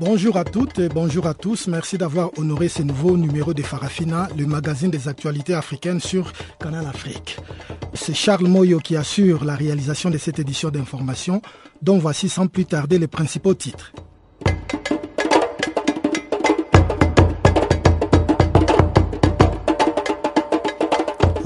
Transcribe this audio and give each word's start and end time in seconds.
Bonjour 0.00 0.38
à 0.38 0.44
toutes 0.44 0.78
et 0.78 0.88
bonjour 0.88 1.26
à 1.26 1.34
tous. 1.34 1.66
Merci 1.66 1.98
d'avoir 1.98 2.30
honoré 2.38 2.70
ce 2.70 2.82
nouveau 2.82 3.18
numéro 3.18 3.52
de 3.52 3.60
Farafina, 3.60 4.30
le 4.34 4.46
magazine 4.46 4.90
des 4.90 5.08
actualités 5.08 5.52
africaines 5.52 6.00
sur 6.00 6.32
Canal 6.58 6.86
Afrique. 6.86 7.36
C'est 7.92 8.14
Charles 8.14 8.46
Moyo 8.46 8.78
qui 8.78 8.96
assure 8.96 9.44
la 9.44 9.54
réalisation 9.54 10.08
de 10.08 10.16
cette 10.16 10.38
édition 10.38 10.70
d'information, 10.70 11.42
dont 11.82 11.98
voici 11.98 12.30
sans 12.30 12.46
plus 12.46 12.64
tarder 12.64 12.98
les 12.98 13.08
principaux 13.08 13.52
titres. 13.52 13.92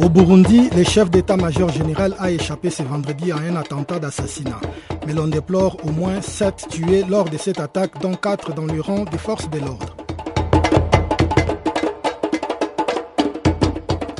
Au 0.04 0.10
Burundi, 0.10 0.68
le 0.76 0.84
chef 0.84 1.08
d'état-major 1.10 1.70
général 1.70 2.14
a 2.18 2.30
échappé 2.30 2.68
ce 2.68 2.82
vendredi 2.82 3.32
à 3.32 3.36
un 3.36 3.56
attentat 3.56 3.98
d'assassinat. 3.98 4.60
Mais 5.06 5.14
l'on 5.14 5.28
déplore 5.28 5.78
au 5.82 5.92
moins 5.92 6.20
7 6.20 6.66
tués 6.68 7.04
lors 7.08 7.24
de 7.24 7.38
cette 7.38 7.58
attaque, 7.58 7.98
dont 8.02 8.14
4 8.14 8.52
dans 8.52 8.66
le 8.66 8.82
rang 8.82 9.04
des 9.04 9.16
forces 9.16 9.48
de 9.48 9.60
l'ordre. 9.60 9.96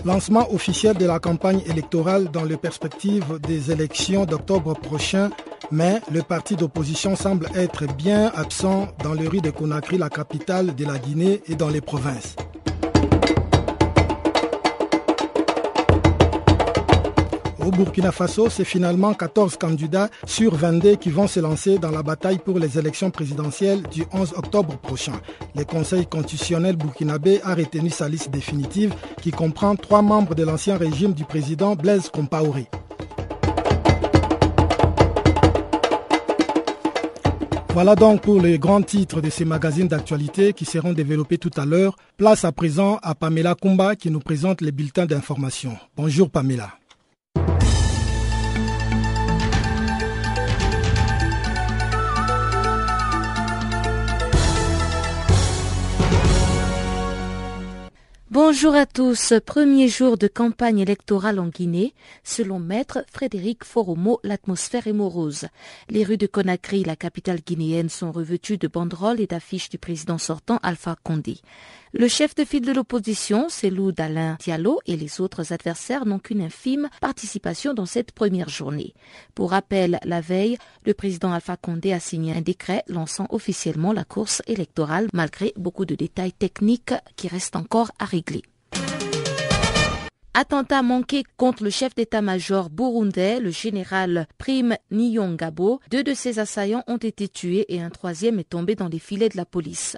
Lancement 0.07 0.51
officiel 0.55 0.97
de 0.97 1.05
la 1.05 1.19
campagne 1.19 1.61
électorale 1.67 2.31
dans 2.31 2.45
les 2.45 2.57
perspectives 2.57 3.39
des 3.47 3.71
élections 3.71 4.25
d'octobre 4.25 4.73
prochain, 4.73 5.29
mais 5.71 6.01
le 6.11 6.23
parti 6.23 6.57
d'opposition 6.57 7.15
semble 7.15 7.47
être 7.55 7.85
bien 7.95 8.33
absent 8.35 8.89
dans 9.03 9.13
le 9.13 9.29
riz 9.29 9.43
de 9.43 9.51
Conakry, 9.51 9.98
la 9.98 10.09
capitale 10.09 10.75
de 10.75 10.87
la 10.87 10.97
Guinée 10.97 11.43
et 11.47 11.57
dans 11.57 11.69
les 11.69 11.83
provinces. 11.83 12.37
Au 17.65 17.70
Burkina 17.70 18.12
Faso, 18.12 18.51
c'est 18.51 18.65
finalement 18.65 19.15
14 19.15 19.57
candidats 19.57 20.11
sur 20.27 20.55
22 20.55 20.97
qui 20.97 21.09
vont 21.09 21.27
se 21.27 21.41
lancer 21.41 21.79
dans 21.79 21.91
la 21.91 22.03
bataille 22.03 22.37
pour 22.39 22.59
les 22.59 22.79
élections 22.79 23.11
présidentielles 23.11 23.81
du 23.91 24.05
11 24.12 24.34
octobre 24.37 24.77
prochain. 24.77 25.15
Le 25.57 25.65
Conseil 25.65 26.07
constitutionnel 26.07 26.77
burkinabé 26.77 27.41
a 27.42 27.55
retenu 27.55 27.89
sa 27.89 28.07
liste 28.07 28.31
définitive 28.31 28.92
qui 29.23 29.31
comprend 29.31 29.77
trois 29.77 30.03
membres 30.03 30.35
de 30.35 30.42
l'ancien 30.45 30.77
régime 30.77 31.15
du 31.15 31.25
président 31.25 31.75
Blaise 31.75 32.11
Compaoré. 32.11 32.67
Voilà 37.70 37.95
donc 37.97 38.20
pour 38.20 38.42
les 38.42 38.59
grands 38.59 38.83
titres 38.83 39.23
de 39.23 39.31
ces 39.31 39.47
magazines 39.47 39.89
d'actualité 39.89 40.53
qui 40.53 40.67
seront 40.67 40.92
développés 40.92 41.39
tout 41.39 41.51
à 41.57 41.65
l'heure. 41.65 41.97
Place 42.19 42.45
à 42.45 42.53
présent 42.53 42.98
à 43.03 43.15
Pamela 43.15 43.55
Kumba 43.55 43.97
qui 43.97 44.11
nous 44.11 44.20
présente 44.20 44.61
les 44.61 44.70
bulletins 44.70 45.07
d'information. 45.07 45.79
Bonjour 45.97 46.29
Pamela. 46.29 46.70
Bonjour 58.35 58.75
à 58.75 58.85
tous. 58.85 59.33
Premier 59.47 59.87
jour 59.87 60.19
de 60.19 60.27
campagne 60.27 60.81
électorale 60.81 61.39
en 61.39 61.47
Guinée. 61.47 61.95
Selon 62.25 62.58
maître 62.58 63.05
Frédéric 63.13 63.63
Foromo, 63.63 64.19
l'atmosphère 64.25 64.89
est 64.89 64.92
morose. 64.92 65.47
Les 65.89 66.03
rues 66.03 66.17
de 66.17 66.27
Conakry, 66.27 66.83
la 66.83 66.97
capitale 66.97 67.39
guinéenne, 67.47 67.89
sont 67.89 68.11
revêtues 68.11 68.58
de 68.58 68.67
banderoles 68.67 69.20
et 69.20 69.29
d'affiches 69.29 69.69
du 69.69 69.79
président 69.79 70.19
sortant 70.19 70.58
Alpha 70.64 70.97
Condé. 71.05 71.36
Le 71.97 72.09
chef 72.09 72.35
de 72.35 72.45
file 72.45 72.67
de 72.67 72.73
l'opposition, 72.73 73.49
Célou 73.49 73.93
Dalin 73.93 74.37
Diallo, 74.41 74.81
et 74.85 74.97
les 74.97 75.21
autres 75.21 75.53
adversaires 75.53 76.07
n'ont 76.07 76.19
qu'une 76.19 76.43
infime 76.43 76.89
participation 77.01 77.73
dans 77.73 77.87
cette 77.87 78.11
première 78.11 78.49
journée. 78.49 78.95
Pour 79.37 79.53
rappel, 79.53 80.01
la 80.03 80.21
veille, 80.21 80.59
le 80.85 80.93
président 80.93 81.33
Alpha 81.33 81.57
Condé 81.57 81.93
a 81.93 82.01
signé 82.01 82.35
un 82.35 82.41
décret 82.41 82.83
lançant 82.89 83.29
officiellement 83.31 83.93
la 83.93 84.03
course 84.03 84.43
électorale 84.49 85.07
malgré 85.13 85.53
beaucoup 85.57 85.85
de 85.85 85.95
détails 85.95 86.33
techniques 86.33 86.95
qui 87.15 87.29
restent 87.29 87.55
encore 87.55 87.93
à 88.01 88.07
régler. 88.07 88.43
Attentat 90.37 90.83
manqué 90.83 91.23
contre 91.37 91.63
le 91.63 91.71
chef 91.71 91.95
d'état-major 91.95 92.71
burundais, 92.71 93.39
le 93.39 93.51
général 93.51 94.27
Prime 94.37 94.77
Niyongabo. 94.91 95.79
Deux 95.93 96.03
de 96.03 96.13
ses 96.13 96.41
assaillants 96.41 96.83
ont 96.89 96.97
été 96.97 97.29
tués 97.29 97.67
et 97.69 97.81
un 97.81 97.91
troisième 97.91 98.41
est 98.41 98.51
tombé 98.51 98.75
dans 98.75 98.89
les 98.89 98.99
filets 98.99 99.29
de 99.29 99.37
la 99.37 99.45
police. 99.45 99.97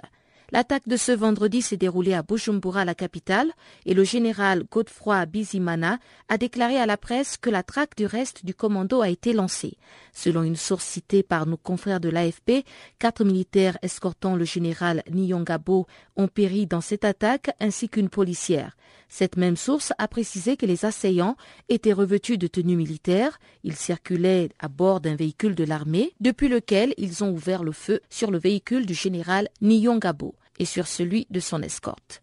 L'attaque 0.53 0.87
de 0.87 0.95
ce 0.95 1.11
vendredi 1.11 1.61
s'est 1.61 1.75
déroulée 1.75 2.13
à 2.13 2.23
Bujumbura, 2.23 2.85
la 2.85 2.95
capitale, 2.95 3.51
et 3.85 3.93
le 3.93 4.05
général 4.05 4.63
Godefroy 4.71 5.25
Bizimana 5.25 5.99
a 6.29 6.37
déclaré 6.37 6.77
à 6.77 6.85
la 6.85 6.95
presse 6.95 7.35
que 7.35 7.49
la 7.49 7.63
traque 7.63 7.97
du 7.97 8.05
reste 8.05 8.45
du 8.45 8.53
commando 8.53 9.01
a 9.01 9.09
été 9.09 9.33
lancée. 9.33 9.77
Selon 10.13 10.43
une 10.43 10.55
source 10.55 10.85
citée 10.85 11.21
par 11.21 11.47
nos 11.47 11.57
confrères 11.57 11.99
de 11.99 12.07
l'AFP, 12.07 12.63
quatre 12.97 13.25
militaires 13.25 13.77
escortant 13.81 14.37
le 14.37 14.45
général 14.45 15.03
Nyongabo 15.11 15.85
ont 16.15 16.29
péri 16.29 16.65
dans 16.65 16.79
cette 16.79 17.03
attaque 17.03 17.49
ainsi 17.59 17.89
qu'une 17.89 18.09
policière. 18.09 18.77
Cette 19.09 19.35
même 19.35 19.57
source 19.57 19.91
a 19.97 20.07
précisé 20.07 20.55
que 20.55 20.65
les 20.65 20.85
assaillants 20.85 21.35
étaient 21.67 21.93
revêtus 21.93 22.37
de 22.37 22.47
tenues 22.47 22.77
militaires, 22.77 23.37
ils 23.65 23.75
circulaient 23.75 24.49
à 24.59 24.69
bord 24.69 25.01
d'un 25.01 25.15
véhicule 25.15 25.55
de 25.55 25.65
l'armée, 25.65 26.13
depuis 26.21 26.47
lequel 26.47 26.93
ils 26.97 27.23
ont 27.23 27.31
ouvert 27.31 27.63
le 27.63 27.73
feu 27.73 27.99
sur 28.09 28.31
le 28.31 28.37
véhicule 28.37 28.85
du 28.85 28.93
général 28.93 29.49
Nyongabo 29.61 30.36
et 30.57 30.65
sur 30.65 30.87
celui 30.87 31.27
de 31.29 31.39
son 31.39 31.61
escorte. 31.61 32.21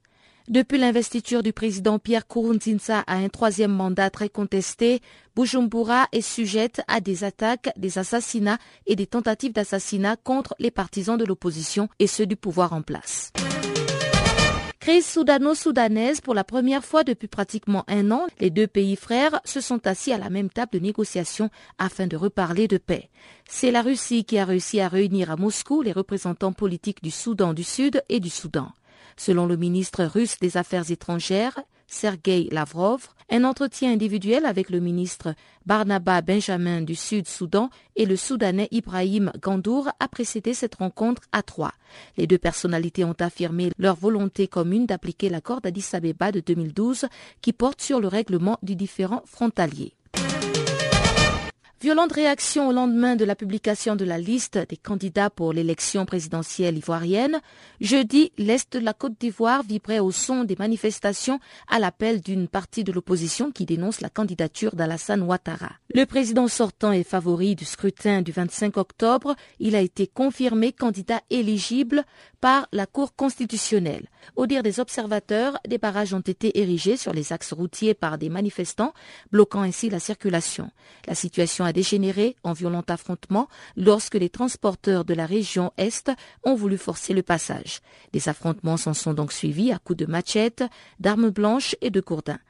Depuis 0.49 0.77
l'investiture 0.77 1.43
du 1.43 1.55
président 1.55 1.99
Pierre 1.99 2.27
Kourounzinsa 2.27 3.01
à 3.07 3.15
un 3.15 3.31
troisième 3.31 3.73
mandat 3.73 4.11
très 4.11 4.29
contesté, 4.29 5.01
Bujumbura 5.35 6.07
est 6.13 6.21
sujette 6.21 6.83
à 6.87 7.01
des 7.01 7.25
attaques, 7.25 7.71
des 7.77 7.99
assassinats 7.99 8.59
et 8.87 8.95
des 8.95 9.07
tentatives 9.07 9.55
d'assassinat 9.55 10.17
contre 10.17 10.55
les 10.59 10.71
partisans 10.71 11.17
de 11.17 11.25
l'opposition 11.25 11.89
et 11.99 12.07
ceux 12.07 12.27
du 12.27 12.37
pouvoir 12.37 12.75
en 12.75 12.83
place. 12.83 13.33
Crise 14.85 15.07
soudano-soudanaise 15.07 16.21
pour 16.21 16.35
la 16.35 16.45
première 16.45 16.85
fois 16.85 17.05
depuis 17.05 17.27
pratiquement 17.27 17.85
un 17.89 18.11
an, 18.11 18.27
les 18.39 18.51
deux 18.51 18.67
pays 18.67 18.97
frères 18.97 19.41
se 19.47 19.63
sont 19.63 19.87
assis 19.87 20.13
à 20.13 20.19
la 20.19 20.29
même 20.29 20.51
table 20.51 20.73
de 20.75 20.79
négociation 20.79 21.49
afin 21.79 22.07
de 22.07 22.19
reparler 22.19 22.69
de 22.69 22.77
paix. 22.77 23.09
C'est 23.49 23.71
la 23.71 23.81
Russie 23.81 24.27
qui 24.27 24.37
a 24.37 24.45
réussi 24.45 24.81
à 24.81 24.89
réunir 24.89 25.31
à 25.31 25.37
Moscou 25.37 25.81
les 25.81 25.93
représentants 25.93 26.53
politiques 26.53 27.03
du 27.03 27.11
Soudan 27.11 27.55
du 27.55 27.65
Sud 27.65 28.03
et 28.11 28.21
du 28.21 28.29
Soudan. 28.29 28.73
Selon 29.17 29.47
le 29.47 29.57
ministre 29.57 30.05
russe 30.05 30.37
des 30.39 30.59
Affaires 30.59 30.91
étrangères, 30.91 31.59
Sergei 31.87 32.49
Lavrov, 32.51 33.09
un 33.31 33.45
entretien 33.45 33.93
individuel 33.93 34.47
avec 34.47 34.71
le 34.71 34.81
ministre 34.81 35.35
Barnaba 35.67 36.21
Benjamin 36.21 36.83
du 36.83 36.95
Sud-Soudan 36.95 37.71
et 37.97 38.07
le 38.07 38.17
Soudanais 38.17 38.69
Ibrahim 38.71 39.33
Gandour 39.41 39.89
a 39.99 40.09
précédé 40.09 40.55
cette 40.55 40.77
rencontre 40.77 41.23
à 41.33 41.43
trois. 41.43 41.73
Les 42.17 42.27
deux 42.27 42.39
personnalités 42.39 43.05
ont 43.05 43.17
affirmé 43.19 43.71
leur 43.79 43.97
volonté 43.97 44.49
commune 44.49 44.87
d'appliquer 44.87 45.29
l'accord 45.29 45.61
d'Addis 45.61 45.91
Abeba 45.93 46.33
de 46.33 46.41
2012 46.41 47.07
qui 47.41 47.53
porte 47.53 47.81
sur 47.81 48.01
le 48.01 48.09
règlement 48.09 48.59
du 48.63 48.77
différent 48.77 49.23
frontalier. 49.27 49.95
Violente 51.81 52.13
réaction 52.13 52.69
au 52.69 52.73
lendemain 52.73 53.15
de 53.15 53.25
la 53.25 53.35
publication 53.35 53.95
de 53.95 54.05
la 54.05 54.17
liste 54.17 54.57
des 54.57 54.77
candidats 54.77 55.29
pour 55.29 55.53
l'élection 55.53 56.07
présidentielle 56.07 56.79
ivoirienne. 56.79 57.41
Jeudi, 57.81 58.33
l'Est 58.39 58.73
de 58.73 58.79
la 58.79 58.95
Côte 58.95 59.21
d'Ivoire 59.21 59.63
vibrait 59.63 59.99
au 59.99 60.11
son 60.11 60.45
des 60.45 60.57
manifestations 60.59 61.41
à 61.69 61.79
l'appel 61.79 62.23
d'une 62.23 62.49
partie 62.49 62.85
de 62.85 62.93
l'opposition 62.93 63.51
qui 63.51 63.67
dénonce 63.67 64.01
la 64.01 64.09
candidature 64.09 64.77
d'Alassane 64.77 65.23
Ouattara. 65.23 65.73
Le 65.93 66.07
président 66.07 66.49
sortant 66.49 66.93
est 66.93 67.03
favori 67.03 67.55
du 67.55 67.67
scrutin 67.67 68.23
du 68.23 68.33
25 68.33 68.77
octobre. 68.79 69.35
Il 69.59 69.77
a 69.77 69.81
été 69.81 70.07
confirmé 70.07 70.73
candidat 70.73 71.21
éligible 71.29 72.05
par 72.41 72.67
la 72.73 72.87
Cour 72.87 73.15
constitutionnelle. 73.15 74.07
Au 74.37 74.47
dire 74.47 74.63
des 74.63 74.81
observateurs, 74.81 75.59
des 75.67 75.79
barrages 75.79 76.15
ont 76.15 76.21
été 76.21 76.59
érigés 76.61 76.97
sur 76.97 77.13
les 77.13 77.33
axes 77.33 77.53
routiers 77.53 77.95
par 77.95 78.19
des 78.19 78.29
manifestants, 78.29 78.95
bloquant 79.31 79.63
ainsi 79.63 79.91
la 79.91 80.01
circulation. 80.01 80.71
La 81.07 81.15
situation 81.15 81.65
a 81.65 81.73
dégénéré 81.73 82.37
en 82.43 82.53
violent 82.53 82.85
affrontement 82.89 83.49
lorsque 83.77 84.15
les 84.15 84.29
transporteurs 84.29 85.05
de 85.05 85.15
la 85.15 85.27
région 85.27 85.73
Est 85.77 86.11
ont 86.43 86.55
voulu 86.55 86.79
forcer 86.79 87.15
le 87.15 87.23
passage. 87.23 87.81
Des 88.13 88.29
affrontements 88.29 88.77
s'en 88.77 88.95
sont 88.95 89.15
donc 89.15 89.33
suivis 89.33 89.73
à 89.73 89.79
coups 89.79 89.99
de 89.99 90.07
machettes, 90.07 90.65
d'armes 91.01 91.31
blanches 91.31 91.77
et 91.81 91.91
de 91.91 92.01
gourdins. 92.01 92.41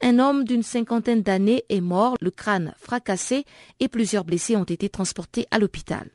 Un 0.00 0.18
homme 0.18 0.44
d'une 0.44 0.64
cinquantaine 0.64 1.22
d'années 1.22 1.64
est 1.68 1.80
mort, 1.80 2.16
le 2.20 2.32
crâne 2.32 2.74
fracassé, 2.76 3.44
et 3.78 3.86
plusieurs 3.86 4.24
blessés 4.24 4.56
ont 4.56 4.64
été 4.64 4.88
transportés 4.88 5.46
à 5.52 5.60
l'hôpital. 5.60 6.10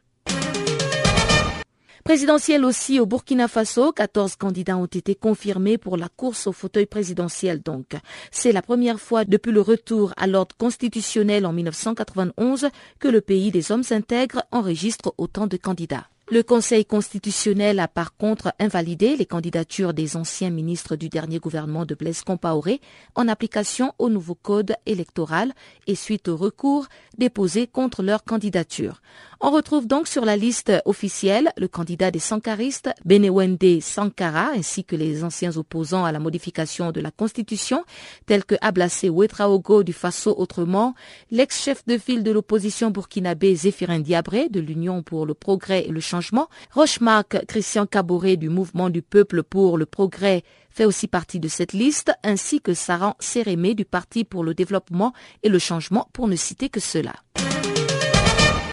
Présidentielle 2.08 2.64
aussi 2.64 3.02
au 3.02 3.06
Burkina 3.06 3.50
Faso, 3.50 3.92
14 3.92 4.38
candidats 4.38 4.78
ont 4.78 4.86
été 4.86 5.14
confirmés 5.14 5.78
pour 5.78 5.98
la 5.98 6.08
course 6.08 6.48
au 6.48 6.54
fauteuil 6.54 6.86
présidentiel 6.86 7.62
donc. 7.62 7.98
C'est 8.32 8.54
la 8.54 8.62
première 8.62 9.02
fois 9.02 9.26
depuis 9.26 9.52
le 9.52 9.60
retour 9.60 10.14
à 10.16 10.26
l'ordre 10.26 10.56
constitutionnel 10.56 11.46
en 11.46 11.52
1991 11.52 12.70
que 13.00 13.10
le 13.10 13.20
pays 13.20 13.52
des 13.52 13.74
hommes 13.74 13.84
intègres 13.92 14.42
enregistre 14.54 15.14
autant 15.18 15.48
de 15.48 15.58
candidats. 15.58 16.08
Le 16.30 16.44
Conseil 16.44 16.84
constitutionnel 16.84 17.80
a 17.80 17.88
par 17.88 18.18
contre 18.18 18.54
invalidé 18.60 19.16
les 19.16 19.26
candidatures 19.26 19.94
des 19.94 20.18
anciens 20.18 20.50
ministres 20.50 20.98
du 20.98 21.08
dernier 21.08 21.40
gouvernement 21.40 21.86
de 21.86 21.96
Blaise 21.96 22.22
Compaoré 22.22 22.82
en 23.16 23.30
application 23.30 23.94
au 23.98 24.10
nouveau 24.10 24.36
code 24.36 24.76
électoral 24.86 25.54
et 25.88 25.96
suite 25.96 26.28
au 26.28 26.36
recours 26.36 26.88
déposé 27.18 27.66
contre 27.66 28.04
leur 28.04 28.26
candidature. 28.26 29.02
On 29.40 29.52
retrouve 29.52 29.86
donc 29.86 30.08
sur 30.08 30.26
la 30.26 30.36
liste 30.36 30.72
officielle 30.86 31.52
le 31.58 31.68
candidat 31.68 32.10
des 32.10 32.18
Sankaristes, 32.18 32.90
Benewende 33.06 33.82
Sankara, 33.82 34.50
ainsi 34.56 34.84
que 34.84 34.96
les 34.96 35.24
anciens 35.24 35.58
opposants 35.58 36.06
à 36.06 36.12
la 36.12 36.18
modification 36.18 36.92
de 36.92 37.02
la 37.02 37.12
Constitution, 37.12 37.84
tels 38.26 38.46
que 38.46 38.56
Ablassé 38.62 39.10
Ouetraogo 39.10 39.84
du 39.84 39.94
Faso 39.94 40.34
autrement, 40.36 40.96
l'ex-chef 41.30 41.86
de 41.86 42.00
file 42.00 42.24
de 42.24 42.32
l'opposition 42.32 42.90
burkinabé 42.90 43.54
Zéphirin 43.56 44.00
Diabré 44.00 44.50
de 44.50 44.60
l'Union 44.60 45.04
pour 45.04 45.28
le 45.28 45.36
progrès 45.36 45.86
et 45.86 45.92
le 45.92 46.00
changement, 46.00 46.50
Rochemark 46.74 47.46
Christian 47.46 47.86
Caboret 47.86 48.38
du 48.38 48.50
Mouvement 48.50 48.90
du 48.90 49.04
peuple 49.04 49.44
pour 49.44 49.78
le 49.78 49.86
progrès 49.86 50.44
fait 50.72 50.86
aussi 50.86 51.08
partie 51.08 51.40
de 51.40 51.48
cette 51.48 51.74
liste, 51.74 52.12
ainsi 52.24 52.60
que 52.60 52.74
Saran 52.74 53.16
Sérémé 53.20 53.76
du 53.76 53.86
Parti 53.86 54.24
pour 54.24 54.44
le 54.44 54.56
développement 54.56 55.14
et 55.44 55.50
le 55.50 55.60
changement, 55.60 56.10
pour 56.12 56.28
ne 56.28 56.36
citer 56.36 56.70
que 56.70 56.80
cela. 56.80 57.14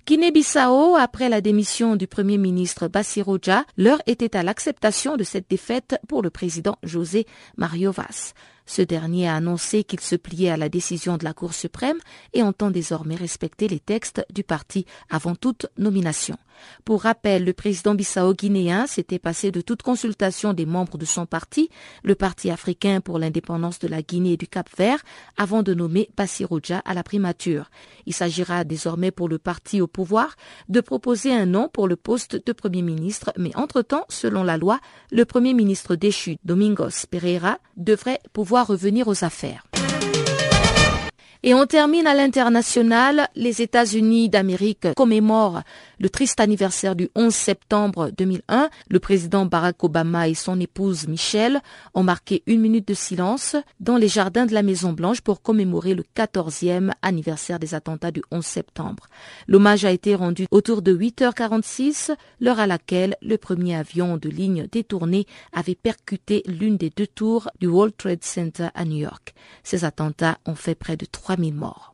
Guinée-Bissau, 0.06 0.96
après 0.96 1.30
la 1.30 1.40
démission 1.40 1.96
du 1.96 2.06
Premier 2.06 2.36
ministre 2.36 2.88
Bassiroja, 2.88 3.64
l'heure 3.78 4.02
était 4.06 4.36
à 4.36 4.42
l'acceptation 4.42 5.16
de 5.16 5.24
cette 5.24 5.48
défaite 5.48 5.98
pour 6.08 6.20
le 6.20 6.28
président 6.28 6.76
José 6.82 7.26
Mario 7.56 7.90
Vaz. 7.90 8.34
Ce 8.66 8.82
dernier 8.82 9.28
a 9.28 9.37
annoncé 9.37 9.84
qu'il 9.84 10.00
se 10.00 10.16
pliait 10.16 10.50
à 10.50 10.56
la 10.56 10.69
décision 10.69 11.16
de 11.16 11.25
la 11.25 11.34
Cour 11.34 11.52
suprême 11.55 11.99
et 12.32 12.43
entend 12.43 12.70
désormais 12.70 13.14
respecter 13.14 13.69
les 13.69 13.81
textes 13.81 14.25
du 14.32 14.43
parti 14.43 14.87
avant 15.11 15.34
toute 15.34 15.66
nomination. 15.76 16.37
Pour 16.84 17.02
rappel, 17.02 17.44
le 17.44 17.52
président 17.52 17.94
bissau-guinéen 17.94 18.87
s'était 18.87 19.19
passé 19.19 19.50
de 19.50 19.61
toute 19.61 19.82
consultation 19.82 20.52
des 20.52 20.66
membres 20.66 20.99
de 20.99 21.05
son 21.05 21.26
parti, 21.26 21.69
le 22.02 22.14
Parti 22.14 22.50
africain 22.50 23.00
pour 23.00 23.19
l'indépendance 23.19 23.81
de 23.81 23.88
la 23.88 24.02
Guinée 24.02 24.32
et 24.32 24.37
du 24.37 24.46
Cap-Vert, 24.46 25.02
avant 25.37 25.62
de 25.62 25.75
nommer 25.75 26.11
Bassiroja 26.16 26.78
à 26.84 26.94
la 26.94 27.02
primature. 27.02 27.70
Il 28.06 28.14
s'agira 28.14 28.64
désormais 28.64 29.11
pour 29.11 29.28
le 29.28 29.38
parti 29.38 29.81
au 29.81 29.87
pouvoir 29.87 30.37
de 30.69 30.81
proposer 30.81 31.32
un 31.32 31.46
nom 31.46 31.69
pour 31.69 31.88
le 31.88 31.96
poste 31.96 32.46
de 32.46 32.52
Premier 32.52 32.82
ministre, 32.82 33.32
mais 33.37 33.55
entre-temps, 33.56 34.05
selon 34.08 34.43
la 34.43 34.56
loi, 34.56 34.78
le 35.11 35.25
Premier 35.25 35.55
ministre 35.55 35.96
déchu, 35.96 36.38
Domingos 36.44 37.06
Pereira, 37.11 37.58
devrait 37.76 38.20
pouvoir 38.32 38.53
revenir 38.62 39.08
aux 39.08 39.24
affaires. 39.24 39.64
Et 41.46 41.52
on 41.52 41.66
termine 41.66 42.06
à 42.06 42.14
l'international. 42.14 43.28
Les 43.36 43.60
États-Unis 43.60 44.30
d'Amérique 44.30 44.88
commémorent 44.96 45.60
le 46.04 46.10
triste 46.10 46.38
anniversaire 46.38 46.96
du 46.96 47.08
11 47.14 47.34
septembre 47.34 48.10
2001. 48.18 48.68
Le 48.90 48.98
président 48.98 49.46
Barack 49.46 49.82
Obama 49.84 50.28
et 50.28 50.34
son 50.34 50.60
épouse 50.60 51.08
Michelle 51.08 51.62
ont 51.94 52.02
marqué 52.02 52.42
une 52.46 52.60
minute 52.60 52.86
de 52.86 52.92
silence 52.92 53.56
dans 53.80 53.96
les 53.96 54.08
jardins 54.08 54.44
de 54.44 54.52
la 54.52 54.62
Maison 54.62 54.92
Blanche 54.92 55.22
pour 55.22 55.40
commémorer 55.40 55.94
le 55.94 56.04
14e 56.14 56.90
anniversaire 57.00 57.58
des 57.58 57.74
attentats 57.74 58.10
du 58.10 58.20
11 58.30 58.44
septembre. 58.44 59.06
L'hommage 59.48 59.86
a 59.86 59.92
été 59.92 60.14
rendu 60.14 60.44
autour 60.50 60.82
de 60.82 60.94
8h46, 60.94 62.14
l'heure 62.38 62.60
à 62.60 62.66
laquelle 62.66 63.16
le 63.22 63.38
premier 63.38 63.74
avion 63.74 64.18
de 64.18 64.28
ligne 64.28 64.66
détourné 64.70 65.24
avait 65.54 65.74
percuté 65.74 66.42
l'une 66.44 66.76
des 66.76 66.90
deux 66.90 67.06
tours 67.06 67.48
du 67.60 67.66
World 67.66 67.96
Trade 67.96 68.24
Center 68.24 68.68
à 68.74 68.84
New 68.84 68.98
York. 68.98 69.32
Ces 69.62 69.86
attentats 69.86 70.36
ont 70.44 70.54
fait 70.54 70.74
près 70.74 70.98
de 70.98 71.06
3 71.06 71.36
3000 71.36 71.54
morts. 71.54 71.94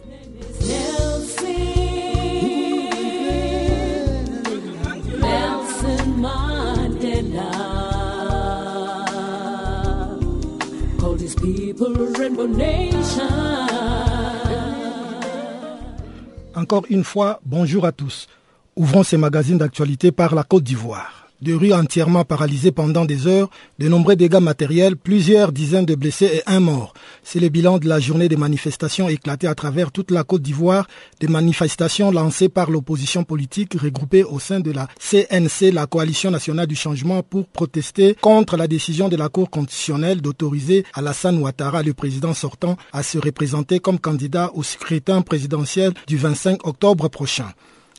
Encore 16.55 16.85
une 16.89 17.03
fois, 17.03 17.39
bonjour 17.45 17.85
à 17.85 17.91
tous. 17.91 18.27
Ouvrons 18.75 19.03
ces 19.03 19.17
magazines 19.17 19.57
d'actualité 19.57 20.11
par 20.11 20.35
la 20.35 20.43
Côte 20.43 20.63
d'Ivoire. 20.63 21.20
De 21.41 21.53
rues 21.53 21.73
entièrement 21.73 22.23
paralysées 22.23 22.71
pendant 22.71 23.03
des 23.03 23.25
heures, 23.25 23.49
de 23.79 23.87
nombreux 23.87 24.15
dégâts 24.15 24.39
matériels, 24.39 24.95
plusieurs 24.95 25.51
dizaines 25.51 25.85
de 25.85 25.95
blessés 25.95 26.29
et 26.33 26.43
un 26.45 26.59
mort. 26.59 26.93
C'est 27.23 27.39
le 27.39 27.49
bilan 27.49 27.79
de 27.79 27.87
la 27.87 27.99
journée 27.99 28.29
des 28.29 28.37
manifestations 28.37 29.09
éclatées 29.09 29.47
à 29.47 29.55
travers 29.55 29.91
toute 29.91 30.11
la 30.11 30.23
Côte 30.23 30.43
d'Ivoire, 30.43 30.87
des 31.19 31.27
manifestations 31.27 32.11
lancées 32.11 32.49
par 32.49 32.69
l'opposition 32.69 33.23
politique 33.23 33.73
regroupée 33.73 34.23
au 34.23 34.39
sein 34.39 34.59
de 34.59 34.71
la 34.71 34.87
CNC, 34.99 35.71
la 35.73 35.87
Coalition 35.87 36.29
nationale 36.29 36.67
du 36.67 36.75
changement, 36.75 37.23
pour 37.23 37.47
protester 37.47 38.15
contre 38.21 38.55
la 38.55 38.67
décision 38.67 39.09
de 39.09 39.15
la 39.15 39.29
Cour 39.29 39.49
constitutionnelle 39.49 40.21
d'autoriser 40.21 40.85
Alassane 40.93 41.39
Ouattara, 41.39 41.81
le 41.81 41.93
président 41.93 42.33
sortant, 42.33 42.77
à 42.93 43.01
se 43.01 43.17
représenter 43.17 43.79
comme 43.79 43.99
candidat 43.99 44.51
au 44.53 44.63
scrutin 44.63 45.21
présidentiel 45.21 45.93
du 46.05 46.17
25 46.17 46.67
octobre 46.67 47.09
prochain. 47.09 47.51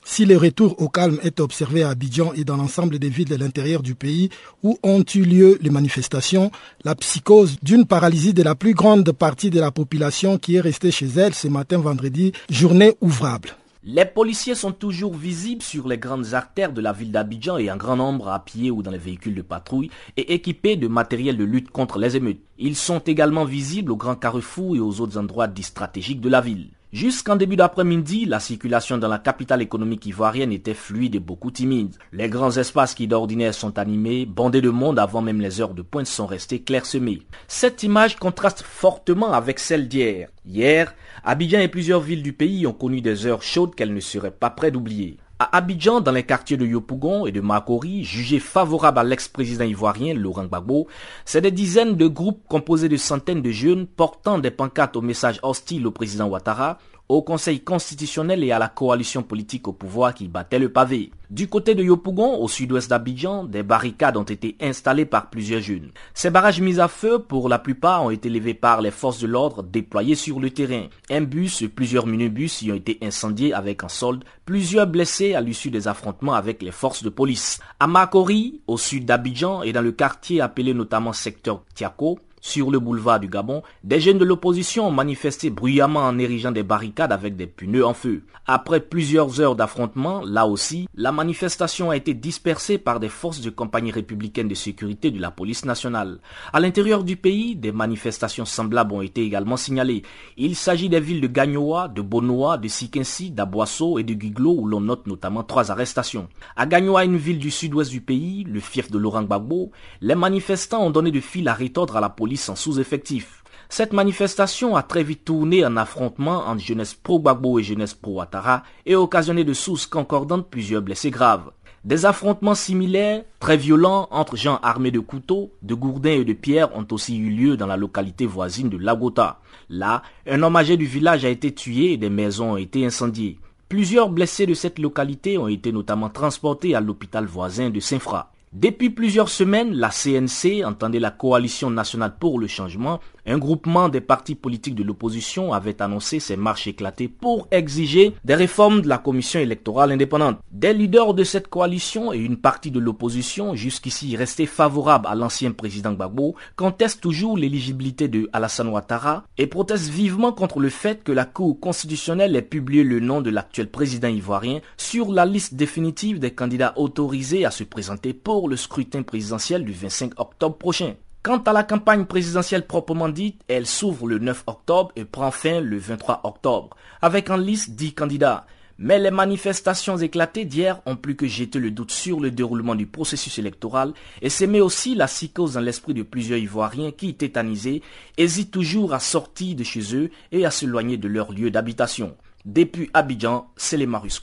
Si 0.04 0.24
le 0.26 0.36
retour 0.36 0.80
au 0.82 0.88
calme 0.88 1.18
est 1.22 1.40
observé 1.40 1.84
à 1.84 1.90
Abidjan 1.90 2.32
et 2.34 2.44
dans 2.44 2.56
l'ensemble 2.56 2.98
des 2.98 3.08
villes 3.08 3.28
de 3.28 3.36
l'intérieur 3.36 3.82
du 3.82 3.94
pays 3.94 4.30
où 4.62 4.76
ont 4.82 5.04
eu 5.14 5.22
lieu 5.22 5.58
les 5.62 5.70
manifestations, 5.70 6.50
la 6.84 6.94
psychose 6.96 7.56
d'une 7.62 7.86
paralysie 7.86 8.34
de 8.34 8.42
la 8.42 8.54
plus 8.54 8.74
grande 8.74 9.10
partie 9.12 9.50
de 9.50 9.60
la 9.60 9.70
population 9.70 10.38
qui 10.38 10.56
est 10.56 10.60
restée 10.60 10.90
chez 10.90 11.06
elle 11.06 11.34
ce 11.34 11.48
matin 11.48 11.78
vendredi, 11.78 12.32
journée 12.50 12.94
ouvrable. 13.00 13.50
Les 13.84 14.04
policiers 14.04 14.54
sont 14.54 14.72
toujours 14.72 15.14
visibles 15.14 15.62
sur 15.62 15.88
les 15.88 15.98
grandes 15.98 16.34
artères 16.34 16.72
de 16.72 16.80
la 16.80 16.92
ville 16.92 17.10
d'Abidjan 17.10 17.58
et 17.58 17.70
en 17.70 17.76
grand 17.76 17.96
nombre 17.96 18.28
à 18.28 18.44
pied 18.44 18.70
ou 18.70 18.82
dans 18.82 18.92
les 18.92 18.98
véhicules 18.98 19.34
de 19.34 19.42
patrouille 19.42 19.90
et 20.16 20.34
équipés 20.34 20.76
de 20.76 20.88
matériel 20.88 21.36
de 21.36 21.44
lutte 21.44 21.70
contre 21.70 21.98
les 21.98 22.16
émeutes. 22.16 22.42
Ils 22.58 22.76
sont 22.76 23.00
également 23.00 23.44
visibles 23.44 23.90
aux 23.90 23.96
grands 23.96 24.14
carrefours 24.14 24.76
et 24.76 24.80
aux 24.80 25.00
autres 25.00 25.18
endroits 25.18 25.48
dits 25.48 25.64
stratégiques 25.64 26.20
de 26.20 26.28
la 26.28 26.40
ville. 26.40 26.68
Jusqu'en 26.92 27.36
début 27.36 27.56
d'après-midi, 27.56 28.26
la 28.26 28.38
circulation 28.38 28.98
dans 28.98 29.08
la 29.08 29.18
capitale 29.18 29.62
économique 29.62 30.04
ivoirienne 30.04 30.52
était 30.52 30.74
fluide 30.74 31.14
et 31.14 31.20
beaucoup 31.20 31.50
timide. 31.50 31.96
Les 32.12 32.28
grands 32.28 32.58
espaces 32.58 32.94
qui 32.94 33.06
d'ordinaire 33.06 33.54
sont 33.54 33.78
animés, 33.78 34.26
bandés 34.26 34.60
de 34.60 34.68
monde 34.68 34.98
avant 34.98 35.22
même 35.22 35.40
les 35.40 35.62
heures 35.62 35.72
de 35.72 35.80
pointe 35.80 36.06
sont 36.06 36.26
restés 36.26 36.60
clairsemés. 36.60 37.22
Cette 37.48 37.82
image 37.82 38.16
contraste 38.16 38.62
fortement 38.62 39.32
avec 39.32 39.58
celle 39.58 39.88
d'hier. 39.88 40.28
Hier, 40.44 40.94
Abidjan 41.24 41.60
et 41.60 41.68
plusieurs 41.68 42.02
villes 42.02 42.22
du 42.22 42.34
pays 42.34 42.66
ont 42.66 42.74
connu 42.74 43.00
des 43.00 43.24
heures 43.24 43.42
chaudes 43.42 43.74
qu'elles 43.74 43.94
ne 43.94 44.00
seraient 44.00 44.30
pas 44.30 44.50
prêtes 44.50 44.74
d'oublier. 44.74 45.16
À 45.44 45.56
Abidjan, 45.56 46.00
dans 46.00 46.12
les 46.12 46.22
quartiers 46.22 46.56
de 46.56 46.64
Yopougon 46.64 47.26
et 47.26 47.32
de 47.32 47.40
Makori, 47.40 48.04
jugés 48.04 48.38
favorables 48.38 49.00
à 49.00 49.02
l'ex-président 49.02 49.64
ivoirien 49.64 50.14
Laurent 50.14 50.44
Gbagbo, 50.44 50.86
c'est 51.24 51.40
des 51.40 51.50
dizaines 51.50 51.96
de 51.96 52.06
groupes 52.06 52.44
composés 52.48 52.88
de 52.88 52.96
centaines 52.96 53.42
de 53.42 53.50
jeunes 53.50 53.88
portant 53.88 54.38
des 54.38 54.52
pancartes 54.52 54.94
au 54.94 55.00
message 55.00 55.40
hostile 55.42 55.88
au 55.88 55.90
président 55.90 56.28
Ouattara 56.28 56.78
au 57.08 57.22
Conseil 57.22 57.60
constitutionnel 57.60 58.42
et 58.42 58.52
à 58.52 58.58
la 58.58 58.68
coalition 58.68 59.22
politique 59.22 59.68
au 59.68 59.72
pouvoir 59.72 60.14
qui 60.14 60.28
battait 60.28 60.58
le 60.58 60.72
pavé. 60.72 61.10
Du 61.30 61.48
côté 61.48 61.74
de 61.74 61.82
Yopougon, 61.82 62.38
au 62.40 62.48
sud-ouest 62.48 62.90
d'Abidjan, 62.90 63.44
des 63.44 63.62
barricades 63.62 64.16
ont 64.16 64.22
été 64.22 64.56
installées 64.60 65.06
par 65.06 65.30
plusieurs 65.30 65.62
jeunes. 65.62 65.90
Ces 66.14 66.30
barrages 66.30 66.60
mis 66.60 66.78
à 66.78 66.88
feu, 66.88 67.18
pour 67.18 67.48
la 67.48 67.58
plupart, 67.58 68.04
ont 68.04 68.10
été 68.10 68.28
levés 68.28 68.54
par 68.54 68.82
les 68.82 68.90
forces 68.90 69.20
de 69.20 69.26
l'ordre 69.26 69.62
déployées 69.62 70.14
sur 70.14 70.40
le 70.40 70.50
terrain. 70.50 70.86
Un 71.10 71.22
bus 71.22 71.62
et 71.62 71.68
plusieurs 71.68 72.06
minibus 72.06 72.62
y 72.62 72.72
ont 72.72 72.76
été 72.76 72.98
incendiés 73.02 73.54
avec 73.54 73.82
un 73.84 73.88
solde, 73.88 74.24
plusieurs 74.44 74.86
blessés 74.86 75.34
à 75.34 75.40
l'issue 75.40 75.70
des 75.70 75.88
affrontements 75.88 76.34
avec 76.34 76.62
les 76.62 76.70
forces 76.70 77.02
de 77.02 77.08
police. 77.08 77.60
À 77.80 77.86
Makori, 77.86 78.60
au 78.66 78.76
sud 78.76 79.06
d'Abidjan 79.06 79.62
et 79.62 79.72
dans 79.72 79.82
le 79.82 79.92
quartier 79.92 80.40
appelé 80.40 80.74
notamment 80.74 81.12
secteur 81.12 81.62
Tiako, 81.74 82.18
sur 82.42 82.72
le 82.72 82.80
boulevard 82.80 83.20
du 83.20 83.28
Gabon, 83.28 83.62
des 83.84 84.00
jeunes 84.00 84.18
de 84.18 84.24
l'opposition 84.24 84.88
ont 84.88 84.90
manifesté 84.90 85.48
bruyamment 85.48 86.00
en 86.00 86.18
érigeant 86.18 86.50
des 86.50 86.64
barricades 86.64 87.12
avec 87.12 87.36
des 87.36 87.46
pneus 87.46 87.86
en 87.86 87.94
feu. 87.94 88.24
Après 88.46 88.80
plusieurs 88.80 89.40
heures 89.40 89.54
d'affrontement, 89.54 90.22
là 90.26 90.48
aussi, 90.48 90.88
la 90.96 91.12
manifestation 91.12 91.90
a 91.90 91.96
été 91.96 92.14
dispersée 92.14 92.78
par 92.78 92.98
des 92.98 93.08
forces 93.08 93.40
de 93.40 93.48
compagnie 93.48 93.92
républicaine 93.92 94.48
de 94.48 94.56
sécurité 94.56 95.12
de 95.12 95.20
la 95.20 95.30
police 95.30 95.64
nationale. 95.64 96.18
À 96.52 96.58
l'intérieur 96.58 97.04
du 97.04 97.16
pays, 97.16 97.54
des 97.54 97.70
manifestations 97.70 98.44
semblables 98.44 98.92
ont 98.92 99.02
été 99.02 99.22
également 99.22 99.56
signalées. 99.56 100.02
Il 100.36 100.56
s'agit 100.56 100.88
des 100.88 101.00
villes 101.00 101.20
de 101.20 101.28
Gagnoa, 101.28 101.86
de 101.86 102.02
Bonoa, 102.02 102.58
de 102.58 102.66
Sikensi, 102.66 103.30
d'Aboasso 103.30 104.00
et 104.00 104.02
de 104.02 104.20
Giglo 104.20 104.56
où 104.58 104.66
l'on 104.66 104.80
note 104.80 105.06
notamment 105.06 105.44
trois 105.44 105.70
arrestations. 105.70 106.26
À 106.56 106.66
Gagnoa, 106.66 107.04
une 107.04 107.16
ville 107.16 107.38
du 107.38 107.52
sud-ouest 107.52 107.92
du 107.92 108.00
pays, 108.00 108.42
le 108.42 108.58
fief 108.58 108.90
de 108.90 108.98
Laurent 108.98 109.22
Gbagbo, 109.22 109.70
les 110.00 110.16
manifestants 110.16 110.84
ont 110.84 110.90
donné 110.90 111.12
de 111.12 111.20
fil 111.20 111.46
à 111.46 111.54
retordre 111.54 111.96
à 111.96 112.00
la 112.00 112.08
police 112.08 112.31
en 112.48 112.56
sous-effectif. 112.56 113.42
Cette 113.68 113.94
manifestation 113.94 114.76
a 114.76 114.82
très 114.82 115.02
vite 115.02 115.24
tourné 115.24 115.64
en 115.64 115.76
affrontement 115.78 116.46
entre 116.46 116.62
jeunesse 116.62 116.94
pro-Gbagbo 116.94 117.58
et 117.58 117.62
jeunesse 117.62 117.94
pro-Ouattara 117.94 118.64
et 118.84 118.96
occasionné 118.96 119.44
de 119.44 119.54
sources 119.54 119.86
concordantes 119.86 120.50
plusieurs 120.50 120.82
blessés 120.82 121.10
graves. 121.10 121.50
Des 121.84 122.06
affrontements 122.06 122.54
similaires, 122.54 123.24
très 123.40 123.56
violents, 123.56 124.08
entre 124.10 124.36
gens 124.36 124.60
armés 124.62 124.90
de 124.90 125.00
couteaux, 125.00 125.52
de 125.62 125.74
gourdins 125.74 126.20
et 126.20 126.24
de 126.24 126.32
pierres 126.32 126.76
ont 126.76 126.86
aussi 126.92 127.16
eu 127.16 127.30
lieu 127.30 127.56
dans 127.56 127.66
la 127.66 127.76
localité 127.76 128.24
voisine 128.24 128.68
de 128.68 128.76
Lagota. 128.76 129.40
Là, 129.68 130.02
un 130.26 130.42
homme 130.42 130.56
âgé 130.56 130.76
du 130.76 130.86
village 130.86 131.24
a 131.24 131.28
été 131.28 131.52
tué 131.52 131.92
et 131.92 131.96
des 131.96 132.10
maisons 132.10 132.52
ont 132.52 132.56
été 132.56 132.84
incendiées. 132.84 133.38
Plusieurs 133.68 134.10
blessés 134.10 134.46
de 134.46 134.54
cette 134.54 134.78
localité 134.78 135.38
ont 135.38 135.48
été 135.48 135.72
notamment 135.72 136.10
transportés 136.10 136.74
à 136.74 136.80
l'hôpital 136.80 137.24
voisin 137.24 137.70
de 137.70 137.80
Saint-Fra. 137.80 138.30
Depuis 138.52 138.90
plusieurs 138.90 139.30
semaines, 139.30 139.72
la 139.72 139.88
CNC, 139.88 140.62
entendait 140.62 141.00
la 141.00 141.10
Coalition 141.10 141.70
nationale 141.70 142.16
pour 142.20 142.38
le 142.38 142.46
changement, 142.46 143.00
un 143.26 143.38
groupement 143.38 143.88
des 143.88 144.00
partis 144.00 144.34
politiques 144.34 144.74
de 144.74 144.82
l'opposition 144.82 145.52
avait 145.52 145.80
annoncé 145.80 146.18
ses 146.18 146.36
marches 146.36 146.66
éclatées 146.66 147.08
pour 147.08 147.46
exiger 147.50 148.14
des 148.24 148.34
réformes 148.34 148.82
de 148.82 148.88
la 148.88 148.98
commission 148.98 149.38
électorale 149.38 149.92
indépendante. 149.92 150.38
Des 150.50 150.74
leaders 150.74 151.14
de 151.14 151.22
cette 151.22 151.48
coalition 151.48 152.12
et 152.12 152.18
une 152.18 152.36
partie 152.36 152.70
de 152.70 152.80
l'opposition, 152.80 153.54
jusqu'ici 153.54 154.16
restés 154.16 154.46
favorables 154.46 155.06
à 155.06 155.14
l'ancien 155.14 155.52
président 155.52 155.92
Gbagbo, 155.92 156.34
contestent 156.56 157.00
toujours 157.00 157.36
l'éligibilité 157.36 158.08
de 158.08 158.28
Alassane 158.32 158.68
Ouattara 158.68 159.24
et 159.38 159.46
protestent 159.46 159.88
vivement 159.90 160.32
contre 160.32 160.58
le 160.58 160.68
fait 160.68 161.04
que 161.04 161.12
la 161.12 161.24
Cour 161.24 161.60
constitutionnelle 161.60 162.34
ait 162.34 162.42
publié 162.42 162.82
le 162.82 163.00
nom 163.00 163.20
de 163.20 163.30
l'actuel 163.30 163.70
président 163.70 164.08
ivoirien 164.08 164.60
sur 164.76 165.12
la 165.12 165.26
liste 165.26 165.54
définitive 165.54 166.18
des 166.18 166.32
candidats 166.32 166.74
autorisés 166.76 167.44
à 167.44 167.50
se 167.50 167.64
présenter 167.64 168.12
pour 168.12 168.48
le 168.48 168.56
scrutin 168.56 169.02
présidentiel 169.02 169.64
du 169.64 169.72
25 169.72 170.18
octobre 170.18 170.56
prochain. 170.56 170.94
Quant 171.22 171.38
à 171.38 171.52
la 171.52 171.62
campagne 171.62 172.04
présidentielle 172.04 172.66
proprement 172.66 173.08
dite, 173.08 173.40
elle 173.46 173.68
s'ouvre 173.68 174.08
le 174.08 174.18
9 174.18 174.42
octobre 174.48 174.90
et 174.96 175.04
prend 175.04 175.30
fin 175.30 175.60
le 175.60 175.78
23 175.78 176.22
octobre, 176.24 176.76
avec 177.00 177.30
en 177.30 177.36
liste 177.36 177.76
10 177.76 177.94
candidats. 177.94 178.44
Mais 178.76 178.98
les 178.98 179.12
manifestations 179.12 179.96
éclatées 179.96 180.44
d'hier 180.44 180.80
ont 180.84 180.96
plus 180.96 181.14
que 181.14 181.28
jeté 181.28 181.60
le 181.60 181.70
doute 181.70 181.92
sur 181.92 182.18
le 182.18 182.32
déroulement 182.32 182.74
du 182.74 182.86
processus 182.86 183.38
électoral 183.38 183.92
et 184.20 184.30
s'émet 184.30 184.60
aussi 184.60 184.96
la 184.96 185.06
psychose 185.06 185.54
dans 185.54 185.60
l'esprit 185.60 185.94
de 185.94 186.02
plusieurs 186.02 186.40
Ivoiriens 186.40 186.90
qui, 186.90 187.14
tétanisés, 187.14 187.82
hésitent 188.18 188.50
toujours 188.50 188.92
à 188.92 188.98
sortir 188.98 189.54
de 189.54 189.62
chez 189.62 189.94
eux 189.94 190.10
et 190.32 190.44
à 190.44 190.50
s'éloigner 190.50 190.96
de 190.96 191.06
leur 191.06 191.30
lieu 191.30 191.52
d'habitation. 191.52 192.16
Depuis 192.44 192.90
Abidjan, 192.94 193.46
c'est 193.54 193.76
les 193.76 193.86
Marus 193.86 194.20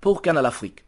pour 0.00 0.22
Canal 0.22 0.46
Afrique. 0.46 0.84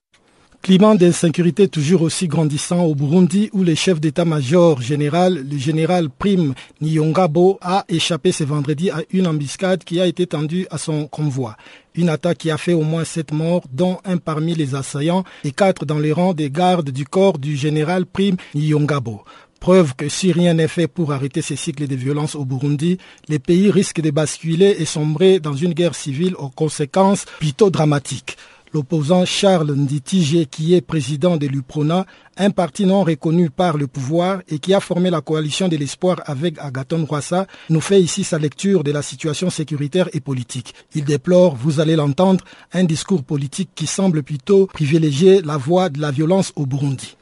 Climat 0.62 0.94
d'insécurité 0.94 1.66
toujours 1.66 2.02
aussi 2.02 2.28
grandissant 2.28 2.84
au 2.84 2.94
Burundi 2.94 3.50
où 3.52 3.64
le 3.64 3.74
chef 3.74 4.00
d'état-major 4.00 4.80
général, 4.80 5.44
le 5.50 5.58
général 5.58 6.08
Prime 6.08 6.54
Nyongabo, 6.80 7.58
a 7.60 7.84
échappé 7.88 8.30
ce 8.30 8.44
vendredi 8.44 8.88
à 8.88 9.02
une 9.10 9.26
embuscade 9.26 9.82
qui 9.82 10.00
a 10.00 10.06
été 10.06 10.24
tendue 10.28 10.68
à 10.70 10.78
son 10.78 11.08
convoi. 11.08 11.56
Une 11.96 12.08
attaque 12.08 12.38
qui 12.38 12.50
a 12.52 12.58
fait 12.58 12.74
au 12.74 12.82
moins 12.82 13.02
sept 13.02 13.32
morts, 13.32 13.64
dont 13.72 13.98
un 14.04 14.18
parmi 14.18 14.54
les 14.54 14.76
assaillants 14.76 15.24
et 15.42 15.50
quatre 15.50 15.84
dans 15.84 15.98
les 15.98 16.12
rangs 16.12 16.32
des 16.32 16.48
gardes 16.48 16.90
du 16.90 17.06
corps 17.06 17.40
du 17.40 17.56
général 17.56 18.06
Prime 18.06 18.36
Nyongabo. 18.54 19.22
Preuve 19.58 19.96
que 19.96 20.08
si 20.08 20.30
rien 20.30 20.54
n'est 20.54 20.68
fait 20.68 20.86
pour 20.86 21.12
arrêter 21.12 21.42
ces 21.42 21.56
cycles 21.56 21.88
de 21.88 21.96
violence 21.96 22.36
au 22.36 22.44
Burundi, 22.44 22.98
les 23.28 23.40
pays 23.40 23.72
risquent 23.72 24.00
de 24.00 24.12
basculer 24.12 24.76
et 24.78 24.84
sombrer 24.84 25.40
dans 25.40 25.54
une 25.54 25.72
guerre 25.72 25.96
civile 25.96 26.36
aux 26.36 26.50
conséquences 26.50 27.24
plutôt 27.40 27.70
dramatiques. 27.70 28.36
L'opposant 28.74 29.26
Charles 29.26 29.72
Nditije, 29.74 30.46
qui 30.46 30.74
est 30.74 30.80
président 30.80 31.36
de 31.36 31.46
l'UPRONA, 31.46 32.06
un 32.38 32.50
parti 32.50 32.86
non 32.86 33.02
reconnu 33.02 33.50
par 33.50 33.76
le 33.76 33.86
pouvoir 33.86 34.40
et 34.48 34.58
qui 34.58 34.72
a 34.72 34.80
formé 34.80 35.10
la 35.10 35.20
coalition 35.20 35.68
de 35.68 35.76
l'espoir 35.76 36.22
avec 36.24 36.54
Agaton 36.58 37.04
Rwassa, 37.04 37.46
nous 37.68 37.82
fait 37.82 38.00
ici 38.00 38.24
sa 38.24 38.38
lecture 38.38 38.82
de 38.82 38.90
la 38.90 39.02
situation 39.02 39.50
sécuritaire 39.50 40.08
et 40.14 40.20
politique. 40.20 40.72
Il 40.94 41.04
déplore, 41.04 41.54
vous 41.54 41.80
allez 41.80 41.96
l'entendre, 41.96 42.44
un 42.72 42.84
discours 42.84 43.22
politique 43.22 43.70
qui 43.74 43.86
semble 43.86 44.22
plutôt 44.22 44.66
privilégier 44.66 45.42
la 45.42 45.58
voie 45.58 45.90
de 45.90 46.00
la 46.00 46.10
violence 46.10 46.52
au 46.56 46.64
Burundi. 46.64 47.16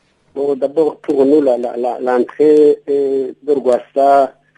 D'abord, 0.57 0.99
pour 1.00 1.25
nous, 1.26 1.40
l'entrée 1.42 2.78
de 2.87 3.54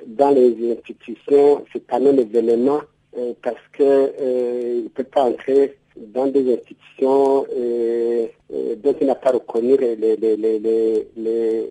dans 0.06 0.30
les 0.30 0.76
institutions, 0.78 1.64
c'est 1.72 1.90
un 1.90 2.04
événement 2.04 2.80
euh, 3.16 3.32
parce 3.42 3.56
qu'il 3.76 3.86
euh, 3.86 4.82
ne 4.82 4.88
peut 4.88 5.04
pas 5.04 5.22
entrer 5.22 5.76
dans 5.96 6.26
des 6.26 6.54
institutions 6.54 7.46
euh, 7.54 8.26
euh, 8.52 8.76
dont 8.76 8.94
il 9.00 9.06
n'a 9.06 9.14
pas 9.14 9.30
reconnu 9.30 9.76
les, 9.76 9.96
les, 9.96 10.16
les, 10.16 11.06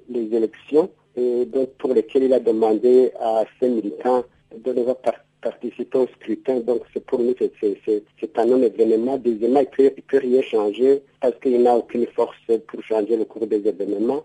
les, 0.09 0.35
élections 0.35 0.89
et 1.15 1.45
donc 1.45 1.69
pour 1.77 1.93
lesquelles 1.93 2.23
il 2.23 2.33
a 2.33 2.39
demandé 2.39 3.11
à 3.19 3.43
ses 3.59 3.69
militants 3.69 4.23
de 4.55 4.73
ne 4.73 4.83
pas 4.93 5.15
participer 5.41 5.97
au 5.97 6.07
scrutin. 6.07 6.59
Donc 6.59 6.81
c'est 6.93 7.03
pour 7.03 7.19
nous 7.19 7.33
c'est 7.39 8.37
un 8.37 8.45
non-événement. 8.45 9.17
Deuxièmement, 9.17 9.61
il 9.77 9.83
ne 9.85 9.89
peut, 9.89 10.17
rien 10.17 10.41
changer 10.41 11.01
parce 11.19 11.33
qu'il 11.41 11.61
n'a 11.61 11.75
aucune 11.75 12.05
force 12.07 12.37
pour 12.67 12.83
changer 12.83 13.17
le 13.17 13.25
cours 13.25 13.47
des 13.47 13.67
événements. 13.67 14.23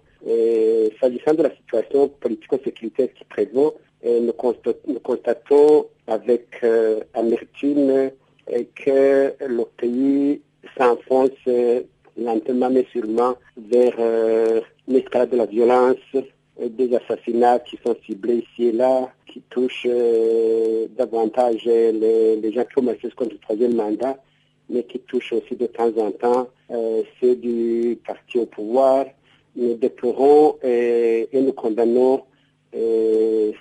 S'agissant 1.01 1.35
de 1.35 1.43
la 1.43 1.51
situation 1.57 2.09
politico-sécuritaire 2.21 3.09
qui 3.15 3.25
prévaut, 3.25 3.75
euh, 4.05 4.21
nous, 4.21 4.33
constatons, 5.01 5.87
avec 6.07 6.65
amertume 7.15 8.11
que 8.75 9.35
le 9.45 9.65
pays 9.77 10.41
s'enfonce 10.77 11.31
lentement 12.17 12.71
mais 12.71 12.87
sûrement 12.93 13.35
vers 13.57 13.95
euh, 13.99 14.61
l'escalade 14.89 15.31
de 15.31 15.37
la 15.37 15.47
violence, 15.47 15.97
des 16.59 16.95
assassinats 16.95 17.59
qui 17.61 17.79
sont 17.85 17.97
ciblés 18.07 18.47
ici 18.51 18.69
et 18.69 18.73
là, 18.73 19.11
qui 19.27 19.43
touchent 19.51 19.87
euh, 19.87 20.87
davantage 20.97 21.65
les, 21.65 22.53
gens 22.53 22.65
qui 22.65 22.79
ont 22.79 22.83
marché 22.83 23.11
contre 23.11 23.33
le 23.33 23.39
troisième 23.39 23.75
mandat, 23.75 24.17
mais 24.71 24.83
qui 24.85 24.99
touchent 25.01 25.35
aussi 25.35 25.55
de 25.55 25.67
temps 25.67 25.93
en 25.99 26.11
temps 26.13 26.49
euh, 26.71 27.03
ceux 27.21 27.37
du 27.37 27.99
parti 28.07 28.39
au 28.39 28.47
pouvoir. 28.47 29.07
Nous 29.55 29.75
déplorons 29.75 30.57
et, 30.63 31.29
et 31.33 31.41
nous 31.41 31.53
condamnons 31.53 32.23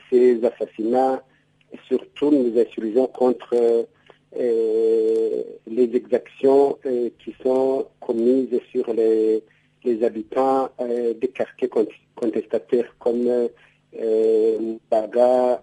ces 0.10 0.42
assassinats 0.44 1.24
et 1.72 1.78
surtout 1.88 2.32
nous 2.32 2.60
insurgeons 2.60 3.08
contre 3.08 3.54
euh, 3.54 3.84
les 4.36 5.96
exactions 5.96 6.78
euh, 6.86 7.10
qui 7.20 7.36
sont 7.42 7.86
commises 8.00 8.60
sur 8.72 8.94
les, 8.94 9.44
habitants 10.04 10.70
euh, 10.80 11.14
des 11.14 11.28
quartiers 11.28 11.70
contestataires 12.16 12.96
comme 13.00 13.50
Baga, 14.90 15.62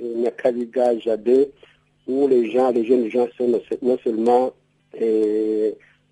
Nyakaviga, 0.00 0.98
Jabé, 0.98 1.50
où 2.06 2.26
les 2.26 2.50
gens, 2.50 2.70
les 2.70 2.84
jeunes 2.84 3.10
gens 3.10 3.28
sont 3.36 3.60
non 3.82 3.98
seulement 4.02 4.52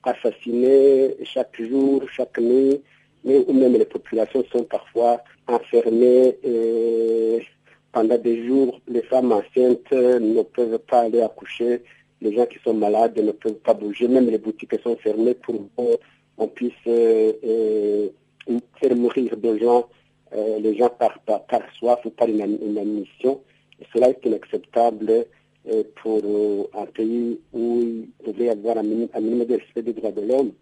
assassinés 0.03 1.17
chaque 1.25 1.61
jour, 1.61 2.03
chaque 2.11 2.39
nuit, 2.39 2.83
mais 3.25 3.39
où 3.49 3.53
même 3.55 3.73
les 3.73 3.87
populations 3.87 4.45
sont 4.53 4.65
parfois 4.65 5.23
enfermées 5.49 6.37
pendant 7.95 8.19
des 8.19 8.45
jours, 8.45 8.81
les 8.89 9.03
femmes 9.03 9.31
enceintes 9.31 9.93
ne 9.93 10.43
peuvent 10.43 10.81
pas 10.81 11.03
aller 11.03 11.23
accoucher, 11.23 11.83
les 12.21 12.35
gens 12.35 12.47
qui 12.47 12.59
sont 12.65 12.75
malades 12.75 13.17
ne 13.17 13.31
peuvent 13.31 13.63
pas 13.69 13.73
bouger, 13.73 14.09
même 14.09 14.29
les 14.29 14.39
boutiques 14.39 14.75
sont 14.83 14.97
fermées 14.97 15.35
pour 15.35 15.55
qu'on 15.77 16.49
puisse 16.49 16.73
euh, 16.89 17.33
euh, 17.45 18.09
faire 18.81 18.97
mourir 18.97 19.37
des 19.37 19.61
gens, 19.61 19.87
euh, 20.35 20.59
les 20.59 20.77
gens 20.77 20.91
par, 20.91 21.15
soif 21.79 22.01
ou 22.05 22.11
par 22.11 22.27
une, 22.29 22.43
admission. 22.43 23.41
Cela 23.93 24.11
est 24.11 24.27
inacceptable 24.27 25.27
pour 26.03 26.21
un 26.75 26.87
pays 26.87 27.41
où 27.53 27.81
il 27.81 28.09
devait 28.27 28.47
y 28.47 28.51
avoir 28.51 28.77
un 28.79 28.83
minimum 28.83 29.45
de 29.45 29.55
respect 29.55 29.83
des 29.83 29.93
droits 29.93 30.13
de 30.13 30.23
l'homme. 30.23 30.53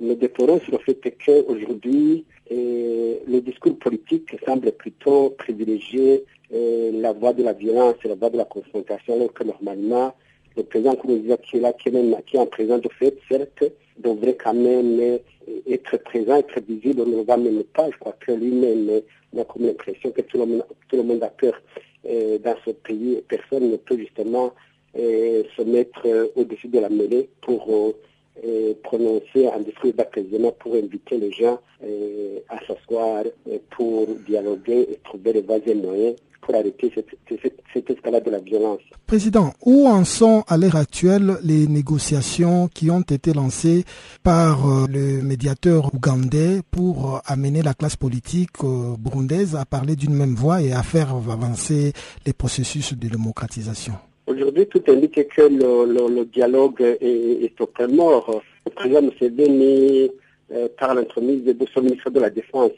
Nous 0.00 0.14
déplorons 0.14 0.60
sur 0.60 0.72
le 0.72 0.78
fait 0.78 0.98
qu'aujourd'hui, 1.24 2.24
le 2.50 3.40
discours 3.40 3.78
politique 3.78 4.34
semble 4.46 4.72
plutôt 4.72 5.30
privilégier 5.30 6.24
la 6.50 7.12
voie 7.12 7.34
de 7.34 7.42
la 7.42 7.52
violence 7.52 7.96
et 8.04 8.08
la 8.08 8.14
voie 8.14 8.30
de 8.30 8.38
la 8.38 8.46
confrontation, 8.46 9.14
alors 9.14 9.32
que 9.34 9.44
normalement, 9.44 10.14
le 10.56 10.62
président 10.64 10.94
Kourouziza 10.96 11.36
qui 11.36 11.58
est 11.58 11.60
là, 11.60 11.74
qui 11.74 11.90
est, 11.90 11.92
même, 11.92 12.16
qui 12.26 12.38
en 12.38 12.46
présent 12.46 12.78
de 12.78 12.88
fait, 12.98 13.16
certes, 13.30 13.64
devrait 13.98 14.36
quand 14.36 14.54
même 14.54 15.18
être 15.68 15.96
présent, 15.98 16.36
être 16.36 16.60
visible, 16.66 17.02
on 17.02 17.06
ne 17.06 17.22
va 17.22 17.36
même 17.36 17.62
pas. 17.64 17.90
Je 17.90 17.98
crois 17.98 18.16
que 18.18 18.32
lui-même 18.32 19.02
a 19.38 19.44
comme 19.44 19.66
l'impression 19.66 20.10
que 20.12 20.22
tout 20.22 20.38
le 20.38 20.46
monde, 20.46 20.64
tout 20.88 20.96
le 20.96 21.02
monde 21.02 21.22
a 21.22 21.28
peur 21.28 21.60
dans 22.04 22.56
ce 22.64 22.70
pays. 22.70 23.22
Personne 23.28 23.70
ne 23.70 23.76
peut 23.76 23.98
justement 23.98 24.54
se 24.94 25.62
mettre 25.62 26.32
au-dessus 26.36 26.68
de 26.68 26.78
la 26.78 26.88
mêlée 26.88 27.28
pour 27.42 27.94
prononcer 28.82 29.48
un 29.48 29.60
discours 29.60 29.92
d'apaisement 29.94 30.52
pour 30.52 30.74
inviter 30.74 31.18
les 31.18 31.32
gens 31.32 31.60
à 32.48 32.58
s'asseoir 32.66 33.24
pour 33.70 34.06
dialoguer 34.26 34.86
et 34.90 34.98
trouver 35.04 35.34
les 35.34 35.42
voies 35.42 35.58
et 35.66 35.74
moyens 35.74 36.16
pour 36.40 36.54
arrêter 36.54 36.90
cette, 36.94 37.06
cette, 37.72 37.90
escalade 37.90 38.24
de 38.24 38.30
la 38.30 38.38
violence. 38.40 38.80
Président, 39.06 39.52
où 39.64 39.86
en 39.86 40.04
sont 40.04 40.44
à 40.48 40.56
l'heure 40.56 40.76
actuelle 40.76 41.38
les 41.42 41.66
négociations 41.66 42.68
qui 42.68 42.90
ont 42.90 43.02
été 43.02 43.32
lancées 43.32 43.84
par 44.22 44.66
euh, 44.68 44.86
le 44.88 45.22
médiateur 45.22 45.94
ougandais 45.94 46.60
pour 46.70 47.16
euh, 47.16 47.18
amener 47.26 47.62
la 47.62 47.74
classe 47.74 47.96
politique 47.96 48.62
euh, 48.64 48.96
burundaise 48.98 49.56
à 49.56 49.64
parler 49.64 49.96
d'une 49.96 50.14
même 50.14 50.34
voix 50.34 50.62
et 50.62 50.72
à 50.72 50.82
faire 50.82 51.14
avancer 51.14 51.92
les 52.26 52.32
processus 52.32 52.94
de 52.94 53.08
démocratisation? 53.08 53.94
Aujourd'hui, 54.26 54.66
tout 54.66 54.82
indique 54.88 55.28
que 55.28 55.42
le, 55.42 56.08
le, 56.08 56.24
dialogue 56.24 56.80
est, 56.80 57.44
est, 57.44 57.60
au 57.60 57.66
point 57.66 57.88
mort. 57.88 58.42
Le 58.66 58.70
président 58.70 59.02
Museveni, 59.02 60.10
euh, 60.52 60.68
par 60.78 60.94
l'entremise 60.94 61.44
de 61.44 61.66
son 61.72 61.82
ministre 61.82 62.10
de 62.10 62.20
la 62.20 62.30
Défense, 62.30 62.72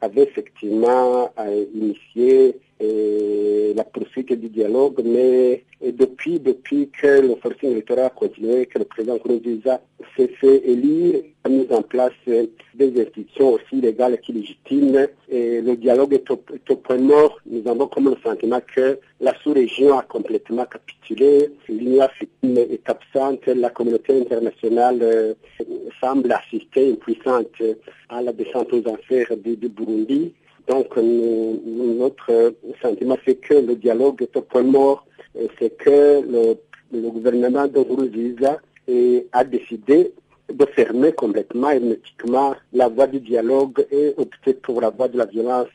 avait 0.00 0.22
effectivement 0.22 1.32
initié 1.74 2.56
la 2.80 3.84
poursuite 3.84 4.32
du 4.32 4.48
dialogue, 4.48 5.00
mais 5.04 5.64
depuis, 5.92 6.40
depuis 6.40 6.88
que 6.88 7.20
le 7.20 7.34
forcing 7.36 7.70
électoral 7.70 8.06
a 8.06 8.10
continué, 8.10 8.66
que 8.66 8.78
le 8.78 8.84
président 8.84 9.16
Nkurunziza 9.16 9.80
s'est 10.16 10.28
fait 10.40 10.68
élire, 10.68 11.22
a 11.44 11.48
mis 11.48 11.66
en 11.70 11.82
place 11.82 12.12
des 12.26 13.00
institutions 13.00 13.52
aussi 13.52 13.76
légales 13.76 14.18
qui 14.20 14.32
légitiment, 14.32 15.06
et 15.28 15.60
le 15.60 15.76
dialogue 15.76 16.14
est 16.14 16.30
au, 16.30 16.76
point 16.76 16.98
mort. 16.98 17.38
Nous 17.46 17.68
avons 17.68 17.86
comme 17.86 18.10
le 18.10 18.16
sentiment 18.24 18.60
que 18.74 18.98
la 19.20 19.34
sous-région 19.42 19.98
a 19.98 20.02
complètement 20.02 20.64
capitulé, 20.64 21.50
l'Union 21.68 22.02
africaine 22.02 22.58
est 22.58 22.88
absente, 22.88 23.46
la 23.46 23.70
communauté 23.70 24.18
internationale 24.20 24.98
euh, 25.02 25.34
semble 26.00 26.32
assister 26.32 26.92
impuissante 26.92 27.62
à 28.08 28.22
la 28.22 28.32
descente 28.32 28.72
aux 28.72 28.86
enfers 28.88 29.36
du, 29.36 29.56
du 29.56 29.68
Burundi. 29.68 30.34
Donc, 30.68 30.96
nous, 30.96 31.94
notre 31.98 32.54
sentiment, 32.80 33.16
c'est 33.24 33.36
que 33.36 33.54
le 33.54 33.76
dialogue 33.76 34.22
est 34.22 34.36
au 34.36 34.42
point 34.42 34.62
mort. 34.62 35.06
C'est 35.58 35.76
que 35.76 36.22
le, 36.22 36.56
gouvernement 37.10 37.66
de 37.66 37.80
Nkurunziza 37.80 38.60
a 39.32 39.44
décidé 39.44 40.12
de 40.52 40.66
fermer 40.66 41.12
complètement 41.12 41.70
hermétiquement 41.70 42.54
la 42.72 42.88
voie 42.88 43.06
du 43.06 43.20
dialogue 43.20 43.86
et 43.90 44.14
opter 44.16 44.54
pour 44.54 44.80
la 44.80 44.90
voie 44.90 45.08
de 45.08 45.18
la 45.18 45.24
violence, 45.26 45.68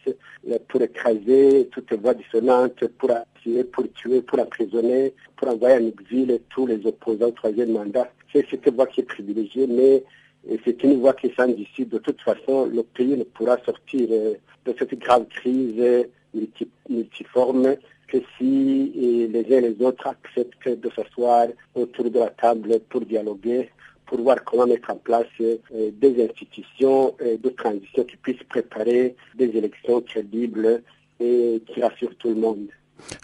pour 0.68 0.82
écraser 0.82 1.68
toutes 1.72 1.92
les 1.92 1.98
voies 1.98 2.14
dissonantes, 2.14 2.86
pour 2.98 3.12
attirer, 3.12 3.64
pour 3.64 3.92
tuer, 3.94 4.22
pour 4.22 4.40
emprisonner, 4.40 5.14
pour 5.36 5.50
envoyer 5.50 5.76
en 5.76 5.88
exil 5.88 6.40
tous 6.50 6.68
les 6.68 6.86
opposants 6.86 7.28
au 7.28 7.32
troisième 7.32 7.72
mandat. 7.72 8.10
C'est 8.32 8.46
cette 8.50 8.74
voie 8.74 8.88
qui 8.88 9.02
est 9.02 9.04
privilégiée, 9.04 9.68
mais 9.68 10.04
c'est 10.66 10.84
une 10.84 11.00
voie 11.00 11.14
qui 11.14 11.32
sans 11.36 11.48
issue. 11.48 11.86
De 11.86 11.98
toute 11.98 12.22
façon, 12.22 12.66
le 12.66 12.84
pays 12.84 13.18
ne 13.18 13.24
pourra 13.24 13.58
sortir 13.66 14.08
de 14.10 14.76
cette 14.78 14.98
grave 15.00 15.26
crise 15.30 16.08
multiforme 16.90 17.76
que 18.08 18.18
si 18.38 19.28
les 19.32 19.46
uns 19.52 19.58
et 19.58 19.62
les 19.62 19.86
autres 19.86 20.08
acceptent 20.08 20.70
de 20.70 20.90
s'asseoir 20.96 21.48
autour 21.76 22.10
de 22.10 22.20
la 22.20 22.30
table 22.30 22.80
pour 22.90 23.02
dialoguer, 23.02 23.70
pour 24.06 24.22
voir 24.22 24.44
comment 24.44 24.66
mettre 24.66 24.90
en 24.90 24.96
place 24.96 25.28
des 25.40 26.24
institutions 26.24 27.16
de 27.22 27.50
transition 27.50 28.04
qui 28.04 28.18
puissent 28.18 28.44
préparer 28.50 29.16
des 29.36 29.56
élections 29.56 30.02
crédibles 30.02 30.82
et 31.20 31.62
qui 31.68 31.82
rassurent 31.82 32.16
tout 32.18 32.30
le 32.30 32.36
monde. 32.36 32.68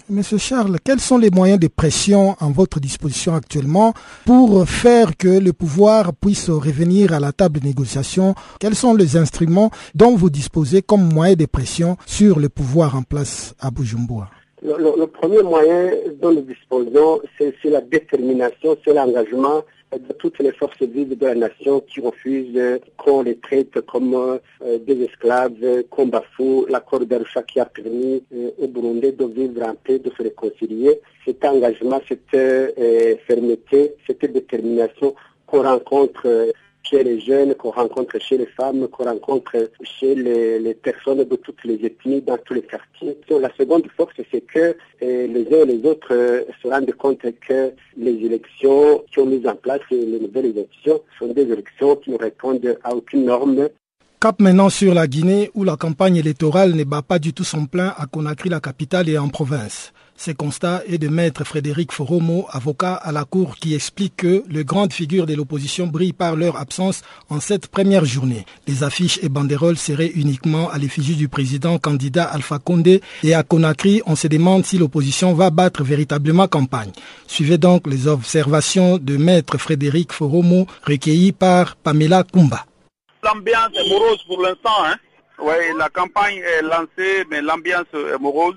Monsieur 0.10 0.38
Charles, 0.38 0.78
quels 0.84 1.00
sont 1.00 1.18
les 1.18 1.30
moyens 1.30 1.60
de 1.60 1.68
pression 1.68 2.36
en 2.40 2.52
votre 2.52 2.80
disposition 2.80 3.36
actuellement 3.36 3.94
pour 4.26 4.68
faire 4.68 5.18
que 5.18 5.28
le 5.28 5.54
pouvoir 5.54 6.14
puisse 6.14 6.50
revenir 6.50 7.14
à 7.14 7.20
la 7.20 7.32
table 7.32 7.60
de 7.60 7.66
négociation? 7.68 8.36
Quels 8.60 8.76
sont 8.76 8.94
les 8.94 9.18
instruments 9.18 9.72
dont 9.94 10.16
vous 10.16 10.30
disposez 10.30 10.82
comme 10.82 11.14
moyen 11.14 11.36
de 11.36 11.46
pression 11.46 11.98
sur 12.06 12.40
le 12.40 12.50
pouvoir 12.50 12.96
en 12.96 13.04
place 13.04 13.56
à 13.60 13.72
Bujumbura? 13.72 14.30
Le, 14.62 14.78
le, 14.78 14.94
le, 14.98 15.08
premier 15.08 15.44
moyen 15.44 15.92
dont 16.22 16.32
nous 16.32 16.42
disposons, 16.42 17.22
c'est 17.38 17.54
la 17.66 17.82
détermination, 17.82 18.76
c'est 18.84 18.94
l'engagement 18.94 19.64
de 19.92 20.14
toutes 20.14 20.40
les 20.40 20.52
forces 20.52 20.82
vives 20.82 21.18
de 21.18 21.26
la 21.26 21.36
nation 21.36 21.80
qui 21.82 22.02
refusent 22.02 22.80
qu'on 22.98 23.22
les 23.22 23.38
traite 23.38 23.80
comme 23.82 24.14
euh, 24.16 24.78
des 24.80 25.04
esclaves, 25.04 25.84
qu'on 25.90 26.08
bafoue 26.08 26.66
l'accord 26.70 27.06
d'Arusha 27.06 27.44
qui 27.44 27.60
a 27.60 27.66
permis 27.66 28.24
euh, 28.34 28.52
au 28.60 28.68
Burundi 28.68 29.12
de 29.14 29.26
vivre 29.26 29.64
en 29.64 29.76
paix, 29.76 30.00
de 30.00 30.10
se 30.10 30.24
réconcilier. 30.24 31.00
Cet 31.26 31.46
engagement, 31.46 32.02
cette 32.08 32.34
euh, 32.34 33.16
fermeté, 33.28 33.96
cette 34.06 34.26
détermination 34.32 35.16
qu'on 35.46 35.64
rencontre 35.64 36.52
chez 36.90 37.04
les 37.04 37.20
jeunes, 37.20 37.56
qu'on 37.56 37.72
rencontre 37.72 38.20
chez 38.20 38.38
les 38.38 38.46
femmes, 38.46 38.88
qu'on 38.88 39.06
rencontre 39.06 39.70
chez 39.82 40.16
les, 40.16 40.60
les, 40.60 40.74
personnes 40.74 41.24
de 41.24 41.36
toutes 41.36 41.64
les 41.64 41.86
ethnies, 41.86 42.22
dans 42.22 42.38
tous 42.38 42.54
les 42.54 42.62
quartiers. 42.62 43.18
La 43.30 43.52
seconde 43.56 43.88
force, 43.96 44.14
c'est 44.32 44.42
que 44.42 44.78
eh, 45.02 45.28
les 45.28 45.48
uns 45.54 45.64
et 45.64 45.66
les 45.66 45.86
autres 45.86 46.14
euh, 46.14 46.44
se 46.62 46.68
rendent 46.68 46.92
compte 46.94 47.22
que 47.48 47.72
les 47.98 48.26
élections 48.26 49.04
qui 49.12 49.20
ont 49.20 49.26
mis 49.26 49.48
en 49.48 49.56
place, 49.56 49.82
les 49.92 50.20
nouvelles 50.20 50.48
élections, 50.48 51.02
sont 51.20 51.28
des 51.28 51.44
élections 51.44 51.96
qui 51.98 52.12
ne 52.12 52.18
répondent 52.18 52.78
à 52.84 52.96
aucune 52.96 53.26
norme 53.26 53.70
Cap 54.26 54.40
maintenant 54.40 54.70
sur 54.70 54.94
la 54.94 55.08
Guinée 55.08 55.52
où 55.54 55.64
la 55.64 55.76
campagne 55.76 56.16
électorale 56.16 56.74
ne 56.74 56.84
bat 56.84 57.02
pas 57.02 57.20
du 57.20 57.34
tout 57.34 57.44
son 57.44 57.66
plein 57.66 57.94
à 57.98 58.08
Conakry, 58.08 58.50
la 58.50 58.60
capitale, 58.60 59.10
et 59.10 59.18
en 59.18 59.28
province. 59.28 59.94
Ce 60.18 60.32
constat 60.32 60.82
est 60.88 60.98
de 60.98 61.10
maître 61.10 61.44
Frédéric 61.44 61.92
Foromo, 61.92 62.48
avocat 62.50 62.94
à 62.94 63.12
la 63.12 63.26
Cour, 63.26 63.58
qui 63.58 63.76
explique 63.76 64.16
que 64.16 64.44
les 64.50 64.64
grandes 64.64 64.94
figures 64.94 65.26
de 65.26 65.34
l'opposition 65.34 65.88
brillent 65.88 66.14
par 66.14 66.38
leur 66.38 66.56
absence 66.56 67.02
en 67.30 67.42
cette 67.42 67.68
première 67.68 68.06
journée. 68.06 68.46
Les 68.66 68.84
affiches 68.84 69.20
et 69.22 69.30
banderoles 69.30 69.78
seraient 69.78 70.12
uniquement 70.16 70.70
à 70.70 70.78
l'effigie 70.78 71.16
du 71.16 71.28
président 71.28 71.78
candidat 71.80 72.24
Alpha 72.24 72.60
Condé 72.60 73.02
et 73.24 73.34
à 73.34 73.44
Conakry, 73.44 74.02
on 74.06 74.16
se 74.16 74.28
demande 74.28 74.66
si 74.66 74.78
l'opposition 74.78 75.34
va 75.34 75.50
battre 75.50 75.84
véritablement 75.84 76.48
campagne. 76.48 76.92
Suivez 77.28 77.58
donc 77.58 77.86
les 77.86 78.08
observations 78.08 78.98
de 78.98 79.18
maître 79.18 79.58
Frédéric 79.58 80.14
Foromo 80.14 80.66
recueillies 80.88 81.34
par 81.34 81.76
Pamela 81.76 82.24
Kumba. 82.24 82.66
L'ambiance 83.22 83.72
est 83.76 83.90
morose 83.90 84.24
pour 84.26 84.42
l'instant. 84.42 84.86
Hein? 84.86 84.96
Oui, 85.40 85.54
la 85.78 85.90
campagne 85.90 86.38
est 86.38 86.62
lancée, 86.62 87.26
mais 87.30 87.42
l'ambiance 87.42 87.88
est 87.94 88.18
morose 88.18 88.56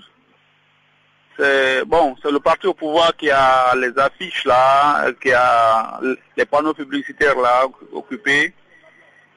c'est 1.38 1.84
bon, 1.84 2.16
c'est 2.20 2.30
le 2.30 2.40
parti 2.40 2.66
au 2.66 2.74
pouvoir 2.74 3.16
qui 3.16 3.30
a 3.30 3.74
les 3.76 3.96
affiches 3.98 4.44
là, 4.44 5.12
qui 5.22 5.32
a 5.32 6.00
les 6.36 6.44
panneaux 6.44 6.74
publicitaires 6.74 7.38
là 7.38 7.66
occupés. 7.92 8.52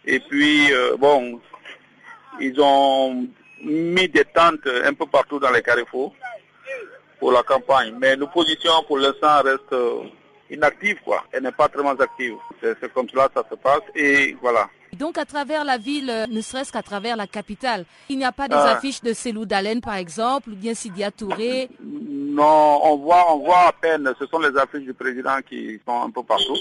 Et 0.06 0.20
puis 0.20 0.74
euh, 0.74 0.98
bon, 0.98 1.40
ils 2.40 2.60
ont 2.60 3.28
mis 3.64 4.10
des 4.10 4.26
tentes 4.26 4.66
un 4.66 4.94
peu 4.94 5.06
partout 5.06 5.40
dans 5.40 5.52
les 5.52 5.62
carrefours 5.62 6.16
pour 7.20 7.32
la 7.32 7.44
campagne. 7.44 7.94
Mais 8.00 8.16
l'opposition 8.16 8.72
pour 8.88 8.98
l'instant 8.98 9.44
reste 9.44 9.76
inactive 10.50 10.98
quoi. 11.06 11.24
Elle 11.32 11.44
n'est 11.44 11.52
pas 11.52 11.70
très 11.70 11.88
active. 11.88 12.36
C'est 12.62 12.92
comme 12.94 13.10
cela 13.10 13.30
ça 13.34 13.44
se 13.48 13.56
passe 13.56 13.84
et 13.96 14.36
voilà. 14.42 14.68
Donc 14.98 15.18
à 15.18 15.26
travers 15.26 15.64
la 15.64 15.78
ville, 15.78 16.28
ne 16.30 16.42
serait-ce 16.42 16.72
qu'à 16.72 16.82
travers 16.82 17.16
la 17.16 17.28
capitale, 17.28 17.86
il 18.10 18.18
n'y 18.18 18.26
a 18.26 18.32
pas 18.32 18.48
des 18.48 18.56
ah. 18.56 18.76
affiches 18.76 19.02
de 19.02 19.14
Célou 19.14 19.46
Dalen 19.46 19.82
par 19.82 19.96
exemple, 19.96 20.50
ou 20.50 20.56
bien 20.56 20.74
Sidia 20.74 21.12
Touré? 21.12 21.70
Non, 21.80 22.80
on 22.84 22.98
voit, 22.98 23.34
on 23.34 23.40
voit 23.40 23.68
à 23.68 23.72
peine, 23.72 24.14
ce 24.20 24.26
sont 24.28 24.40
les 24.40 24.56
affiches 24.58 24.84
du 24.84 24.94
président 24.94 25.40
qui 25.48 25.80
sont 25.88 26.04
un 26.04 26.12
peu 26.12 26.24
partout. 26.24 26.58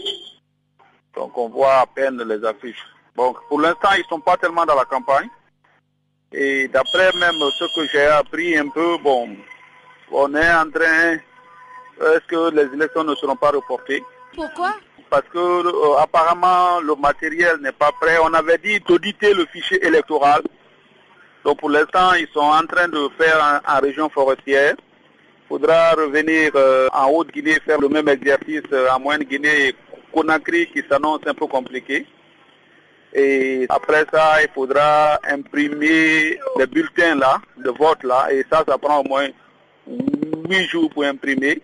Donc 1.14 1.36
on 1.36 1.48
voit 1.48 1.80
à 1.80 1.86
peine 1.86 2.22
les 2.22 2.44
affiches. 2.46 2.84
Donc 3.16 3.36
pour 3.48 3.60
l'instant, 3.60 3.90
ils 3.96 4.02
ne 4.02 4.08
sont 4.08 4.20
pas 4.20 4.36
tellement 4.36 4.64
dans 4.64 4.76
la 4.76 4.84
campagne. 4.84 5.28
Et 6.32 6.68
d'après 6.68 7.10
même 7.18 7.34
ce 7.58 7.64
que 7.74 7.86
j'ai 7.88 8.06
appris 8.06 8.56
un 8.56 8.68
peu, 8.68 8.96
bon, 8.98 9.36
on 10.12 10.34
est 10.34 10.52
en 10.52 10.70
train, 10.70 11.14
est-ce 12.00 12.26
que 12.28 12.54
les 12.54 12.72
élections 12.74 13.04
ne 13.04 13.14
seront 13.16 13.36
pas 13.36 13.50
reportées? 13.50 14.02
Pourquoi? 14.34 14.74
Parce 15.10 15.26
que 15.32 15.38
euh, 15.38 15.98
apparemment 15.98 16.80
le 16.80 16.94
matériel 16.94 17.56
n'est 17.60 17.72
pas 17.72 17.90
prêt. 18.00 18.16
On 18.22 18.32
avait 18.32 18.58
dit 18.58 18.80
d'auditer 18.80 19.34
le 19.34 19.44
fichier 19.46 19.84
électoral. 19.84 20.42
Donc 21.44 21.58
pour 21.58 21.70
l'instant, 21.70 22.12
ils 22.14 22.28
sont 22.32 22.40
en 22.40 22.64
train 22.66 22.88
de 22.88 23.08
faire 23.18 23.62
en, 23.66 23.80
région 23.80 24.08
forestière. 24.08 24.74
faudra 25.48 25.92
revenir 25.92 26.52
euh, 26.54 26.88
en 26.92 27.08
Haute-Guinée 27.10 27.58
faire 27.66 27.80
le 27.80 27.88
même 27.88 28.08
exercice 28.08 28.62
euh, 28.72 28.88
en 28.90 29.00
Moyenne-Guinée, 29.00 29.74
Conakry 30.12 30.68
qui 30.68 30.82
s'annonce 30.88 31.20
un 31.26 31.34
peu 31.34 31.46
compliqué. 31.46 32.06
Et 33.12 33.66
après 33.68 34.04
ça, 34.12 34.40
il 34.40 34.48
faudra 34.54 35.18
imprimer 35.28 36.38
les 36.56 36.66
bulletins 36.68 37.16
là, 37.16 37.40
de 37.56 37.70
vote 37.70 38.04
là, 38.04 38.28
et 38.30 38.44
ça, 38.50 38.62
ça 38.68 38.78
prend 38.78 39.00
au 39.00 39.04
moins 39.04 39.26
huit 40.48 40.68
jours 40.68 40.88
pour 40.90 41.02
imprimer. 41.02 41.60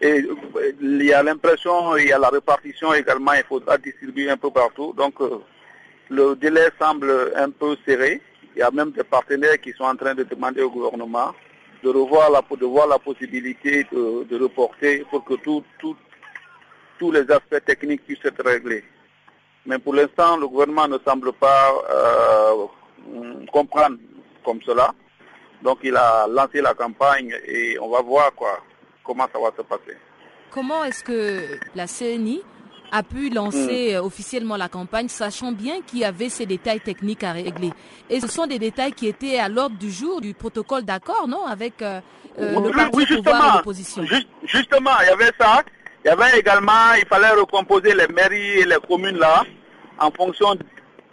Et 0.00 0.22
euh, 0.22 0.72
il 0.80 1.04
y 1.04 1.12
a 1.12 1.22
l'impression, 1.22 1.96
il 1.96 2.08
y 2.08 2.12
a 2.12 2.18
la 2.18 2.28
répartition 2.28 2.92
également, 2.92 3.32
il 3.32 3.44
faudra 3.44 3.78
distribuer 3.78 4.30
un 4.30 4.36
peu 4.36 4.50
partout. 4.50 4.92
Donc 4.96 5.14
le 6.10 6.34
délai 6.36 6.68
semble 6.78 7.32
un 7.36 7.50
peu 7.50 7.76
serré. 7.86 8.20
Il 8.56 8.60
y 8.60 8.62
a 8.62 8.70
même 8.70 8.92
des 8.92 9.04
partenaires 9.04 9.60
qui 9.60 9.72
sont 9.72 9.84
en 9.84 9.96
train 9.96 10.14
de 10.14 10.22
demander 10.24 10.62
au 10.62 10.70
gouvernement 10.70 11.32
de 11.84 11.90
revoir 11.90 12.30
la, 12.30 12.42
de 12.56 12.64
voir 12.64 12.86
la 12.86 12.98
possibilité 12.98 13.86
de, 13.92 14.42
reporter 14.42 15.04
pour 15.10 15.22
que 15.24 15.34
tous 15.44 17.12
les 17.12 17.30
aspects 17.30 17.64
techniques 17.66 18.04
puissent 18.06 18.24
être 18.24 18.42
réglés. 18.42 18.84
Mais 19.66 19.78
pour 19.78 19.94
l'instant, 19.94 20.36
le 20.38 20.48
gouvernement 20.48 20.88
ne 20.88 20.98
semble 21.06 21.32
pas 21.34 21.72
euh, 21.90 22.66
comprendre 23.52 23.98
comme 24.44 24.60
cela. 24.62 24.94
Donc 25.62 25.78
il 25.82 25.96
a 25.96 26.26
lancé 26.26 26.60
la 26.62 26.74
campagne 26.74 27.34
et 27.46 27.78
on 27.78 27.90
va 27.90 28.00
voir 28.00 28.34
quoi, 28.34 28.60
comment 29.04 29.28
ça 29.32 29.38
va 29.38 29.52
se 29.56 29.62
passer? 29.62 29.96
Comment 30.50 30.84
est-ce 30.84 31.04
que 31.04 31.58
la 31.74 31.86
CNI 31.86 32.42
a 32.90 33.02
pu 33.02 33.28
lancer 33.28 33.92
hmm. 33.92 33.96
euh, 33.96 34.02
officiellement 34.02 34.56
la 34.56 34.68
campagne, 34.68 35.08
sachant 35.08 35.52
bien 35.52 35.80
qu'il 35.82 36.00
y 36.00 36.04
avait 36.04 36.28
ces 36.28 36.46
détails 36.46 36.80
techniques 36.80 37.24
à 37.24 37.32
régler? 37.32 37.72
Et 38.08 38.20
ce 38.20 38.28
sont 38.28 38.46
des 38.46 38.58
détails 38.58 38.92
qui 38.92 39.06
étaient 39.06 39.38
à 39.38 39.48
l'ordre 39.48 39.76
du 39.76 39.90
jour 39.90 40.20
du 40.20 40.34
protocole 40.34 40.82
d'accord, 40.82 41.28
non, 41.28 41.44
avec 41.44 41.82
euh, 41.82 42.00
euh, 42.38 42.60
le 42.60 42.70
parti 42.70 42.96
oui, 42.96 43.06
pouvoir 43.06 43.56
l'opposition. 43.56 44.04
justement, 44.44 44.90
il 45.02 45.06
y 45.06 45.10
avait 45.10 45.32
ça. 45.38 45.62
Il 46.04 46.08
y 46.08 46.10
avait 46.10 46.38
également, 46.38 46.92
il 46.98 47.06
fallait 47.06 47.30
recomposer 47.30 47.94
les 47.94 48.06
mairies 48.08 48.60
et 48.60 48.64
les 48.64 48.76
communes 48.86 49.16
là, 49.16 49.42
en 49.98 50.10
fonction 50.10 50.54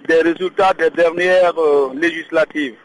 des 0.05 0.21
résultats 0.21 0.73
des 0.73 0.89
dernières 0.89 1.53
législatives. 1.93 2.75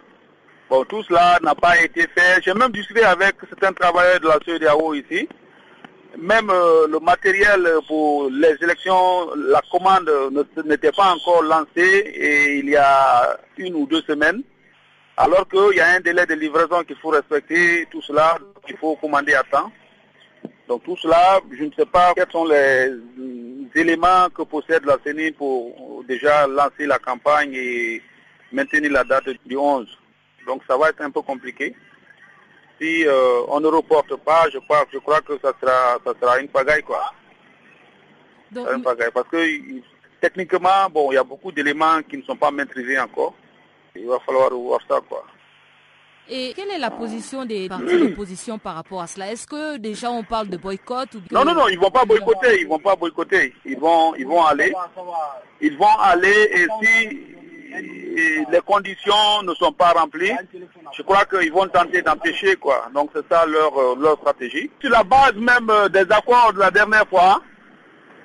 Bon, 0.68 0.84
tout 0.84 1.02
cela 1.04 1.38
n'a 1.42 1.54
pas 1.54 1.80
été 1.80 2.02
fait. 2.02 2.42
J'ai 2.42 2.54
même 2.54 2.72
discuté 2.72 3.02
avec 3.04 3.36
certains 3.48 3.72
travailleurs 3.72 4.20
de 4.20 4.28
la 4.28 4.38
CEDAO 4.44 4.94
ici 4.94 5.28
même 6.18 6.50
euh, 6.50 6.86
le 6.88 6.98
matériel 7.00 7.68
pour 7.86 8.30
les 8.30 8.56
élections, 8.62 9.34
la 9.34 9.60
commande 9.70 10.10
n'était 10.64 10.92
pas 10.92 11.14
encore 11.14 11.42
lancée 11.42 12.12
et 12.14 12.58
il 12.58 12.70
y 12.70 12.76
a 12.76 13.38
une 13.58 13.74
ou 13.74 13.86
deux 13.86 14.02
semaines. 14.02 14.42
Alors 15.16 15.48
qu'il 15.48 15.76
y 15.76 15.80
a 15.80 15.94
un 15.96 16.00
délai 16.00 16.26
de 16.26 16.34
livraison 16.34 16.82
qu'il 16.84 16.96
faut 16.96 17.08
respecter, 17.08 17.86
tout 17.90 18.02
cela, 18.02 18.38
il 18.68 18.76
faut 18.76 18.96
commander 18.96 19.34
à 19.34 19.42
temps. 19.44 19.72
Donc 20.68 20.84
tout 20.84 20.96
cela, 20.96 21.40
je 21.56 21.64
ne 21.64 21.70
sais 21.72 21.86
pas 21.86 22.12
quels 22.14 22.30
sont 22.30 22.44
les 22.44 22.92
éléments 23.74 24.28
que 24.34 24.42
possède 24.42 24.84
la 24.84 24.98
CENI 25.04 25.32
pour 25.32 26.04
déjà 26.06 26.46
lancer 26.46 26.86
la 26.86 26.98
campagne 26.98 27.52
et 27.54 28.02
maintenir 28.52 28.92
la 28.92 29.04
date 29.04 29.28
du 29.46 29.56
11. 29.56 29.86
Donc 30.46 30.62
ça 30.68 30.76
va 30.76 30.90
être 30.90 31.00
un 31.02 31.10
peu 31.10 31.22
compliqué 31.22 31.74
si 32.80 33.06
euh, 33.06 33.42
on 33.48 33.60
ne 33.60 33.68
reporte 33.68 34.14
pas, 34.16 34.48
je 34.52 34.58
crois, 34.58 34.84
je 34.92 34.98
crois 34.98 35.20
que 35.20 35.38
ça 35.42 35.52
sera, 35.60 35.98
ça 36.04 36.12
sera 36.20 36.40
une 36.40 36.48
pagaille, 36.48 36.82
quoi. 36.82 37.12
une 38.54 38.82
pagaille. 38.82 39.10
Parce 39.12 39.28
que 39.28 39.36
techniquement, 40.20 40.88
bon, 40.90 41.10
il 41.10 41.14
y 41.14 41.18
a 41.18 41.24
beaucoup 41.24 41.52
d'éléments 41.52 42.02
qui 42.08 42.18
ne 42.18 42.22
sont 42.22 42.36
pas 42.36 42.50
maîtrisés 42.50 42.98
encore. 42.98 43.34
Il 43.94 44.06
va 44.06 44.18
falloir 44.20 44.50
voir 44.50 44.80
ça, 44.88 45.00
quoi. 45.08 45.24
Et 46.28 46.52
quelle 46.54 46.70
est 46.70 46.78
la 46.78 46.90
position 46.90 47.44
des 47.44 47.68
partis 47.68 47.98
d'opposition 47.98 48.58
par 48.58 48.74
rapport 48.74 49.00
à 49.00 49.06
cela? 49.06 49.30
Est-ce 49.30 49.46
que 49.46 49.78
déjà 49.78 50.10
on 50.10 50.24
parle 50.24 50.48
de 50.48 50.56
boycott 50.56 51.14
ou 51.14 51.18
Non, 51.30 51.44
non, 51.44 51.54
non, 51.54 51.68
ils 51.68 51.78
vont 51.78 51.90
pas 51.90 52.04
boycotter, 52.04 52.60
ils 52.60 52.68
vont 52.68 52.80
pas 52.80 52.96
boycotter. 52.96 53.54
Ils 53.64 53.78
vont, 53.78 54.14
ils 54.16 54.26
vont 54.26 54.44
aller, 54.44 54.72
ils 55.60 55.76
vont 55.78 55.98
aller 56.00 56.50
et 56.52 56.66
si 56.82 57.18
les 58.50 58.60
conditions 58.64 59.42
ne 59.42 59.54
sont 59.54 59.72
pas 59.72 59.90
remplies, 59.90 60.32
je 60.96 61.02
crois 61.02 61.24
qu'ils 61.24 61.52
vont 61.52 61.66
tenter 61.68 62.02
d'empêcher 62.02 62.56
quoi. 62.56 62.88
Donc 62.94 63.10
c'est 63.14 63.26
ça 63.28 63.46
leur, 63.46 63.76
euh, 63.78 63.96
leur 64.00 64.16
stratégie. 64.18 64.70
Sur 64.80 64.90
la 64.90 65.02
base 65.04 65.34
même 65.34 65.68
euh, 65.70 65.88
des 65.88 66.06
accords 66.10 66.52
de 66.54 66.60
la 66.60 66.70
dernière 66.70 67.06
fois, 67.08 67.42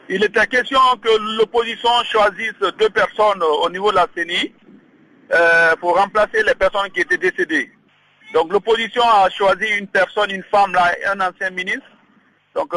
il 0.09 0.23
était 0.23 0.47
question 0.47 0.79
que 1.01 1.37
l'opposition 1.37 1.89
choisisse 2.03 2.59
deux 2.77 2.89
personnes 2.89 3.41
au 3.43 3.69
niveau 3.69 3.91
de 3.91 3.95
la 3.95 4.07
CENI 4.15 4.53
euh, 5.33 5.75
pour 5.77 5.97
remplacer 5.97 6.43
les 6.43 6.55
personnes 6.55 6.89
qui 6.91 7.01
étaient 7.01 7.17
décédées. 7.17 7.71
Donc 8.33 8.51
l'opposition 8.51 9.03
a 9.03 9.29
choisi 9.29 9.65
une 9.77 9.87
personne, 9.87 10.31
une 10.31 10.43
femme 10.43 10.73
là, 10.73 10.93
un 11.07 11.19
ancien 11.19 11.49
ministre. 11.49 11.85
Donc 12.55 12.73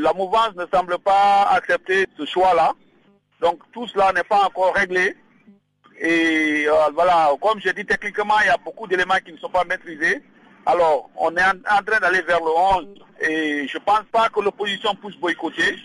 la 0.00 0.12
mouvance 0.14 0.54
ne 0.56 0.64
semble 0.72 0.98
pas 0.98 1.48
accepter 1.50 2.06
ce 2.18 2.24
choix-là. 2.24 2.72
Donc 3.40 3.60
tout 3.72 3.86
cela 3.88 4.12
n'est 4.12 4.22
pas 4.24 4.44
encore 4.44 4.74
réglé. 4.74 5.14
Et 6.00 6.64
euh, 6.66 6.90
voilà, 6.94 7.30
comme 7.40 7.60
je 7.60 7.70
dis 7.70 7.84
techniquement, 7.84 8.34
il 8.42 8.46
y 8.46 8.50
a 8.50 8.56
beaucoup 8.56 8.86
d'éléments 8.86 9.18
qui 9.24 9.32
ne 9.32 9.38
sont 9.38 9.50
pas 9.50 9.64
maîtrisés. 9.64 10.22
Alors, 10.64 11.10
on 11.16 11.36
est 11.36 11.42
en, 11.42 11.82
train 11.84 12.00
d'aller 12.00 12.22
vers 12.22 12.40
le 12.40 12.50
11 12.50 12.86
et 13.20 13.66
je 13.66 13.78
ne 13.78 13.82
pense 13.82 14.04
pas 14.12 14.28
que 14.28 14.40
l'opposition 14.40 14.94
puisse 14.94 15.16
boycotter. 15.16 15.76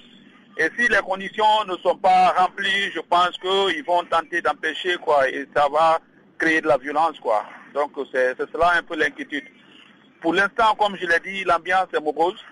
Et 0.59 0.69
si 0.77 0.87
les 0.87 0.97
conditions 0.97 1.65
ne 1.67 1.75
sont 1.77 1.97
pas 1.97 2.33
remplies, 2.37 2.91
je 2.93 2.99
pense 2.99 3.31
qu'ils 3.37 3.83
vont 3.85 4.03
tenter 4.05 4.41
d'empêcher 4.41 4.97
quoi 4.97 5.29
et 5.29 5.47
ça 5.55 5.67
va 5.71 5.99
créer 6.37 6.61
de 6.61 6.67
la 6.67 6.77
violence 6.77 7.19
quoi. 7.19 7.43
Donc 7.73 7.91
c'est 8.11 8.35
cela 8.51 8.73
un 8.77 8.83
peu 8.83 8.95
l'inquiétude. 8.95 9.45
Pour 10.21 10.33
l'instant, 10.33 10.75
comme 10.79 10.95
je 10.97 11.05
l'ai 11.05 11.19
dit, 11.19 11.43
l'ambiance 11.43 11.87
est 11.93 11.99
morose 11.99 12.43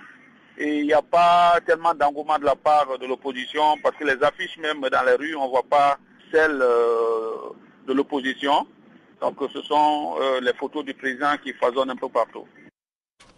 et 0.57 0.79
il 0.79 0.85
n'y 0.85 0.93
a 0.93 1.01
pas 1.01 1.59
tellement 1.65 1.93
d'engouement 1.93 2.37
de 2.37 2.45
la 2.45 2.55
part 2.55 2.97
de 2.99 3.05
l'opposition 3.07 3.77
parce 3.81 3.95
que 3.97 4.03
les 4.03 4.23
affiches 4.23 4.57
même 4.57 4.81
dans 4.81 5.03
les 5.03 5.13
rues, 5.13 5.35
on 5.35 5.45
ne 5.45 5.49
voit 5.49 5.65
pas 5.67 5.97
celle 6.31 6.61
euh, 6.61 7.51
de 7.87 7.93
l'opposition. 7.93 8.67
Donc 9.21 9.35
ce 9.53 9.61
sont 9.61 10.15
euh, 10.19 10.41
les 10.41 10.53
photos 10.53 10.85
du 10.85 10.93
président 10.93 11.35
qui 11.43 11.53
foisonnent 11.53 11.89
un 11.89 11.95
peu 11.95 12.09
partout. 12.09 12.45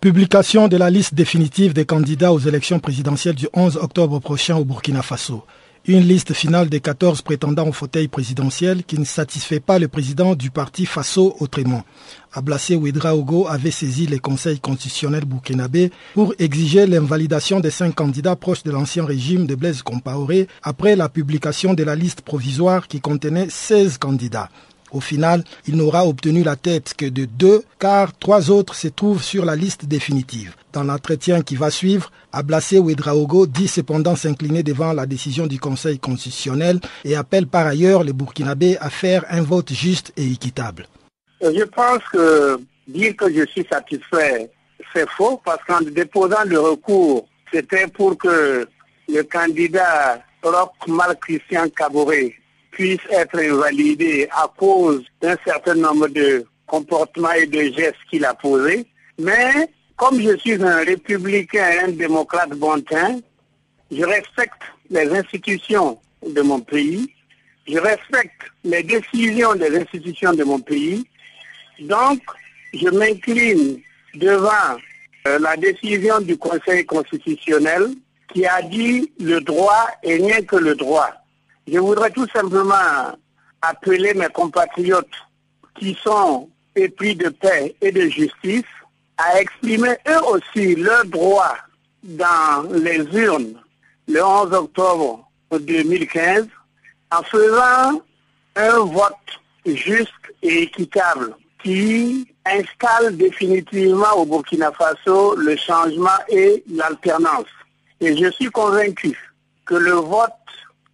Publication 0.02 0.67
de 0.67 0.78
la 0.78 0.89
liste 0.89 1.15
définitive 1.15 1.73
des 1.73 1.86
candidats 1.86 2.32
aux 2.32 2.39
élections 2.39 2.80
présidentielles 2.80 3.36
du 3.36 3.47
11 3.54 3.78
octobre 3.78 4.19
prochain 4.19 4.58
au 4.58 4.65
Burkina 4.65 5.02
Faso. 5.02 5.43
Une 5.89 6.02
liste 6.02 6.34
finale 6.34 6.67
des 6.67 6.82
14 6.82 7.21
prétendants 7.21 7.69
au 7.69 7.71
fauteuil 7.71 8.10
présidentiel 8.10 8.84
qui 8.84 9.00
ne 9.00 9.06
satisfait 9.06 9.62
pas 9.62 9.80
le 9.80 9.88
président 9.88 10.36
du 10.36 10.52
parti 10.52 10.86
Faso 10.86 11.38
autrement. 11.39 11.86
Ablassé 12.34 12.76
Ouedraogo 12.76 13.47
avait 13.47 13.71
saisi 13.71 14.06
les 14.06 14.19
conseils 14.19 14.60
constitutionnels 14.60 15.23
burkinabés 15.23 15.91
pour 16.13 16.34
exiger 16.39 16.88
l'invalidation 16.88 17.62
des 17.62 17.71
cinq 17.71 17.95
candidats 17.95 18.36
proches 18.36 18.63
de 18.63 18.71
l'ancien 18.71 19.06
régime 19.06 19.47
de 19.47 19.56
Blaise 19.56 19.82
Compaoré 19.82 20.50
après 20.62 20.97
la 20.97 21.08
publication 21.08 21.73
de 21.73 21.84
la 21.86 21.95
liste 21.95 22.19
provisoire 22.19 22.89
qui 22.89 23.00
contenait 23.00 23.47
16 23.50 23.97
candidats. 23.97 24.50
Au 24.91 25.02
final, 25.02 25.43
il 25.67 25.76
n'aura 25.76 26.06
obtenu 26.06 26.43
la 26.43 26.56
tête 26.56 26.93
que 26.97 27.06
de 27.06 27.26
deux, 27.26 27.63
car 27.80 28.17
trois 28.17 28.50
autres 28.52 28.76
se 28.76 28.88
trouvent 28.88 29.23
sur 29.23 29.45
la 29.45 29.56
liste 29.56 29.86
définitive. 29.86 30.56
Dans 30.73 30.84
l'entretien 30.84 31.41
qui 31.41 31.56
va 31.56 31.69
suivre, 31.71 32.12
Ablassé 32.32 32.80
Ouedraogo 32.80 33.47
dit 33.47 33.67
cependant 33.67 34.15
s'incliner 34.15 34.63
devant 34.63 34.93
la 34.93 35.06
décision 35.06 35.47
du 35.47 35.60
Conseil 35.60 36.00
constitutionnel 36.00 36.80
et 37.04 37.15
appelle 37.15 37.47
par 37.47 37.67
ailleurs 37.67 38.04
les 38.04 38.13
Burkinabés 38.13 38.78
à 38.80 38.89
faire 38.89 39.26
un 39.30 39.41
vote 39.41 39.73
juste 39.73 40.13
et 40.17 40.32
équitable. 40.32 40.88
Je 41.41 41.63
pense 41.63 42.00
que 42.12 42.60
dire 42.88 43.15
que 43.15 43.34
je 43.34 43.45
suis 43.47 43.65
satisfait, 43.69 44.50
c'est 44.93 45.10
faux 45.10 45.41
parce 45.43 45.63
qu'en 45.65 45.82
déposant 45.82 46.43
le 46.45 46.60
recours, 46.60 47.28
c'était 47.52 47.88
pour 47.88 48.17
que 48.17 48.67
le 49.10 49.23
candidat 49.23 50.21
Roch 50.43 50.88
Mal 50.88 51.17
Christian 51.19 51.67
Caboret 51.76 52.34
puisse 52.78 53.00
être 53.10 53.40
invalidé 53.40 54.30
à 54.32 54.48
cause 54.56 55.04
d'un 55.20 55.36
certain 55.44 55.74
nombre 55.74 56.08
de 56.10 56.46
comportements 56.68 57.32
et 57.32 57.48
de 57.48 57.74
gestes 57.74 57.96
qu'il 58.08 58.24
a 58.24 58.36
posés. 58.36 58.86
Mais 59.18 59.68
comme 59.96 60.22
je 60.22 60.38
suis 60.38 60.63
un 60.63 60.84
républicain 60.84 61.72
et 61.72 61.80
un 61.80 61.88
démocrate 61.88 62.52
bon 62.52 62.80
teint, 62.82 63.20
je 63.92 64.04
respecte 64.04 64.62
les 64.92 65.10
institutions 65.10 65.98
de 66.24 66.42
mon 66.44 66.60
pays, 66.60 67.12
je 67.68 67.80
respecte 67.80 68.44
les 68.63 68.84
décisions 68.84 69.56
des 69.56 69.76
institutions 69.76 70.34
de 70.34 70.44
mon 70.44 70.60
pays, 70.60 71.04
donc 71.80 72.20
je 72.74 72.90
m'incline 72.90 73.80
devant 74.13 74.78
euh, 75.28 75.40
la 75.40 75.58
décision 75.58 76.20
du 76.20 76.38
Conseil 76.38 76.86
constitutionnel 76.86 77.88
qui 78.32 78.46
a 78.46 78.62
dit 78.62 79.12
le 79.20 79.40
droit 79.42 79.88
et 80.04 80.18
rien 80.18 80.44
que 80.44 80.58
le 80.58 80.76
droit. 80.76 81.10
Je 81.68 81.80
voudrais 81.80 82.12
tout 82.12 82.28
simplement 82.34 83.18
appeler 83.62 84.14
mes 84.14 84.28
compatriotes 84.28 85.06
qui 85.78 85.98
sont 86.02 86.50
épris 86.76 87.16
de 87.16 87.30
paix 87.30 87.76
et 87.82 87.92
de 87.92 88.08
justice 88.08 88.64
à 89.18 89.42
exprimer 89.42 89.96
eux 90.08 90.24
aussi 90.32 90.76
leurs 90.76 91.06
droits 91.06 91.58
dans 92.04 92.70
les 92.72 93.04
urnes 93.14 93.56
le 94.08 94.24
11 94.24 94.54
octobre 94.54 95.28
2015 95.52 96.48
en 97.12 97.24
faisant 97.24 98.02
un 98.56 98.80
vote 98.80 99.14
juste 99.66 100.12
et 100.42 100.64
équitable 100.64 101.36
qui 101.64 102.28
installe 102.46 103.18
définitivement 103.18 104.14
au 104.16 104.26
Burkina 104.26 104.72
Faso 104.72 105.36
le 105.36 105.58
changement 105.58 106.20
et 106.30 106.64
l'alternance. 106.72 107.48
Et 108.00 108.16
je 108.16 108.32
suis 108.32 108.50
convaincu 108.52 109.18
que 109.66 109.76
le 109.76 109.94
vote 109.94 110.32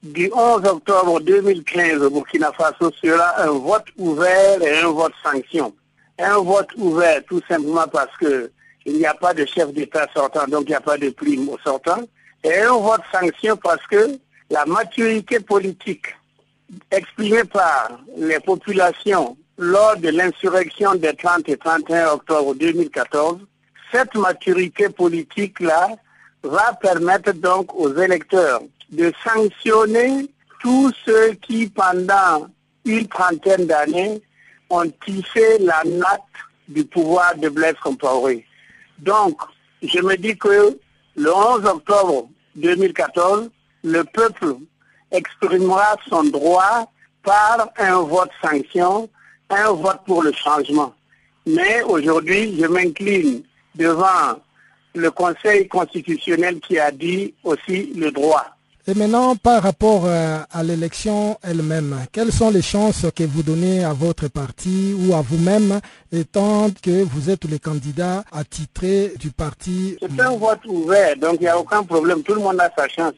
du 0.04 0.30
11 0.34 0.66
octobre 0.66 1.22
2015 1.22 2.04
au 2.04 2.10
Burkina 2.10 2.52
Faso 2.52 2.92
sera 3.02 3.42
un 3.42 3.52
vote 3.52 3.86
ouvert 3.98 4.62
et 4.62 4.80
un 4.80 4.90
vote 4.90 5.14
sanction. 5.24 5.74
Un 6.20 6.40
vote 6.40 6.68
ouvert 6.76 7.24
tout 7.26 7.42
simplement 7.48 7.88
parce 7.88 8.16
que 8.18 8.52
il 8.86 8.98
n'y 8.98 9.06
a 9.06 9.14
pas 9.14 9.34
de 9.34 9.46
chef 9.46 9.72
d'État 9.72 10.06
sortant, 10.14 10.46
donc 10.46 10.64
il 10.66 10.70
n'y 10.72 10.76
a 10.76 10.82
pas 10.82 10.98
de 10.98 11.10
prime 11.10 11.48
au 11.48 11.58
sortant. 11.60 12.02
Et 12.44 12.54
un 12.60 12.74
vote 12.78 13.02
sanction 13.14 13.56
parce 13.56 13.86
que 13.88 14.20
la 14.50 14.66
maturité 14.66 15.40
politique 15.40 16.08
exprimée 16.92 17.46
par 17.46 17.98
les 18.18 18.42
populations 18.42 19.38
lors 19.58 19.96
de 19.96 20.10
l'insurrection 20.10 20.96
des 20.96 21.14
30 21.16 21.48
et 21.48 21.56
31 21.56 22.08
octobre 22.10 22.56
2014, 22.56 23.38
cette 23.90 24.16
maturité 24.16 24.90
politique-là 24.90 25.92
va 26.44 26.74
permettre 26.82 27.32
donc 27.32 27.74
aux 27.74 27.96
électeurs 27.96 28.60
de 28.94 29.12
sanctionner 29.24 30.30
tous 30.62 30.92
ceux 31.06 31.34
qui, 31.34 31.68
pendant 31.68 32.48
une 32.86 33.08
trentaine 33.08 33.66
d'années, 33.66 34.22
ont 34.70 34.90
tissé 35.06 35.58
la 35.60 35.84
natte 35.84 36.22
du 36.68 36.86
pouvoir 36.86 37.36
de 37.36 37.50
Blaise 37.50 37.76
Compaoré. 37.84 38.46
Donc, 39.00 39.38
je 39.82 40.00
me 40.00 40.16
dis 40.16 40.38
que 40.38 40.78
le 41.16 41.36
11 41.36 41.66
octobre 41.66 42.30
2014, 42.56 43.50
le 43.84 44.04
peuple 44.04 44.56
exprimera 45.12 45.96
son 46.10 46.24
droit 46.24 46.90
par 47.24 47.70
un 47.78 48.02
vote 48.02 48.32
sanction, 48.42 49.10
un 49.50 49.72
vote 49.72 50.00
pour 50.06 50.24
le 50.24 50.32
changement. 50.34 50.94
Mais 51.46 51.82
aujourd'hui, 51.84 52.58
je 52.60 52.66
m'incline 52.68 53.44
devant 53.76 54.40
le 54.96 55.12
Conseil 55.12 55.68
constitutionnel 55.68 56.60
qui 56.60 56.80
a 56.80 56.92
dit 56.92 57.34
aussi 57.44 57.94
le 57.96 58.12
droit. 58.12 58.56
Et 58.86 58.94
maintenant, 58.96 59.38
par 59.38 59.64
rapport 59.64 60.04
euh, 60.06 60.40
à 60.52 60.62
l'élection 60.62 61.38
elle-même, 61.42 61.96
quelles 62.12 62.34
sont 62.34 62.50
les 62.50 62.62
chances 62.62 63.06
que 63.16 63.24
vous 63.24 63.42
donnez 63.42 63.82
à 63.82 63.94
votre 63.94 64.28
parti 64.28 64.94
ou 64.94 65.14
à 65.14 65.22
vous-même, 65.22 65.80
étant 66.12 66.68
que 66.82 67.02
vous 67.04 67.30
êtes 67.30 67.46
les 67.46 67.60
candidats 67.60 68.26
attitrés 68.30 69.14
du 69.18 69.32
parti? 69.32 69.98
C'est 70.02 70.20
un 70.22 70.32
vote 70.32 70.66
ouvert, 70.68 71.16
donc 71.16 71.36
il 71.36 71.44
n'y 71.44 71.48
a 71.48 71.58
aucun 71.58 71.82
problème, 71.84 72.24
tout 72.24 72.34
le 72.34 72.42
monde 72.42 72.60
a 72.60 72.70
sa 72.78 72.90
chance. 72.90 73.14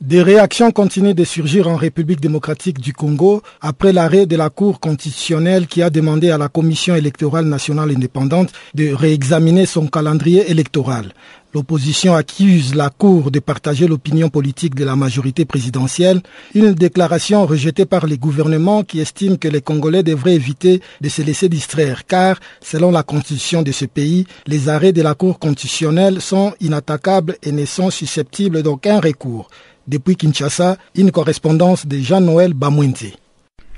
Des 0.00 0.22
réactions 0.22 0.72
continuent 0.72 1.14
de 1.14 1.22
surgir 1.22 1.68
en 1.68 1.76
République 1.76 2.20
démocratique 2.20 2.80
du 2.80 2.92
Congo 2.92 3.42
après 3.60 3.92
l'arrêt 3.92 4.26
de 4.26 4.36
la 4.36 4.50
Cour 4.50 4.80
constitutionnelle 4.80 5.68
qui 5.68 5.82
a 5.82 5.88
demandé 5.88 6.30
à 6.30 6.36
la 6.36 6.48
Commission 6.48 6.96
électorale 6.96 7.46
nationale 7.46 7.92
indépendante 7.92 8.50
de 8.74 8.92
réexaminer 8.92 9.66
son 9.66 9.86
calendrier 9.86 10.50
électoral. 10.50 11.12
L'opposition 11.54 12.16
accuse 12.16 12.74
la 12.74 12.90
Cour 12.90 13.30
de 13.30 13.38
partager 13.38 13.86
l'opinion 13.86 14.28
politique 14.28 14.74
de 14.74 14.84
la 14.84 14.96
majorité 14.96 15.44
présidentielle, 15.44 16.20
une 16.52 16.74
déclaration 16.74 17.46
rejetée 17.46 17.86
par 17.86 18.08
les 18.08 18.18
gouvernements 18.18 18.82
qui 18.82 18.98
estiment 18.98 19.36
que 19.36 19.46
les 19.46 19.62
Congolais 19.62 20.02
devraient 20.02 20.34
éviter 20.34 20.82
de 21.00 21.08
se 21.08 21.22
laisser 21.22 21.48
distraire 21.48 22.04
car, 22.04 22.40
selon 22.60 22.90
la 22.90 23.04
constitution 23.04 23.62
de 23.62 23.70
ce 23.70 23.84
pays, 23.84 24.26
les 24.48 24.68
arrêts 24.68 24.92
de 24.92 25.02
la 25.02 25.14
Cour 25.14 25.38
constitutionnelle 25.38 26.20
sont 26.20 26.52
inattaquables 26.60 27.36
et 27.44 27.52
ne 27.52 27.64
sont 27.64 27.90
susceptibles 27.90 28.64
d'aucun 28.64 28.98
recours. 28.98 29.48
Depuis 29.86 30.16
Kinshasa, 30.16 30.78
une 30.94 31.10
correspondance 31.10 31.86
de 31.86 31.98
Jean-Noël 31.98 32.54
Bamwinti. 32.54 33.14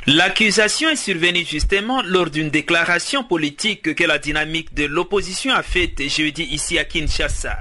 L'accusation 0.07 0.88
est 0.88 0.97
survenue 0.97 1.45
justement 1.45 2.01
lors 2.03 2.31
d'une 2.31 2.49
déclaration 2.51 3.25
politique 3.25 3.95
que 3.95 4.05
la 4.05 4.19
dynamique 4.19 4.73
de 4.73 4.85
l'opposition 4.85 5.53
a 5.53 5.64
faite 5.64 6.01
jeudi 6.09 6.45
ici 6.45 6.79
à 6.79 6.85
Kinshasa. 6.85 7.59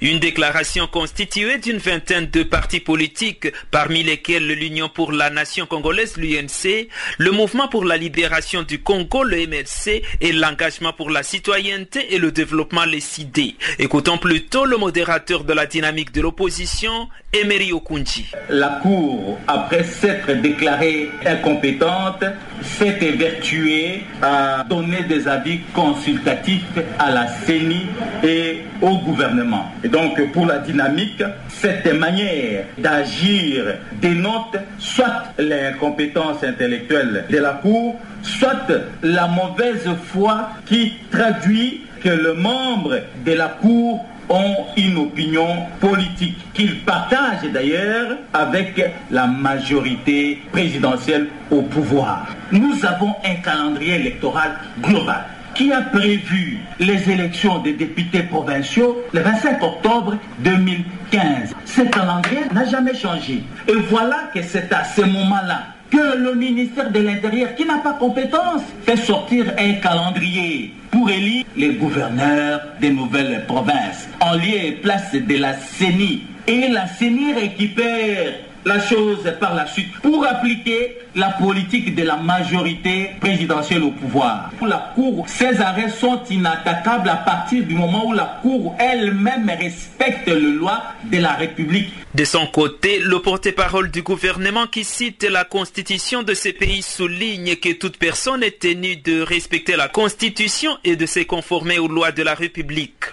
Une 0.00 0.18
déclaration 0.18 0.86
constituée 0.86 1.58
d'une 1.58 1.78
vingtaine 1.78 2.26
de 2.30 2.42
partis 2.42 2.80
politiques, 2.80 3.48
parmi 3.70 4.02
lesquels 4.02 4.46
l'Union 4.46 4.88
pour 4.88 5.12
la 5.12 5.30
nation 5.30 5.66
congolaise, 5.66 6.16
l'UNC, 6.16 6.88
le 7.18 7.30
Mouvement 7.30 7.68
pour 7.68 7.84
la 7.84 7.96
libération 7.96 8.62
du 8.62 8.82
Congo, 8.82 9.22
le 9.22 9.46
MLC, 9.46 10.02
et 10.20 10.32
l'engagement 10.32 10.92
pour 10.92 11.10
la 11.10 11.22
citoyenneté 11.22 12.14
et 12.14 12.18
le 12.18 12.32
développement, 12.32 12.84
les 12.84 13.00
CID. 13.00 13.54
Écoutons 13.78 14.18
plutôt 14.18 14.64
le 14.64 14.76
modérateur 14.76 15.44
de 15.44 15.52
la 15.52 15.66
dynamique 15.66 16.12
de 16.12 16.20
l'opposition, 16.20 17.08
Emery 17.32 17.72
Okunji. 17.72 18.32
La 18.48 18.80
Cour, 18.82 19.38
après 19.46 19.84
s'être 19.84 20.32
déclarée 20.32 21.08
incompétente, 21.24 22.24
s'est 22.62 22.98
évertuée 23.00 24.02
à 24.22 24.64
donner 24.68 25.02
des 25.04 25.28
avis 25.28 25.60
consultatifs 25.72 26.62
à 26.98 27.10
la 27.10 27.28
CENI 27.46 27.86
et 28.24 28.62
au 28.80 28.98
gouvernement. 28.98 29.49
Et 29.82 29.88
donc, 29.88 30.20
pour 30.32 30.46
la 30.46 30.58
dynamique, 30.58 31.22
cette 31.48 31.92
manière 31.94 32.64
d'agir 32.78 33.64
dénote 34.00 34.56
soit 34.78 35.24
l'incompétence 35.38 36.42
intellectuelle 36.44 37.24
de 37.30 37.38
la 37.38 37.52
Cour, 37.54 37.96
soit 38.22 38.70
la 39.02 39.26
mauvaise 39.28 39.88
foi 40.06 40.50
qui 40.66 40.94
traduit 41.10 41.82
que 42.02 42.08
le 42.08 42.34
membre 42.34 42.98
de 43.24 43.32
la 43.32 43.48
Cour 43.48 44.04
ont 44.28 44.56
une 44.76 44.96
opinion 44.96 45.66
politique 45.80 46.38
qu'ils 46.54 46.80
partagent 46.80 47.50
d'ailleurs 47.52 48.16
avec 48.32 48.80
la 49.10 49.26
majorité 49.26 50.40
présidentielle 50.52 51.26
au 51.50 51.62
pouvoir. 51.62 52.28
Nous 52.52 52.84
avons 52.86 53.14
un 53.24 53.34
calendrier 53.42 53.96
électoral 53.96 54.52
global 54.80 55.24
qui 55.54 55.72
a 55.72 55.82
prévu 55.82 56.58
les 56.78 57.10
élections 57.10 57.58
des 57.58 57.72
députés 57.72 58.22
provinciaux 58.22 59.02
le 59.12 59.20
25 59.20 59.62
octobre 59.62 60.16
2015. 60.40 61.54
Ce 61.64 61.82
calendrier 61.82 62.42
n'a 62.52 62.64
jamais 62.64 62.94
changé. 62.94 63.42
Et 63.68 63.74
voilà 63.88 64.30
que 64.34 64.42
c'est 64.42 64.72
à 64.72 64.84
ce 64.84 65.02
moment-là 65.02 65.66
que 65.90 66.16
le 66.16 66.34
ministère 66.34 66.90
de 66.90 67.00
l'Intérieur, 67.00 67.54
qui 67.56 67.64
n'a 67.64 67.78
pas 67.78 67.94
compétence, 67.94 68.62
fait 68.86 68.96
sortir 68.96 69.52
un 69.58 69.72
calendrier 69.74 70.72
pour 70.90 71.10
élire 71.10 71.44
les 71.56 71.74
gouverneurs 71.74 72.60
des 72.80 72.90
nouvelles 72.90 73.44
provinces 73.46 74.08
en 74.20 74.34
lieu 74.34 74.54
et 74.54 74.72
place 74.72 75.12
de 75.12 75.36
la 75.36 75.54
CENI. 75.54 76.22
Et 76.46 76.68
la 76.68 76.86
CENI 76.86 77.32
récupère 77.34 78.34
la 78.64 78.80
chose 78.80 79.32
par 79.40 79.54
la 79.54 79.66
suite 79.66 79.92
pour 80.02 80.24
appliquer 80.26 80.98
la 81.14 81.30
politique 81.30 81.94
de 81.94 82.02
la 82.02 82.16
majorité 82.16 83.10
présidentielle 83.20 83.82
au 83.82 83.90
pouvoir. 83.90 84.50
Pour 84.58 84.66
la 84.66 84.92
Cour, 84.94 85.26
ces 85.28 85.60
arrêts 85.60 85.88
sont 85.88 86.20
inattaquables 86.30 87.08
à 87.08 87.16
partir 87.16 87.64
du 87.64 87.74
moment 87.74 88.06
où 88.06 88.12
la 88.12 88.38
Cour 88.42 88.76
elle-même 88.78 89.50
respecte 89.50 90.28
les 90.28 90.52
lois 90.52 90.82
de 91.10 91.18
la 91.18 91.32
République. 91.32 91.92
De 92.14 92.24
son 92.24 92.46
côté, 92.46 92.98
le 92.98 93.20
porte-parole 93.20 93.90
du 93.90 94.02
gouvernement 94.02 94.66
qui 94.66 94.84
cite 94.84 95.22
la 95.24 95.44
constitution 95.44 96.22
de 96.22 96.34
ces 96.34 96.52
pays 96.52 96.82
souligne 96.82 97.56
que 97.56 97.72
toute 97.72 97.98
personne 97.98 98.42
est 98.42 98.60
tenue 98.60 98.96
de 98.96 99.22
respecter 99.22 99.76
la 99.76 99.88
constitution 99.88 100.76
et 100.84 100.96
de 100.96 101.06
se 101.06 101.20
conformer 101.20 101.78
aux 101.78 101.88
lois 101.88 102.12
de 102.12 102.22
la 102.22 102.34
République. 102.34 103.04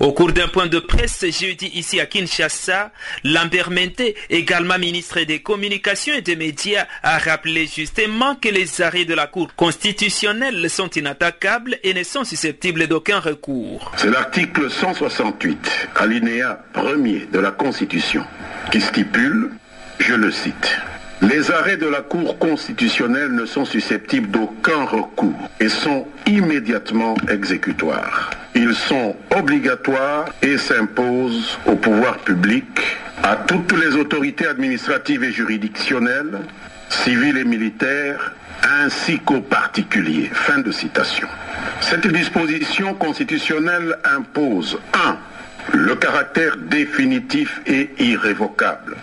Au 0.00 0.12
cours 0.12 0.32
d'un 0.32 0.48
point 0.48 0.66
de 0.66 0.78
presse 0.78 1.24
jeudi 1.30 1.70
ici 1.74 2.00
à 2.00 2.06
Kinshasa, 2.06 2.90
Lambert 3.24 3.70
Mente, 3.70 4.02
également 4.28 4.78
ministre 4.78 5.20
des 5.20 5.40
Communications 5.40 6.14
et 6.14 6.22
des 6.22 6.36
Médias, 6.36 6.86
a 7.02 7.18
rappelé 7.18 7.66
justement 7.66 8.34
que 8.34 8.48
les 8.48 8.82
arrêts 8.82 9.04
de 9.04 9.14
la 9.14 9.26
Cour 9.26 9.54
constitutionnelle 9.54 10.68
sont 10.70 10.90
inattaquables 10.90 11.78
et 11.82 11.94
ne 11.94 12.02
sont 12.02 12.24
susceptibles 12.24 12.86
d'aucun 12.86 13.20
recours. 13.20 13.92
C'est 13.96 14.10
l'article 14.10 14.70
168, 14.70 15.88
alinéa 15.96 16.62
1er 16.74 17.30
de 17.30 17.38
la 17.38 17.50
Constitution, 17.50 18.24
qui 18.70 18.80
stipule, 18.80 19.50
je 19.98 20.14
le 20.14 20.30
cite, 20.30 20.76
les 21.22 21.50
arrêts 21.50 21.76
de 21.76 21.86
la 21.86 22.00
Cour 22.00 22.38
constitutionnelle 22.38 23.32
ne 23.32 23.44
sont 23.44 23.64
susceptibles 23.64 24.30
d'aucun 24.30 24.84
recours 24.84 25.50
et 25.60 25.68
sont 25.68 26.06
immédiatement 26.26 27.14
exécutoires. 27.30 28.30
Ils 28.54 28.74
sont 28.74 29.14
obligatoires 29.36 30.26
et 30.42 30.58
s'imposent 30.58 31.58
au 31.66 31.76
pouvoir 31.76 32.18
public, 32.18 32.64
à 33.22 33.36
toutes 33.36 33.72
les 33.72 33.96
autorités 33.96 34.46
administratives 34.46 35.22
et 35.22 35.32
juridictionnelles, 35.32 36.40
civiles 36.88 37.36
et 37.36 37.44
militaires, 37.44 38.32
ainsi 38.82 39.18
qu'aux 39.18 39.40
particuliers. 39.40 40.30
Fin 40.32 40.58
de 40.58 40.72
citation. 40.72 41.28
Cette 41.80 42.06
disposition 42.06 42.94
constitutionnelle 42.94 43.98
impose 44.04 44.78
1 44.94 45.16
le 45.72 45.94
caractère 45.94 46.56
définitif 46.56 47.60
et 47.66 47.90
irrévocable 47.98 48.96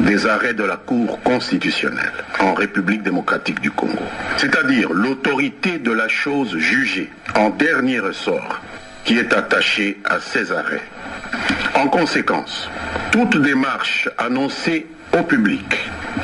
des 0.00 0.26
arrêts 0.26 0.54
de 0.54 0.64
la 0.64 0.76
Cour 0.76 1.20
constitutionnelle 1.22 2.24
en 2.40 2.54
République 2.54 3.02
démocratique 3.02 3.60
du 3.60 3.70
Congo, 3.70 3.98
c'est-à-dire 4.36 4.92
l'autorité 4.92 5.78
de 5.78 5.92
la 5.92 6.08
chose 6.08 6.56
jugée 6.58 7.10
en 7.36 7.50
dernier 7.50 8.00
ressort 8.00 8.60
qui 9.04 9.18
est 9.18 9.32
attachée 9.32 9.98
à 10.04 10.18
ces 10.18 10.50
arrêts. 10.50 10.82
En 11.74 11.88
conséquence, 11.88 12.68
toute 13.12 13.40
démarche 13.40 14.08
annoncée 14.18 14.86
au 15.18 15.22
public 15.22 15.78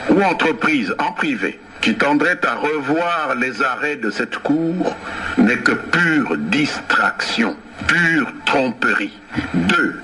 ou 0.08 0.22
entreprise 0.22 0.94
en 0.98 1.12
privé 1.12 1.58
qui 1.80 1.94
tendrait 1.94 2.44
à 2.44 2.54
revoir 2.54 3.34
les 3.34 3.62
arrêts 3.62 3.96
de 3.96 4.10
cette 4.10 4.38
Cour 4.38 4.96
n'est 5.38 5.58
que 5.58 5.72
pure 5.72 6.36
distraction, 6.36 7.56
pure 7.86 8.32
tromperie. 8.44 9.18
Deux, 9.54 10.00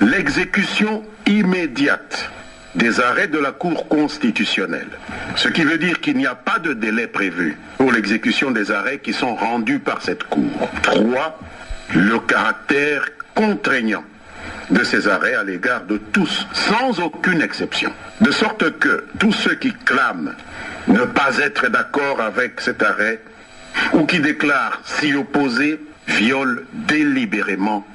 l'exécution 0.00 1.02
immédiate 1.26 2.30
des 2.74 3.00
arrêts 3.00 3.28
de 3.28 3.38
la 3.38 3.52
Cour 3.52 3.88
constitutionnelle. 3.88 4.90
Ce 5.36 5.48
qui 5.48 5.64
veut 5.64 5.78
dire 5.78 6.00
qu'il 6.00 6.16
n'y 6.16 6.26
a 6.26 6.34
pas 6.34 6.58
de 6.58 6.74
délai 6.74 7.06
prévu 7.06 7.56
pour 7.78 7.92
l'exécution 7.92 8.50
des 8.50 8.70
arrêts 8.70 8.98
qui 8.98 9.12
sont 9.12 9.34
rendus 9.34 9.78
par 9.78 10.02
cette 10.02 10.24
Cour. 10.24 10.68
Trois, 10.82 11.38
le 11.94 12.18
caractère 12.18 13.06
contraignant 13.34 14.04
de 14.70 14.82
ces 14.82 15.08
arrêts 15.08 15.34
à 15.34 15.44
l'égard 15.44 15.84
de 15.84 15.98
tous, 15.98 16.46
sans 16.52 16.98
aucune 17.00 17.42
exception. 17.42 17.92
De 18.20 18.30
sorte 18.30 18.78
que 18.78 19.04
tous 19.18 19.32
ceux 19.32 19.54
qui 19.54 19.72
clament 19.72 20.32
ne 20.88 21.04
pas 21.04 21.38
être 21.38 21.68
d'accord 21.68 22.20
avec 22.20 22.60
cet 22.60 22.82
arrêt 22.82 23.20
ou 23.92 24.04
qui 24.06 24.20
déclarent 24.20 24.80
s'y 24.84 25.14
opposer 25.14 25.80
violent 26.06 26.62
délibérément 26.72 27.86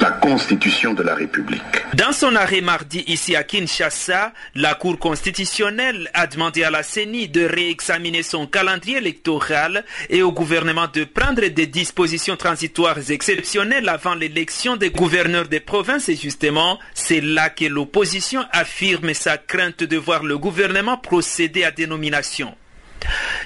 la 0.00 0.10
Constitution 0.10 0.94
de 0.94 1.02
la 1.02 1.14
République. 1.14 1.62
Dans 1.94 2.12
son 2.12 2.34
arrêt 2.36 2.60
mardi 2.60 3.04
ici 3.06 3.34
à 3.34 3.44
Kinshasa, 3.44 4.32
la 4.54 4.74
Cour 4.74 4.98
constitutionnelle 4.98 6.10
a 6.14 6.26
demandé 6.26 6.64
à 6.64 6.70
la 6.70 6.82
CENI 6.82 7.28
de 7.28 7.44
réexaminer 7.44 8.22
son 8.22 8.46
calendrier 8.46 8.98
électoral 8.98 9.84
et 10.10 10.22
au 10.22 10.32
gouvernement 10.32 10.88
de 10.92 11.04
prendre 11.04 11.46
des 11.46 11.66
dispositions 11.66 12.36
transitoires 12.36 13.10
exceptionnelles 13.10 13.88
avant 13.88 14.14
l'élection 14.14 14.76
des 14.76 14.90
gouverneurs 14.90 15.48
des 15.48 15.60
provinces 15.60 16.08
et 16.08 16.16
justement, 16.16 16.78
c'est 16.94 17.20
là 17.20 17.50
que 17.50 17.64
l'opposition 17.64 18.44
affirme 18.52 19.14
sa 19.14 19.38
crainte 19.38 19.84
de 19.84 19.96
voir 19.96 20.22
le 20.22 20.38
gouvernement 20.38 20.98
procéder 20.98 21.64
à 21.64 21.70
des 21.70 21.86
nominations. 21.86 22.54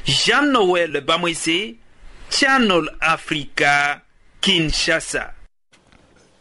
Jean-Noël 0.07 1.03
Bamoisé, 1.07 1.79
Channel 2.31 2.91
Africa, 3.01 4.03
Kinshasa. 4.41 5.35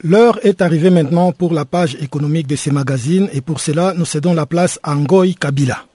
L'heure 0.02 0.40
est 0.46 0.62
arrivée 0.62 0.90
maintenant 0.90 1.34
pour 1.34 1.54
la 1.54 1.66
page 1.66 1.96
économique 1.96 2.48
de 2.48 2.56
ces 2.56 2.72
magazines 2.72 3.28
et 3.34 3.42
pour 3.42 3.60
cela, 3.60 3.94
nous 3.98 4.06
cédons 4.06 4.34
la 4.34 4.46
place 4.46 4.80
à 4.82 4.96
Ngoy 4.96 5.36
Kabila. 5.36 5.86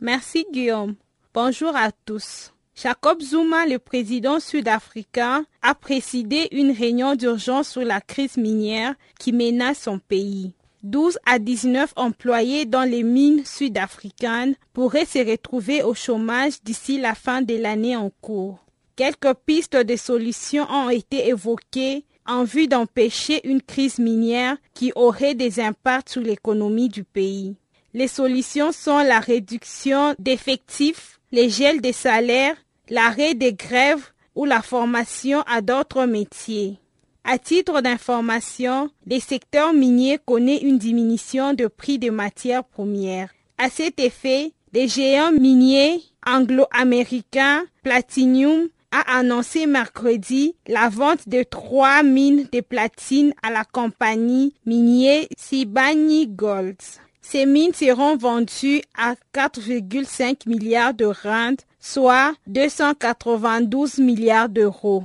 Merci 0.00 0.44
Guillaume. 0.52 0.96
Bonjour 1.32 1.76
à 1.76 1.92
tous. 2.04 2.52
Jacob 2.74 3.20
Zuma, 3.20 3.66
le 3.66 3.78
président 3.78 4.40
sud-africain, 4.40 5.44
a 5.60 5.74
présidé 5.74 6.48
une 6.52 6.70
réunion 6.70 7.14
d'urgence 7.14 7.68
sur 7.68 7.82
la 7.82 8.00
crise 8.00 8.36
minière 8.36 8.94
qui 9.18 9.32
menace 9.32 9.82
son 9.82 9.98
pays. 9.98 10.54
12 10.82 11.18
à 11.26 11.38
19 11.38 11.92
employés 11.96 12.64
dans 12.64 12.82
les 12.82 13.02
mines 13.02 13.44
sud-africaines 13.44 14.56
pourraient 14.72 15.04
se 15.04 15.18
retrouver 15.18 15.82
au 15.82 15.94
chômage 15.94 16.62
d'ici 16.64 16.98
la 16.98 17.14
fin 17.14 17.42
de 17.42 17.54
l'année 17.54 17.94
en 17.94 18.10
cours. 18.20 18.58
Quelques 18.96 19.34
pistes 19.46 19.76
de 19.76 19.96
solutions 19.96 20.66
ont 20.68 20.90
été 20.90 21.28
évoquées 21.28 22.04
en 22.26 22.44
vue 22.44 22.68
d'empêcher 22.68 23.46
une 23.48 23.62
crise 23.62 23.98
minière 23.98 24.56
qui 24.74 24.92
aurait 24.96 25.34
des 25.34 25.60
impacts 25.60 26.10
sur 26.10 26.22
l'économie 26.22 26.88
du 26.88 27.04
pays. 27.04 27.54
Les 27.94 28.08
solutions 28.08 28.72
sont 28.72 28.98
la 28.98 29.20
réduction 29.20 30.14
d'effectifs, 30.18 31.20
les 31.32 31.48
gels 31.48 31.80
des 31.80 31.92
salaires, 31.92 32.56
l'arrêt 32.88 33.34
des 33.34 33.54
grèves 33.54 34.12
ou 34.34 34.44
la 34.44 34.62
formation 34.62 35.40
à 35.42 35.60
d'autres 35.60 36.04
métiers. 36.04 36.78
À 37.24 37.38
titre 37.38 37.80
d'information, 37.80 38.90
le 39.06 39.18
secteur 39.18 39.72
minier 39.72 40.18
connaît 40.24 40.58
une 40.58 40.78
diminution 40.78 41.54
de 41.54 41.66
prix 41.66 41.98
des 41.98 42.10
matières 42.10 42.64
premières. 42.64 43.30
À 43.58 43.70
cet 43.70 44.00
effet, 44.00 44.52
les 44.72 44.88
géants 44.88 45.32
miniers 45.32 46.02
anglo-américains 46.26 47.64
Platinum 47.82 48.68
a 48.90 49.18
annoncé 49.18 49.66
mercredi 49.66 50.54
la 50.66 50.88
vente 50.88 51.28
de 51.28 51.42
trois 51.42 52.02
mines 52.02 52.46
de 52.52 52.60
platine 52.60 53.32
à 53.42 53.50
la 53.50 53.64
compagnie 53.64 54.54
minier 54.66 55.28
Sibani 55.38 56.26
Gold. 56.28 56.76
Ces 57.22 57.46
mines 57.46 57.72
seront 57.72 58.16
vendues 58.16 58.82
à 58.98 59.14
4,5 59.32 60.48
milliards 60.48 60.92
de 60.92 61.06
rand, 61.06 61.56
soit 61.80 62.34
292 62.48 63.98
milliards 63.98 64.48
d'euros. 64.48 65.04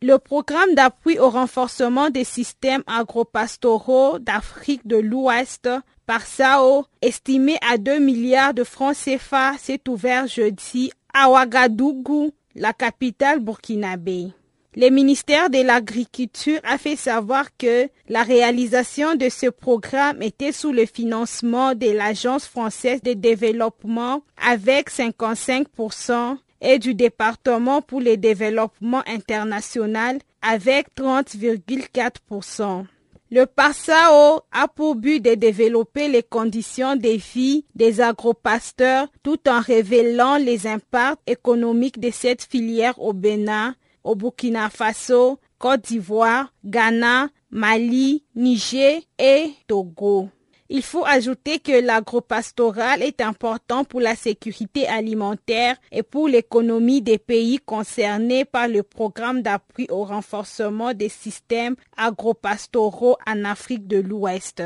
Le 0.00 0.18
programme 0.18 0.74
d'appui 0.74 1.18
au 1.18 1.30
renforcement 1.30 2.10
des 2.10 2.24
systèmes 2.24 2.82
agropastoraux 2.86 4.18
d'Afrique 4.18 4.86
de 4.86 4.96
l'Ouest 4.96 5.68
par 6.06 6.26
SAO, 6.26 6.86
estimé 7.02 7.56
à 7.68 7.78
2 7.78 7.98
milliards 7.98 8.54
de 8.54 8.64
francs 8.64 8.96
CFA, 8.96 9.52
s'est 9.58 9.82
ouvert 9.88 10.26
jeudi 10.26 10.90
à 11.14 11.30
Ouagadougou, 11.30 12.32
la 12.54 12.72
capitale 12.72 13.40
burkinabé. 13.40 14.32
Le 14.74 14.88
ministère 14.88 15.50
de 15.50 15.62
l'Agriculture 15.62 16.60
a 16.64 16.78
fait 16.78 16.96
savoir 16.96 17.54
que 17.58 17.88
la 18.08 18.22
réalisation 18.22 19.16
de 19.16 19.28
ce 19.28 19.50
programme 19.50 20.22
était 20.22 20.52
sous 20.52 20.72
le 20.72 20.86
financement 20.86 21.74
de 21.74 21.90
l'Agence 21.90 22.46
française 22.46 23.02
de 23.02 23.12
développement 23.12 24.22
avec 24.42 24.90
55% 24.90 26.38
et 26.62 26.78
du 26.78 26.94
département 26.94 27.82
pour 27.82 28.00
le 28.00 28.16
développement 28.16 29.02
international 29.06 30.18
avec 30.40 30.86
30,4%. 30.96 32.86
Le 33.30 33.46
PASAO 33.46 34.40
a 34.52 34.68
pour 34.68 34.94
but 34.94 35.20
de 35.20 35.34
développer 35.34 36.08
les 36.08 36.22
conditions 36.22 36.96
de 36.96 37.18
vie 37.34 37.64
des 37.74 38.00
agropasteurs 38.00 39.08
tout 39.22 39.38
en 39.48 39.60
révélant 39.60 40.36
les 40.36 40.66
impacts 40.66 41.20
économiques 41.26 41.98
de 41.98 42.10
cette 42.10 42.42
filière 42.42 43.00
au 43.00 43.14
Bénin, 43.14 43.74
au 44.04 44.14
Burkina 44.14 44.70
Faso, 44.70 45.38
Côte 45.58 45.82
d'Ivoire, 45.82 46.52
Ghana, 46.64 47.28
Mali, 47.50 48.24
Niger 48.34 49.00
et 49.18 49.52
Togo. 49.66 50.28
Il 50.74 50.82
faut 50.82 51.04
ajouter 51.04 51.58
que 51.58 51.84
l'agropastoral 51.84 53.02
est 53.02 53.20
important 53.20 53.84
pour 53.84 54.00
la 54.00 54.16
sécurité 54.16 54.88
alimentaire 54.88 55.76
et 55.92 56.02
pour 56.02 56.28
l'économie 56.28 57.02
des 57.02 57.18
pays 57.18 57.58
concernés 57.58 58.46
par 58.46 58.68
le 58.68 58.82
programme 58.82 59.42
d'appui 59.42 59.86
au 59.90 60.04
renforcement 60.04 60.94
des 60.94 61.10
systèmes 61.10 61.76
agropastoraux 61.98 63.18
en 63.26 63.44
Afrique 63.44 63.86
de 63.86 63.98
l'Ouest. 63.98 64.62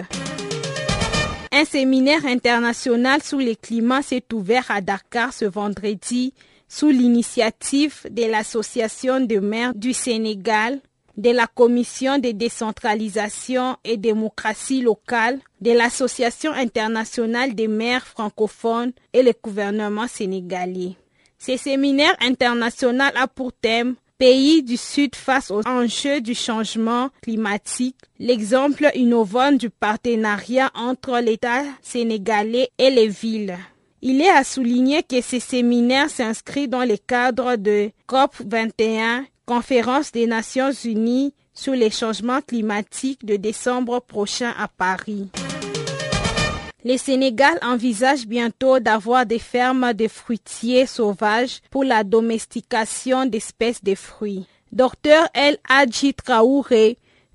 Un 1.51 1.65
séminaire 1.65 2.25
international 2.25 3.21
sur 3.23 3.39
les 3.39 3.57
climats 3.57 4.03
s'est 4.03 4.33
ouvert 4.33 4.71
à 4.71 4.81
Dakar 4.81 5.33
ce 5.33 5.45
vendredi 5.45 6.35
sous 6.69 6.89
l'initiative 6.89 8.03
de 8.11 8.25
l'Association 8.25 9.21
de 9.21 9.39
maires 9.39 9.75
du 9.75 9.93
Sénégal, 9.93 10.81
de 11.17 11.31
la 11.31 11.47
Commission 11.47 12.19
de 12.19 12.31
décentralisation 12.31 13.77
et 13.85 13.97
démocratie 13.97 14.83
locale, 14.83 15.39
de 15.61 15.73
l'Association 15.73 16.53
internationale 16.53 17.55
des 17.55 17.69
maires 17.69 18.07
francophones 18.07 18.93
et 19.13 19.23
le 19.23 19.33
gouvernement 19.43 20.09
sénégalais. 20.09 20.97
Ce 21.39 21.57
séminaire 21.57 22.17
international 22.21 23.13
a 23.17 23.27
pour 23.29 23.53
thème 23.53 23.95
Pays 24.19 24.63
du 24.63 24.79
Sud 24.79 25.15
face 25.15 25.51
aux 25.51 25.61
enjeux 25.69 26.23
du 26.23 26.35
changement 26.35 27.11
climatique, 27.21 27.99
l'exemple 28.19 28.91
innovant 28.95 29.53
du 29.53 29.69
partenariat 29.69 30.71
entre 30.75 31.21
l'État 31.21 31.65
sénégalais 31.83 32.71
et 32.79 32.89
les 32.89 33.09
villes. 33.09 33.59
Il 34.03 34.21
est 34.21 34.29
à 34.29 34.45
souligner 34.45 35.03
que 35.03 35.21
ce 35.21 35.39
séminaire 35.39 36.11
s'inscrit 36.11 36.69
dans 36.69 36.85
le 36.85 36.97
cadre 36.97 37.57
de 37.57 37.91
COP 38.07 38.35
21, 38.45 39.25
conférence 39.47 40.13
des 40.13 40.27
Nations 40.27 40.71
Unies 40.85 41.33
sur 41.55 41.73
les 41.73 41.91
changements 41.91 42.43
climatiques 42.43 43.25
de 43.25 43.37
décembre 43.37 44.01
prochain 44.01 44.53
à 44.59 44.69
Paris. 44.69 45.29
Le 46.85 46.99
Sénégal 46.99 47.59
envisage 47.63 48.27
bientôt 48.27 48.79
d'avoir 48.79 49.27
des 49.27 49.39
fermes 49.41 49.93
de 49.93 50.07
fruitiers 50.07 50.87
sauvages 50.87 51.61
pour 51.71 51.83
la 51.83 52.05
domestication 52.05 53.27
d'espèces 53.27 53.83
de 53.83 53.95
fruits. 53.95 54.47
Dr 54.73 55.29
El 55.35 55.59
Hadji 55.69 56.15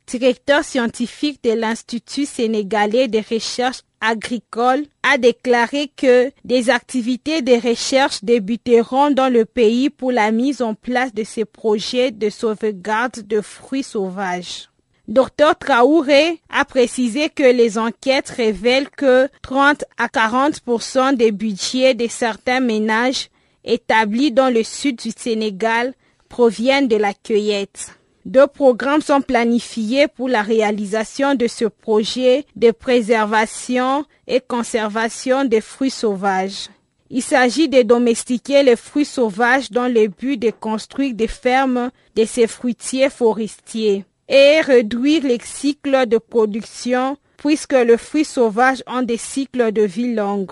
directeur 0.08 0.64
scientifique 0.64 1.44
de 1.44 1.52
l'Institut 1.52 2.26
sénégalais 2.26 3.08
de 3.08 3.20
recherche 3.30 3.82
agricole, 4.02 4.86
a 5.04 5.18
déclaré 5.18 5.92
que 5.96 6.32
des 6.44 6.70
activités 6.70 7.42
de 7.42 7.54
recherche 7.54 8.24
débuteront 8.24 9.12
dans 9.12 9.32
le 9.32 9.46
pays 9.46 9.90
pour 9.90 10.12
la 10.12 10.32
mise 10.32 10.62
en 10.62 10.74
place 10.74 11.14
de 11.14 11.24
ces 11.24 11.46
projets 11.46 12.12
de 12.12 12.30
sauvegarde 12.30 13.26
de 13.28 13.42
fruits 13.42 13.84
sauvages. 13.84 14.70
Dr 15.08 15.56
Traoré 15.60 16.40
a 16.50 16.64
précisé 16.66 17.30
que 17.30 17.44
les 17.44 17.78
enquêtes 17.78 18.30
révèlent 18.30 18.90
que 18.90 19.28
30 19.42 19.84
à 19.98 20.08
40% 20.08 21.16
des 21.16 21.32
budgets 21.32 21.94
de 21.94 22.08
certains 22.08 22.60
ménages 22.60 23.30
établis 23.64 24.32
dans 24.32 24.50
le 24.54 24.64
sud 24.64 24.98
du 24.98 25.12
Sénégal 25.16 25.94
proviennent 26.30 26.88
de 26.88 26.96
la 26.96 27.14
cueillette. 27.14 28.01
Deux 28.26 28.48
programmes 28.48 29.02
sont 29.02 29.22
planifiés 29.22 30.08
pour 30.08 30.30
la 30.30 30.44
réalisation 30.44 31.34
de 31.34 31.48
ce 31.48 31.66
projet 31.66 32.46
de 32.56 32.72
préservation 32.72 34.06
et 34.28 34.40
conservation 34.40 35.44
des 35.44 35.62
fruits 35.62 35.90
sauvages. 35.90 36.70
Il 37.10 37.24
s'agit 37.24 37.68
de 37.68 37.82
domestiquer 37.82 38.64
les 38.64 38.76
fruits 38.76 39.06
sauvages 39.06 39.72
dans 39.72 39.92
le 39.92 40.08
but 40.08 40.38
de 40.38 40.52
construire 40.52 41.16
des 41.16 41.28
fermes 41.28 41.92
de 42.16 42.26
ces 42.26 42.48
fruitiers 42.48 43.10
forestiers 43.10 44.06
et 44.30 44.62
réduire 44.62 45.24
les 45.24 45.40
cycles 45.44 46.06
de 46.06 46.18
production 46.18 47.18
puisque 47.38 47.74
les 47.74 47.98
fruits 47.98 48.24
sauvages 48.24 48.84
ont 48.88 49.02
des 49.02 49.18
cycles 49.18 49.72
de 49.72 49.82
vie 49.82 50.14
longs. 50.14 50.48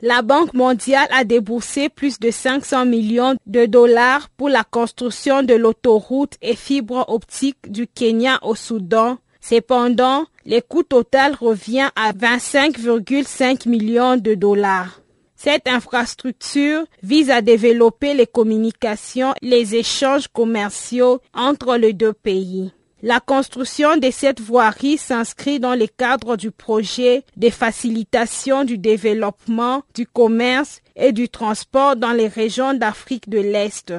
La 0.00 0.22
Banque 0.22 0.54
mondiale 0.54 1.08
a 1.10 1.24
déboursé 1.24 1.88
plus 1.88 2.20
de 2.20 2.30
500 2.30 2.86
millions 2.86 3.34
de 3.46 3.66
dollars 3.66 4.28
pour 4.36 4.48
la 4.48 4.62
construction 4.62 5.42
de 5.42 5.54
l'autoroute 5.54 6.34
et 6.40 6.54
fibre 6.54 7.04
optique 7.08 7.70
du 7.70 7.88
Kenya 7.88 8.38
au 8.42 8.54
Soudan. 8.54 9.18
Cependant, 9.40 10.26
le 10.46 10.60
coût 10.60 10.84
total 10.84 11.34
revient 11.34 11.88
à 11.96 12.12
25,5 12.12 13.68
millions 13.68 14.16
de 14.16 14.34
dollars. 14.34 15.00
Cette 15.34 15.66
infrastructure 15.66 16.84
vise 17.02 17.30
à 17.30 17.42
développer 17.42 18.14
les 18.14 18.26
communications, 18.26 19.34
les 19.42 19.74
échanges 19.74 20.28
commerciaux 20.28 21.20
entre 21.34 21.76
les 21.76 21.92
deux 21.92 22.12
pays. 22.12 22.72
La 23.02 23.20
construction 23.20 23.96
de 23.96 24.10
cette 24.10 24.40
voirie 24.40 24.98
s'inscrit 24.98 25.60
dans 25.60 25.76
le 25.76 25.86
cadre 25.86 26.36
du 26.36 26.50
projet 26.50 27.22
de 27.36 27.48
facilitation 27.48 28.64
du 28.64 28.76
développement, 28.76 29.82
du 29.94 30.04
commerce 30.04 30.80
et 30.96 31.12
du 31.12 31.28
transport 31.28 31.94
dans 31.94 32.10
les 32.10 32.26
régions 32.26 32.74
d'Afrique 32.74 33.28
de 33.28 33.38
l'Est. 33.38 33.92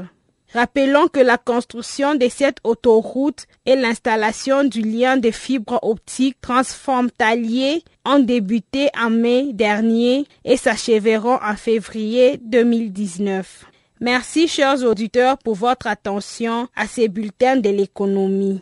Rappelons 0.51 1.07
que 1.07 1.21
la 1.21 1.37
construction 1.37 2.15
de 2.15 2.27
cette 2.27 2.57
autoroute 2.65 3.45
et 3.65 3.77
l'installation 3.77 4.65
du 4.65 4.81
lien 4.81 5.15
de 5.15 5.31
fibres 5.31 5.79
optiques 5.81 6.41
transfrontalier 6.41 7.83
ont 8.03 8.19
débuté 8.19 8.89
en 8.99 9.11
mai 9.11 9.53
dernier 9.53 10.25
et 10.43 10.57
s'achèveront 10.57 11.39
en 11.41 11.55
février 11.55 12.37
2019. 12.43 13.68
Merci 14.01 14.47
chers 14.47 14.83
auditeurs 14.83 15.37
pour 15.37 15.55
votre 15.55 15.87
attention 15.87 16.67
à 16.75 16.87
ces 16.87 17.09
bulletins 17.09 17.57
de 17.57 17.69
l'économie. 17.69 18.61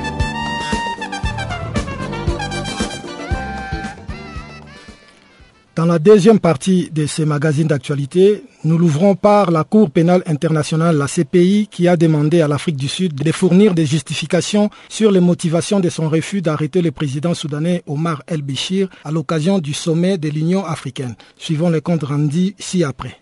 Dans 5.73 5.85
la 5.85 5.99
deuxième 5.99 6.41
partie 6.41 6.89
de 6.91 7.05
ce 7.05 7.21
magazine 7.23 7.67
d'actualité, 7.67 8.43
nous 8.65 8.77
l'ouvrons 8.77 9.15
par 9.15 9.51
la 9.51 9.63
Cour 9.63 9.89
pénale 9.89 10.21
internationale, 10.25 10.97
la 10.97 11.07
CPI, 11.07 11.69
qui 11.71 11.87
a 11.87 11.95
demandé 11.95 12.41
à 12.41 12.49
l'Afrique 12.49 12.75
du 12.75 12.89
Sud 12.89 13.13
de 13.13 13.31
fournir 13.31 13.73
des 13.73 13.85
justifications 13.85 14.69
sur 14.89 15.11
les 15.11 15.21
motivations 15.21 15.79
de 15.79 15.87
son 15.87 16.09
refus 16.09 16.41
d'arrêter 16.41 16.81
le 16.81 16.91
président 16.91 17.33
soudanais 17.33 17.83
Omar 17.87 18.21
El-Béchir 18.27 18.89
à 19.05 19.11
l'occasion 19.11 19.59
du 19.59 19.73
sommet 19.73 20.17
de 20.17 20.27
l'Union 20.27 20.65
africaine. 20.65 21.15
Suivons 21.37 21.69
le 21.69 21.79
compte 21.79 22.03
rendu 22.03 22.53
ci-après. 22.59 23.20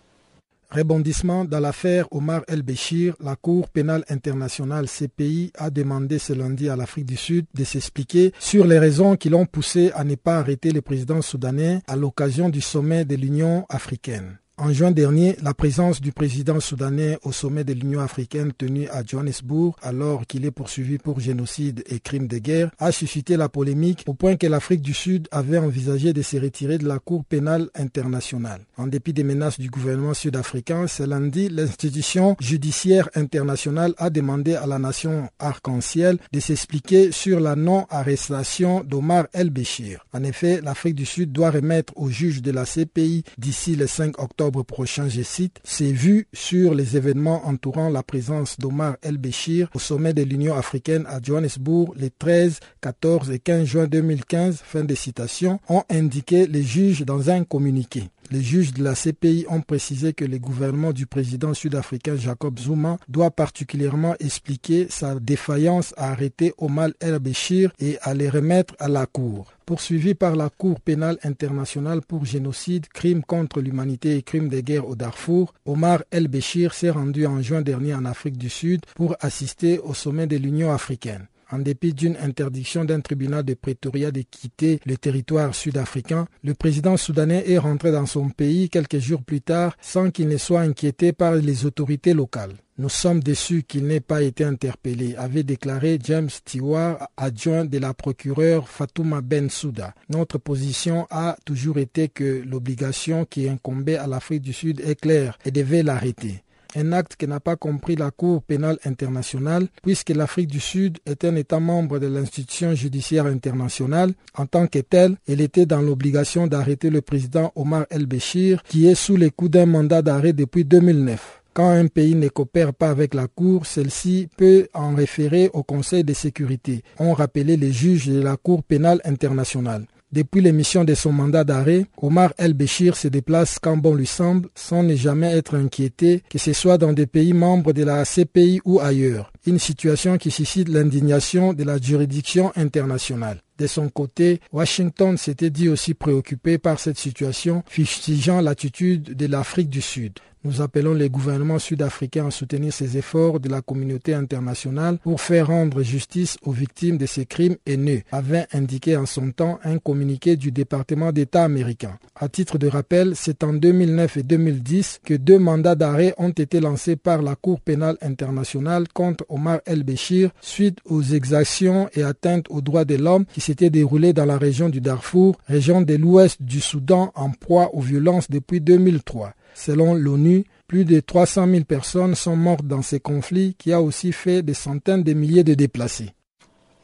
Rebondissement 0.71 1.45
dans 1.45 1.59
l'affaire 1.59 2.05
Omar 2.11 2.43
El-Béchir, 2.47 3.15
la 3.19 3.35
Cour 3.35 3.69
pénale 3.69 4.03
internationale 4.07 4.85
CPI 4.87 5.51
a 5.57 5.71
demandé 5.71 6.19
ce 6.19 6.31
lundi 6.33 6.69
à 6.69 6.75
l'Afrique 6.75 7.07
du 7.07 7.17
Sud 7.17 7.45
de 7.55 7.63
s'expliquer 7.63 8.33
sur 8.37 8.65
les 8.67 8.77
raisons 8.77 9.15
qui 9.15 9.29
l'ont 9.29 9.47
poussé 9.47 9.91
à 9.95 10.03
ne 10.03 10.13
pas 10.13 10.37
arrêter 10.37 10.71
le 10.71 10.81
président 10.81 11.23
soudanais 11.23 11.81
à 11.87 11.95
l'occasion 11.95 12.49
du 12.49 12.61
sommet 12.61 13.03
de 13.03 13.15
l'Union 13.15 13.65
africaine. 13.69 14.37
En 14.61 14.73
juin 14.73 14.91
dernier, 14.91 15.37
la 15.41 15.53
présence 15.53 16.01
du 16.01 16.11
président 16.11 16.59
soudanais 16.59 17.17
au 17.23 17.31
sommet 17.31 17.63
de 17.63 17.71
l'Union 17.71 18.01
africaine 18.01 18.51
tenu 18.51 18.89
à 18.89 19.05
Johannesburg, 19.05 19.77
alors 19.81 20.27
qu'il 20.27 20.43
est 20.43 20.51
poursuivi 20.51 20.97
pour 20.97 21.21
génocide 21.21 21.81
et 21.87 22.01
crimes 22.01 22.27
de 22.27 22.39
guerre, 22.39 22.69
a 22.77 22.91
suscité 22.91 23.37
la 23.37 23.47
polémique 23.47 24.03
au 24.05 24.13
point 24.13 24.35
que 24.35 24.47
l'Afrique 24.47 24.81
du 24.81 24.93
Sud 24.93 25.29
avait 25.31 25.59
envisagé 25.59 26.11
de 26.11 26.21
se 26.21 26.35
retirer 26.35 26.77
de 26.77 26.85
la 26.85 26.99
Cour 26.99 27.23
pénale 27.23 27.69
internationale. 27.73 28.59
En 28.75 28.87
dépit 28.87 29.13
des 29.13 29.23
menaces 29.23 29.61
du 29.61 29.69
gouvernement 29.69 30.13
sud-africain, 30.13 30.87
ce 30.87 31.03
lundi, 31.03 31.47
l'institution 31.47 32.35
judiciaire 32.41 33.09
internationale 33.15 33.93
a 33.97 34.09
demandé 34.09 34.55
à 34.55 34.67
la 34.67 34.77
nation 34.77 35.29
arc-en-ciel 35.39 36.17
de 36.33 36.39
s'expliquer 36.41 37.13
sur 37.13 37.39
la 37.39 37.55
non-arrestation 37.55 38.83
d'Omar 38.83 39.27
El-Béchir. 39.31 40.05
En 40.11 40.25
effet, 40.25 40.59
l'Afrique 40.61 40.95
du 40.95 41.05
Sud 41.05 41.31
doit 41.31 41.51
remettre 41.51 41.93
au 41.95 42.09
juge 42.09 42.41
de 42.41 42.51
la 42.51 42.65
CPI 42.65 43.23
d'ici 43.37 43.77
le 43.77 43.87
5 43.87 44.21
octobre 44.21 44.48
prochain, 44.51 45.07
je 45.07 45.21
cite, 45.21 45.59
c'est 45.63 45.91
vu 45.91 46.27
sur 46.33 46.73
les 46.73 46.97
événements 46.97 47.47
entourant 47.47 47.89
la 47.89 48.03
présence 48.03 48.59
d'Omar 48.59 48.97
El-Béchir 49.01 49.69
au 49.73 49.79
sommet 49.79 50.13
de 50.13 50.23
l'Union 50.23 50.55
africaine 50.55 51.05
à 51.07 51.21
Johannesburg 51.21 51.93
les 51.95 52.09
13, 52.09 52.59
14 52.81 53.31
et 53.31 53.39
15 53.39 53.65
juin 53.65 53.87
2015, 53.87 54.61
fin 54.63 54.83
de 54.83 54.95
citation, 54.95 55.59
ont 55.69 55.83
indiqué 55.89 56.47
les 56.47 56.63
juges 56.63 57.05
dans 57.05 57.29
un 57.29 57.43
communiqué. 57.43 58.09
Les 58.31 58.43
juges 58.43 58.73
de 58.73 58.83
la 58.83 58.93
CPI 58.93 59.47
ont 59.49 59.61
précisé 59.61 60.13
que 60.13 60.23
le 60.23 60.37
gouvernement 60.37 60.93
du 60.93 61.07
président 61.07 61.55
sud-africain 61.55 62.15
Jacob 62.15 62.59
Zuma 62.59 62.99
doit 63.07 63.31
particulièrement 63.31 64.13
expliquer 64.19 64.85
sa 64.87 65.19
défaillance 65.19 65.95
à 65.97 66.11
arrêter 66.11 66.53
Omar 66.59 66.89
el-Béchir 66.99 67.71
et 67.79 67.97
à 68.03 68.13
les 68.13 68.29
remettre 68.29 68.75
à 68.77 68.87
la 68.87 69.07
Cour. 69.07 69.51
Poursuivi 69.65 70.13
par 70.13 70.35
la 70.35 70.49
Cour 70.49 70.79
pénale 70.79 71.17
internationale 71.23 72.01
pour 72.01 72.25
génocide, 72.25 72.87
crimes 72.89 73.23
contre 73.23 73.61
l'humanité 73.61 74.17
et 74.17 74.21
crimes 74.21 74.49
de 74.49 74.59
guerre 74.59 74.87
au 74.87 74.95
Darfour, 74.95 75.55
Omar 75.65 76.03
el-Béchir 76.11 76.75
s'est 76.75 76.91
rendu 76.91 77.25
en 77.25 77.41
juin 77.41 77.61
dernier 77.63 77.95
en 77.95 78.05
Afrique 78.05 78.37
du 78.37 78.49
Sud 78.49 78.81
pour 78.93 79.15
assister 79.21 79.79
au 79.79 79.95
sommet 79.95 80.27
de 80.27 80.37
l'Union 80.37 80.71
africaine 80.71 81.25
en 81.51 81.59
dépit 81.59 81.93
d'une 81.93 82.17
interdiction 82.17 82.85
d'un 82.85 83.01
tribunal 83.01 83.43
de 83.43 83.53
Pretoria 83.53 84.11
de 84.11 84.21
quitter 84.21 84.79
le 84.85 84.97
territoire 84.97 85.53
sud-africain, 85.55 86.27
le 86.43 86.53
président 86.53 86.97
soudanais 86.97 87.43
est 87.49 87.57
rentré 87.57 87.91
dans 87.91 88.05
son 88.05 88.29
pays 88.29 88.69
quelques 88.69 88.99
jours 88.99 89.23
plus 89.23 89.41
tard 89.41 89.75
sans 89.81 90.11
qu'il 90.11 90.27
ne 90.27 90.37
soit 90.37 90.61
inquiété 90.61 91.13
par 91.13 91.33
les 91.35 91.65
autorités 91.65 92.13
locales. 92.13 92.53
Nous 92.79 92.87
sommes 92.87 93.19
déçus 93.19 93.63
qu'il 93.63 93.87
n'ait 93.87 93.99
pas 93.99 94.21
été 94.21 94.45
interpellé, 94.45 95.13
avait 95.17 95.43
déclaré 95.43 95.99
James 96.01 96.29
Stewart, 96.29 97.09
adjoint 97.17 97.65
de 97.65 97.77
la 97.77 97.93
procureure 97.93 98.69
Fatouma 98.69 99.19
Ben 99.19 99.49
Souda. 99.49 99.93
Notre 100.07 100.37
position 100.37 101.05
a 101.09 101.35
toujours 101.43 101.77
été 101.77 102.07
que 102.07 102.41
l'obligation 102.47 103.25
qui 103.25 103.49
incombait 103.49 103.97
à 103.97 104.07
l'Afrique 104.07 104.43
du 104.43 104.53
Sud 104.53 104.79
est 104.79 104.95
claire 104.95 105.37
et 105.43 105.51
devait 105.51 105.83
l'arrêter 105.83 106.41
un 106.75 106.91
acte 106.91 107.15
que 107.15 107.25
n'a 107.25 107.39
pas 107.39 107.55
compris 107.55 107.95
la 107.95 108.11
Cour 108.11 108.43
pénale 108.43 108.77
internationale, 108.85 109.67
puisque 109.81 110.09
l'Afrique 110.09 110.49
du 110.49 110.59
Sud 110.59 110.97
est 111.05 111.25
un 111.25 111.35
État 111.35 111.59
membre 111.59 111.99
de 111.99 112.07
l'institution 112.07 112.73
judiciaire 112.75 113.25
internationale. 113.25 114.13
En 114.35 114.45
tant 114.45 114.67
que 114.67 114.79
tel, 114.79 115.17
elle 115.27 115.41
était 115.41 115.65
dans 115.65 115.81
l'obligation 115.81 116.47
d'arrêter 116.47 116.89
le 116.89 117.01
président 117.01 117.51
Omar 117.55 117.85
El-Béchir, 117.89 118.63
qui 118.63 118.87
est 118.87 118.95
sous 118.95 119.17
les 119.17 119.29
coups 119.29 119.51
d'un 119.51 119.65
mandat 119.65 120.01
d'arrêt 120.01 120.33
depuis 120.33 120.65
2009. 120.65 121.41
Quand 121.53 121.69
un 121.69 121.87
pays 121.87 122.15
ne 122.15 122.29
coopère 122.29 122.73
pas 122.73 122.89
avec 122.89 123.13
la 123.13 123.27
Cour, 123.27 123.65
celle-ci 123.65 124.29
peut 124.37 124.67
en 124.73 124.93
référer 124.93 125.49
au 125.53 125.63
Conseil 125.63 126.03
de 126.03 126.13
sécurité, 126.13 126.83
ont 126.99 127.13
rappelé 127.13 127.57
les 127.57 127.73
juges 127.73 128.07
de 128.07 128.21
la 128.21 128.37
Cour 128.37 128.63
pénale 128.63 129.01
internationale. 129.03 129.85
Depuis 130.11 130.41
l'émission 130.41 130.83
de 130.83 130.95
son 130.95 131.11
mandat 131.11 131.43
d'arrêt, 131.43 131.85
Omar 132.01 132.33
El-Béchir 132.39 132.97
se 132.97 133.07
déplace 133.07 133.59
quand 133.59 133.77
bon 133.77 133.93
lui 133.93 134.07
semble, 134.07 134.49
sans 134.55 134.81
ne 134.81 134.95
jamais 134.95 135.37
être 135.37 135.55
inquiété, 135.55 136.23
que 136.31 136.39
ce 136.39 136.51
soit 136.51 136.79
dans 136.79 136.93
des 136.93 137.05
pays 137.05 137.33
membres 137.33 137.73
de 137.73 137.83
la 137.83 138.03
CPI 138.05 138.59
ou 138.65 138.79
ailleurs. 138.79 139.31
Une 139.45 139.59
situation 139.59 140.17
qui 140.17 140.31
suscite 140.31 140.67
l'indignation 140.67 141.53
de 141.53 141.63
la 141.63 141.77
juridiction 141.77 142.51
internationale. 142.55 143.41
De 143.59 143.67
son 143.67 143.89
côté, 143.89 144.39
Washington 144.51 145.15
s'était 145.15 145.51
dit 145.51 145.69
aussi 145.69 145.93
préoccupé 145.93 146.57
par 146.57 146.79
cette 146.79 146.97
situation, 146.97 147.63
fustigeant 147.67 148.41
l'attitude 148.41 149.15
de 149.15 149.25
l'Afrique 149.27 149.69
du 149.69 149.81
Sud. 149.81 150.13
Nous 150.45 150.61
appelons 150.61 150.93
les 150.93 151.09
gouvernements 151.09 151.59
sud-africains 151.59 152.27
à 152.27 152.31
soutenir 152.31 152.71
ces 152.71 152.97
efforts 152.97 153.41
de 153.41 153.49
la 153.49 153.61
communauté 153.61 154.13
internationale 154.13 154.97
pour 154.99 155.19
faire 155.19 155.47
rendre 155.47 155.83
justice 155.83 156.37
aux 156.43 156.53
victimes 156.53 156.97
de 156.97 157.05
ces 157.05 157.25
crimes 157.25 157.57
haineux, 157.65 158.03
avait 158.13 158.47
indiqué 158.53 158.95
en 158.95 159.05
son 159.05 159.31
temps 159.31 159.59
un 159.65 159.79
communiqué 159.79 160.37
du 160.37 160.53
département 160.53 161.11
d'État 161.11 161.43
américain. 161.43 161.99
À 162.15 162.29
titre 162.29 162.57
de 162.57 162.67
rappel, 162.67 163.17
c'est 163.17 163.43
en 163.43 163.51
2009 163.51 164.15
et 164.15 164.23
2010 164.23 165.01
que 165.03 165.13
deux 165.13 165.39
mandats 165.39 165.75
d'arrêt 165.75 166.15
ont 166.17 166.29
été 166.29 166.61
lancés 166.61 166.95
par 166.95 167.21
la 167.21 167.35
Cour 167.35 167.59
pénale 167.59 167.97
internationale 168.01 168.87
contre 168.93 169.25
Omar 169.27 169.59
El-Béchir 169.65 170.29
suite 170.39 170.79
aux 170.85 171.01
exactions 171.01 171.89
et 171.93 172.03
atteintes 172.03 172.45
aux 172.49 172.61
droits 172.61 172.85
de 172.85 172.95
l'homme 172.95 173.25
qui 173.25 173.41
s'étaient 173.41 173.69
déroulées 173.69 174.13
dans 174.13 174.25
la 174.25 174.37
région 174.37 174.69
du 174.69 174.79
Darfour, 174.79 175.37
région 175.47 175.81
de 175.81 175.95
l'ouest 175.95 176.41
du 176.41 176.61
Soudan 176.61 177.11
en 177.15 177.29
proie 177.31 177.75
aux 177.75 177.81
violences 177.81 178.29
depuis 178.29 178.61
2003. 178.61 179.33
Selon 179.61 179.93
l'ONU, 179.93 180.45
plus 180.67 180.85
de 180.85 181.01
300 181.01 181.45
000 181.51 181.63
personnes 181.65 182.15
sont 182.15 182.37
mortes 182.37 182.65
dans 182.65 182.81
ces 182.81 183.01
conflits 183.01 183.55
qui 183.57 183.73
a 183.73 183.81
aussi 183.81 184.13
fait 184.13 184.41
des 184.41 184.53
centaines 184.53 185.03
de 185.03 185.11
milliers 185.11 185.43
de 185.43 185.53
déplacés. 185.53 186.13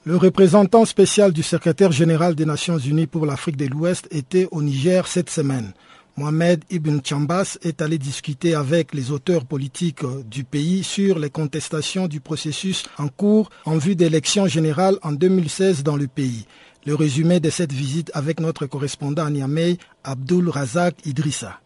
Le 0.03 0.17
représentant 0.17 0.83
spécial 0.83 1.31
du 1.31 1.41
secrétaire 1.41 1.93
général 1.93 2.35
des 2.35 2.43
Nations 2.45 2.77
Unies 2.77 3.07
pour 3.07 3.25
l'Afrique 3.25 3.55
de 3.55 3.67
l'Ouest 3.67 4.09
était 4.11 4.49
au 4.51 4.61
Niger 4.61 5.07
cette 5.07 5.29
semaine. 5.29 5.71
Mohamed 6.17 6.65
Ibn 6.69 6.97
Chambas 7.01 7.57
est 7.61 7.81
allé 7.81 7.97
discuter 7.97 8.55
avec 8.55 8.93
les 8.93 9.09
auteurs 9.09 9.45
politiques 9.45 10.03
du 10.29 10.43
pays 10.43 10.83
sur 10.83 11.17
les 11.17 11.29
contestations 11.29 12.09
du 12.09 12.19
processus 12.19 12.83
en 12.97 13.07
cours 13.07 13.51
en 13.63 13.77
vue 13.77 13.95
d'élections 13.95 14.47
générales 14.47 14.97
en 15.01 15.13
2016 15.13 15.83
dans 15.83 15.95
le 15.95 16.07
pays. 16.07 16.45
Le 16.85 16.93
résumé 16.93 17.39
de 17.39 17.49
cette 17.49 17.71
visite 17.71 18.11
avec 18.13 18.41
notre 18.41 18.65
correspondant 18.65 19.25
à 19.25 19.29
Niamey, 19.29 19.77
Abdul 20.03 20.49
Razak 20.49 21.05
Idrissa. 21.05 21.61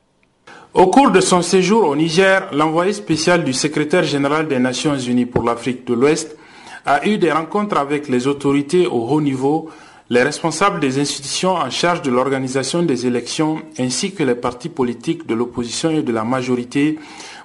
Au 0.76 0.86
cours 0.86 1.10
de 1.10 1.20
son 1.20 1.42
séjour 1.42 1.88
au 1.88 1.96
Niger, 1.96 2.48
l'envoyé 2.54 2.94
spécial 2.94 3.44
du 3.44 3.54
secrétaire 3.54 4.04
général 4.04 4.48
des 4.48 4.60
Nations 4.60 4.96
Unies 4.96 5.26
pour 5.26 5.42
l'Afrique 5.44 5.88
de 5.88 5.96
l'Ouest 5.96 6.38
a 6.86 7.08
eu 7.08 7.18
des 7.18 7.32
rencontres 7.32 7.76
avec 7.76 8.08
les 8.08 8.28
autorités 8.28 8.86
au 8.86 9.08
haut 9.08 9.20
niveau, 9.20 9.72
les 10.12 10.22
responsables 10.22 10.80
des 10.80 11.00
institutions 11.00 11.54
en 11.56 11.72
charge 11.72 12.04
de 12.04 12.12
l'organisation 12.12 12.84
des 12.84 13.08
élections 13.08 13.64
ainsi 13.80 14.14
que 14.14 14.22
les 14.22 14.36
partis 14.36 14.70
politiques 14.70 15.26
de 15.26 15.34
l'opposition 15.34 15.90
et 15.90 16.04
de 16.04 16.12
la 16.12 16.24
majorité 16.24 17.00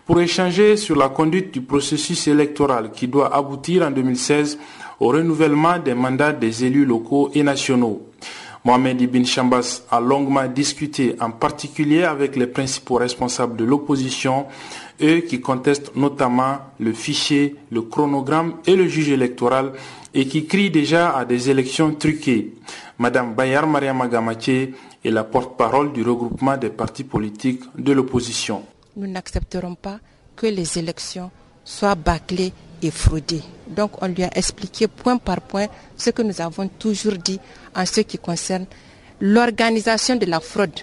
pour 0.05 0.21
échanger 0.21 0.77
sur 0.77 0.95
la 0.95 1.09
conduite 1.09 1.51
du 1.55 1.63
processus 1.63 2.27
électoral 2.29 2.91
qui 2.91 3.09
doit 3.09 3.35
aboutir 3.35 3.85
en 3.87 3.91
2016 3.91 4.59
au 5.01 5.09
renouvellement 5.09 5.79
des 5.79 5.95
mandats 5.95 6.35
des 6.35 6.67
élus 6.67 6.85
locaux 6.85 7.31
et 7.35 7.43
nationaux. 7.43 8.03
Mohamed 8.65 8.99
Ibn 9.03 9.25
Chambas 9.27 9.83
a 9.91 10.01
longuement 10.01 10.47
discuté 10.47 11.17
en 11.21 11.31
particulier 11.31 12.05
avec 12.05 12.35
les 12.35 12.47
principaux 12.47 12.95
responsables 12.95 13.57
de 13.57 13.65
l'opposition, 13.65 14.47
eux 15.03 15.21
qui 15.21 15.43
contestent 15.43 15.95
notamment 15.97 16.59
le 16.81 16.95
fichier, 16.95 17.57
le 17.71 17.83
chronogramme 17.83 18.55
et 18.67 18.75
le 18.75 18.89
juge 18.89 19.11
électoral 19.11 19.73
et 20.15 20.27
qui 20.27 20.47
crient 20.47 20.71
déjà 20.71 21.15
à 21.15 21.27
des 21.27 21.51
élections 21.51 21.93
truquées. 21.95 22.55
Madame 22.99 23.35
Bayar 23.35 23.67
Mariama 23.67 24.09
Gamache 24.09 24.49
est 24.49 25.11
la 25.11 25.25
porte-parole 25.25 25.93
du 25.93 26.03
regroupement 26.03 26.57
des 26.57 26.71
partis 26.71 27.05
politiques 27.05 27.65
de 27.77 27.93
l'opposition. 27.93 28.63
Nous 28.97 29.07
n'accepterons 29.07 29.75
pas 29.75 29.99
que 30.37 30.47
les 30.47 30.79
élections 30.79 31.31
soient 31.65 31.97
bâclées 31.97 32.55
et 32.85 32.91
fraudées. 32.91 33.43
Donc 33.69 34.03
on 34.03 34.07
lui 34.09 34.23
a 34.25 34.31
expliqué 34.37 34.87
point 34.89 35.17
par 35.17 35.41
point 35.41 35.67
ce 35.97 36.11
que 36.11 36.23
nous 36.23 36.41
avons 36.41 36.69
toujours 36.69 37.15
dit 37.15 37.41
en 37.75 37.87
ce 37.87 38.01
qui 38.03 38.19
concerne 38.19 38.67
l'organisation 39.21 40.17
de 40.17 40.27
la 40.27 40.41
fraude 40.41 40.81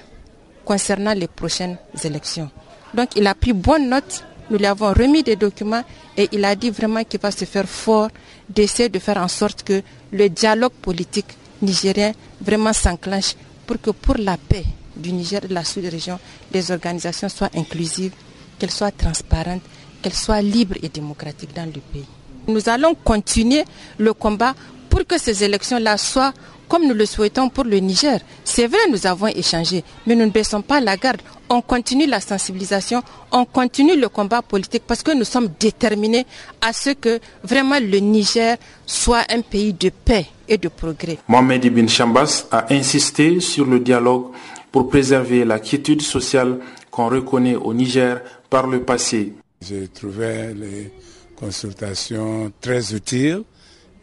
concernant 0.65 1.13
les 1.13 1.27
prochaines 1.27 1.77
élections. 2.03 2.49
Donc 2.93 3.09
il 3.15 3.27
a 3.27 3.35
pris 3.35 3.53
bonne 3.53 3.89
note, 3.89 4.23
nous 4.49 4.57
lui 4.57 4.65
avons 4.65 4.89
remis 4.93 5.23
des 5.23 5.35
documents 5.35 5.83
et 6.17 6.27
il 6.31 6.43
a 6.45 6.55
dit 6.55 6.69
vraiment 6.71 7.03
qu'il 7.03 7.19
va 7.19 7.31
se 7.31 7.45
faire 7.45 7.67
fort 7.67 8.09
d'essayer 8.49 8.89
de 8.89 8.99
faire 8.99 9.17
en 9.17 9.27
sorte 9.27 9.63
que 9.63 9.81
le 10.11 10.29
dialogue 10.29 10.73
politique 10.81 11.37
nigérien 11.61 12.11
vraiment 12.41 12.73
s'enclenche 12.73 13.35
pour 13.65 13.79
que 13.79 13.91
pour 13.91 14.15
la 14.17 14.37
paix 14.37 14.65
du 14.95 15.13
Niger 15.13 15.41
et 15.43 15.47
de 15.47 15.53
la 15.53 15.63
sous-région, 15.63 16.19
les 16.51 16.71
organisations 16.71 17.29
soient 17.29 17.49
inclusives, 17.55 18.11
qu'elles 18.59 18.71
soient 18.71 18.91
transparentes, 18.91 19.61
qu'elles 20.01 20.13
soient 20.13 20.41
libres 20.41 20.75
et 20.81 20.89
démocratiques 20.89 21.53
dans 21.55 21.65
le 21.65 21.79
pays. 21.93 22.05
Nous 22.47 22.67
allons 22.69 22.95
continuer 22.95 23.63
le 23.97 24.13
combat 24.13 24.55
pour 24.89 25.05
que 25.05 25.17
ces 25.19 25.43
élections-là 25.43 25.97
soient 25.97 26.33
comme 26.71 26.87
nous 26.87 26.93
le 26.93 27.05
souhaitons 27.05 27.49
pour 27.49 27.65
le 27.65 27.77
Niger. 27.79 28.21
C'est 28.45 28.65
vrai, 28.67 28.79
nous 28.89 29.05
avons 29.05 29.27
échangé, 29.27 29.83
mais 30.07 30.15
nous 30.15 30.23
ne 30.25 30.29
baissons 30.31 30.61
pas 30.61 30.79
la 30.79 30.95
garde. 30.95 31.21
On 31.49 31.61
continue 31.61 32.05
la 32.07 32.21
sensibilisation, 32.21 33.03
on 33.33 33.43
continue 33.43 33.97
le 33.99 34.07
combat 34.07 34.41
politique 34.41 34.83
parce 34.87 35.03
que 35.03 35.11
nous 35.13 35.25
sommes 35.25 35.49
déterminés 35.59 36.25
à 36.61 36.71
ce 36.71 36.91
que 36.91 37.19
vraiment 37.43 37.75
le 37.77 37.97
Niger 37.97 38.55
soit 38.85 39.23
un 39.29 39.41
pays 39.41 39.73
de 39.73 39.89
paix 39.89 40.27
et 40.47 40.57
de 40.57 40.69
progrès. 40.69 41.17
Mohamed 41.27 41.65
Ibn 41.65 41.87
Chambas 41.89 42.45
a 42.51 42.73
insisté 42.73 43.41
sur 43.41 43.65
le 43.65 43.81
dialogue 43.81 44.27
pour 44.71 44.87
préserver 44.87 45.43
la 45.43 45.59
quiétude 45.59 46.01
sociale 46.01 46.57
qu'on 46.89 47.09
reconnaît 47.09 47.55
au 47.57 47.73
Niger 47.73 48.21
par 48.49 48.67
le 48.67 48.81
passé. 48.83 49.33
J'ai 49.61 49.87
trouvé 49.87 50.53
les 50.53 50.91
consultations 51.35 52.51
très 52.61 52.93
utiles 52.93 53.43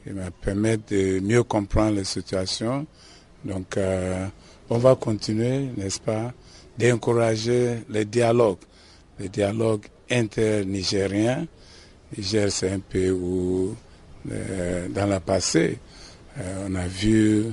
il 0.08 0.14
me 0.14 0.30
permet 0.30 0.78
de 0.78 1.20
mieux 1.20 1.42
comprendre 1.42 1.96
les 1.96 2.04
situations. 2.04 2.86
Donc, 3.44 3.76
euh, 3.76 4.26
on 4.70 4.78
va 4.78 4.94
continuer, 4.94 5.68
n'est-ce 5.76 6.00
pas, 6.00 6.32
d'encourager 6.78 7.80
les 7.90 8.06
dialogues, 8.06 8.64
les 9.18 9.28
dialogues 9.28 9.86
inter-nigériens. 10.10 11.46
Niger, 12.16 12.50
c'est 12.50 12.70
un 12.70 12.78
pays 12.78 13.10
où, 13.10 13.76
euh, 14.32 14.88
dans 14.88 15.06
le 15.06 15.20
passé, 15.20 15.78
euh, 16.38 16.66
on 16.68 16.74
a 16.74 16.86
vu 16.86 17.44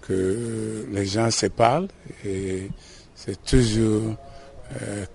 que 0.00 0.86
les 0.90 1.04
gens 1.04 1.30
se 1.30 1.46
parlent 1.46 1.88
et 2.24 2.70
c'est 3.14 3.44
toujours 3.44 4.16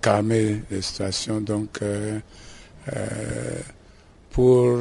calmer 0.00 0.62
les 0.70 0.82
situations. 0.82 1.40
Donc, 1.40 1.80
pour 4.30 4.78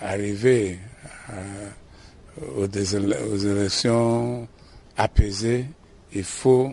arriver 0.00 0.78
aux, 2.56 2.66
élections 2.66 4.48
apaisées, 4.96 5.66
il 6.14 6.24
faut 6.24 6.72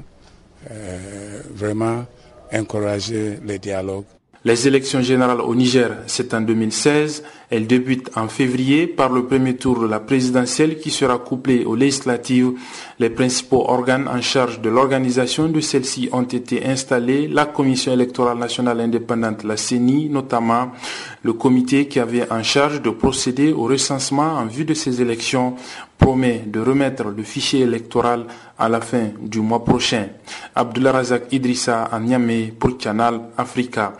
euh, 0.69 1.41
vraiment 1.53 2.05
encourager 2.53 3.39
les 3.45 3.59
dialogues. 3.59 4.05
Les 4.43 4.67
élections 4.67 5.01
générales 5.03 5.39
au 5.41 5.53
Niger, 5.53 5.97
c'est 6.07 6.33
en 6.33 6.41
2016. 6.41 7.23
Elles 7.51 7.67
débutent 7.67 8.09
en 8.17 8.27
février 8.27 8.87
par 8.87 9.11
le 9.11 9.27
premier 9.27 9.55
tour 9.55 9.79
de 9.79 9.85
la 9.85 9.99
présidentielle 9.99 10.79
qui 10.79 10.89
sera 10.89 11.19
couplé 11.19 11.63
aux 11.63 11.75
législatives. 11.75 12.53
Les 13.01 13.09
principaux 13.09 13.65
organes 13.67 14.07
en 14.07 14.21
charge 14.21 14.61
de 14.61 14.69
l'organisation 14.69 15.49
de 15.49 15.59
celles-ci 15.59 16.09
ont 16.11 16.21
été 16.21 16.63
installés. 16.67 17.27
La 17.27 17.47
Commission 17.47 17.91
électorale 17.91 18.37
nationale 18.37 18.79
indépendante, 18.79 19.43
la 19.43 19.57
CENI 19.57 20.07
notamment, 20.07 20.71
le 21.23 21.33
comité 21.33 21.87
qui 21.87 21.99
avait 21.99 22.31
en 22.31 22.43
charge 22.43 22.79
de 22.83 22.91
procéder 22.91 23.53
au 23.53 23.63
recensement 23.63 24.33
en 24.37 24.45
vue 24.45 24.65
de 24.65 24.75
ces 24.75 25.01
élections 25.01 25.55
promet 25.97 26.43
de 26.45 26.59
remettre 26.59 27.05
le 27.05 27.23
fichier 27.23 27.61
électoral 27.61 28.25
à 28.59 28.69
la 28.69 28.81
fin 28.81 29.07
du 29.19 29.39
mois 29.39 29.65
prochain. 29.65 30.09
Abdullah 30.53 30.91
Razak 30.91 31.33
Idrissa 31.33 31.85
à 31.85 31.99
Niamey 31.99 32.53
pour 32.59 32.77
Canal 32.77 33.19
Africa. 33.35 33.93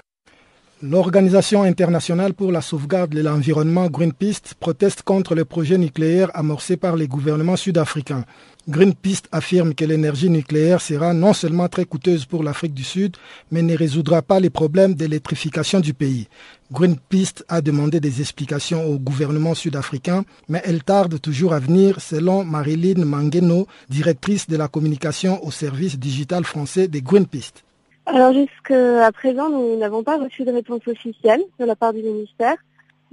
L'Organisation 0.84 1.62
internationale 1.62 2.34
pour 2.34 2.52
la 2.52 2.62
sauvegarde 2.62 3.12
de 3.12 3.22
l'environnement 3.22 3.86
Greenpeace 3.88 4.56
proteste 4.60 5.04
contre 5.04 5.36
le 5.36 5.46
projet 5.46 5.78
nucléaire 5.78 6.32
amorcé 6.34 6.76
par 6.76 6.96
les 6.96 7.08
gouvernements 7.08 7.56
sud-africains. 7.56 8.26
Greenpeace 8.70 9.24
affirme 9.32 9.74
que 9.74 9.84
l'énergie 9.86 10.30
nucléaire 10.30 10.82
sera 10.82 11.14
non 11.14 11.34
seulement 11.34 11.68
très 11.68 11.86
coûteuse 11.86 12.26
pour 12.26 12.44
l'Afrique 12.44 12.76
du 12.76 12.84
Sud, 12.84 13.18
mais 13.50 13.64
ne 13.64 13.76
résoudra 13.76 14.22
pas 14.22 14.40
les 14.40 14.52
problèmes 14.52 14.94
d'électrification 14.94 15.80
du 15.80 15.96
pays. 15.96 16.28
Greenpeace 16.72 17.44
a 17.50 17.62
demandé 17.62 18.00
des 18.00 18.22
explications 18.22 18.86
au 18.86 19.00
gouvernement 19.00 19.56
sud-africain, 19.56 20.26
mais 20.48 20.62
elle 20.64 20.84
tarde 20.84 21.20
toujours 21.20 21.54
à 21.54 21.60
venir, 21.60 22.00
selon 22.00 22.44
Marilyn 22.44 23.04
Mangeno, 23.04 23.66
directrice 23.90 24.48
de 24.48 24.58
la 24.58 24.68
communication 24.68 25.44
au 25.44 25.50
service 25.50 25.98
digital 25.98 26.44
français 26.44 26.88
de 26.88 27.00
Greenpeace. 27.00 27.64
Alors 28.06 28.32
jusqu'à 28.32 29.12
présent, 29.12 29.50
nous 29.50 29.76
n'avons 29.78 30.04
pas 30.04 30.18
reçu 30.18 30.44
de 30.44 30.52
réponse 30.52 30.88
officielle 30.88 31.42
de 31.60 31.66
la 31.66 31.76
part 31.76 31.94
du 31.94 32.04
ministère. 32.04 32.58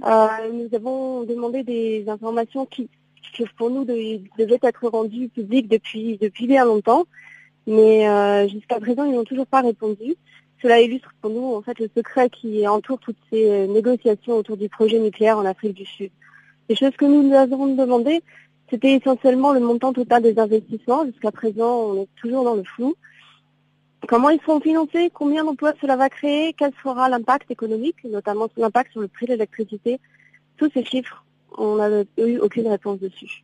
Euh, 0.05 0.27
nous 0.53 0.75
avons 0.75 1.23
demandé 1.23 1.63
des 1.63 2.05
informations 2.07 2.65
qui, 2.65 2.87
pour 3.57 3.69
nous 3.69 3.85
devaient 3.85 4.59
être 4.61 4.87
rendues 4.87 5.29
publiques 5.29 5.67
depuis, 5.67 6.17
depuis 6.17 6.47
bien 6.47 6.65
longtemps, 6.65 7.05
mais 7.67 8.07
euh, 8.07 8.47
jusqu'à 8.47 8.79
présent, 8.79 9.05
ils 9.05 9.13
n'ont 9.13 9.23
toujours 9.23 9.47
pas 9.47 9.61
répondu. 9.61 10.15
Cela 10.61 10.81
illustre 10.81 11.13
pour 11.21 11.31
nous 11.31 11.53
en 11.55 11.61
fait 11.61 11.79
le 11.79 11.89
secret 11.95 12.29
qui 12.29 12.67
entoure 12.67 12.99
toutes 12.99 13.17
ces 13.31 13.67
négociations 13.67 14.35
autour 14.35 14.57
du 14.57 14.67
projet 14.67 14.99
nucléaire 14.99 15.37
en 15.37 15.45
Afrique 15.45 15.73
du 15.73 15.85
Sud. 15.85 16.11
Les 16.67 16.75
choses 16.75 16.95
que 16.97 17.05
nous 17.05 17.23
nous 17.23 17.33
avons 17.33 17.73
demandé, 17.73 18.21
C'était 18.69 18.93
essentiellement 18.93 19.51
le 19.51 19.59
montant 19.59 19.93
total 19.93 20.21
des 20.21 20.37
investissements. 20.37 21.05
Jusqu'à 21.05 21.31
présent, 21.31 21.85
on 21.89 22.03
est 22.03 22.07
toujours 22.21 22.43
dans 22.43 22.53
le 22.53 22.63
flou. 22.63 22.95
Comment 24.07 24.29
ils 24.29 24.39
seront 24.41 24.59
financés? 24.59 25.09
Combien 25.13 25.43
d'emplois 25.43 25.73
cela 25.81 25.95
va 25.95 26.09
créer? 26.09 26.53
Quel 26.53 26.71
sera 26.83 27.09
l'impact 27.09 27.49
économique, 27.49 28.03
notamment 28.03 28.47
l'impact 28.57 28.91
sur 28.91 29.01
le 29.01 29.07
prix 29.07 29.25
de 29.25 29.31
l'électricité? 29.31 29.99
Tous 30.57 30.69
ces 30.73 30.85
chiffres, 30.85 31.25
on 31.57 31.75
n'a 31.75 32.03
eu 32.17 32.39
aucune 32.39 32.67
réponse 32.67 32.99
dessus. 32.99 33.43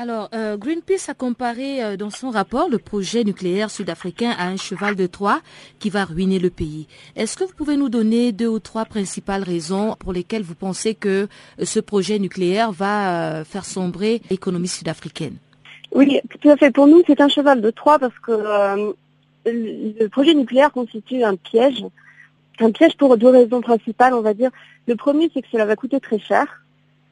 Alors, 0.00 0.28
euh, 0.32 0.56
Greenpeace 0.56 1.08
a 1.08 1.14
comparé 1.14 1.82
euh, 1.82 1.96
dans 1.96 2.10
son 2.10 2.30
rapport 2.30 2.68
le 2.68 2.78
projet 2.78 3.24
nucléaire 3.24 3.68
sud-africain 3.68 4.30
à 4.38 4.46
un 4.46 4.56
cheval 4.56 4.94
de 4.94 5.08
Troie 5.08 5.40
qui 5.80 5.90
va 5.90 6.04
ruiner 6.04 6.38
le 6.38 6.50
pays. 6.50 6.86
Est-ce 7.16 7.36
que 7.36 7.42
vous 7.42 7.52
pouvez 7.52 7.76
nous 7.76 7.88
donner 7.88 8.30
deux 8.30 8.46
ou 8.46 8.60
trois 8.60 8.84
principales 8.84 9.42
raisons 9.42 9.96
pour 9.98 10.12
lesquelles 10.12 10.44
vous 10.44 10.54
pensez 10.54 10.94
que 10.94 11.26
euh, 11.58 11.64
ce 11.64 11.80
projet 11.80 12.20
nucléaire 12.20 12.70
va 12.70 13.42
faire 13.44 13.64
sombrer 13.64 14.22
l'économie 14.30 14.68
sud-africaine? 14.68 15.34
Oui, 15.90 16.20
tout 16.40 16.48
à 16.48 16.56
fait. 16.56 16.70
Pour 16.70 16.86
nous, 16.86 17.02
c'est 17.04 17.20
un 17.20 17.28
cheval 17.28 17.60
de 17.60 17.70
Troie 17.70 17.98
parce 17.98 18.16
que 18.20 18.94
le 19.46 20.06
projet 20.06 20.34
nucléaire 20.34 20.70
constitue 20.70 21.24
un 21.24 21.34
piège. 21.34 21.84
Un 22.60 22.70
piège 22.70 22.96
pour 22.96 23.16
deux 23.16 23.30
raisons 23.30 23.60
principales, 23.60 24.14
on 24.14 24.20
va 24.20 24.32
dire. 24.32 24.50
Le 24.86 24.94
premier, 24.94 25.28
c'est 25.34 25.42
que 25.42 25.48
cela 25.50 25.64
va 25.64 25.74
coûter 25.74 25.98
très 25.98 26.20
cher 26.20 26.46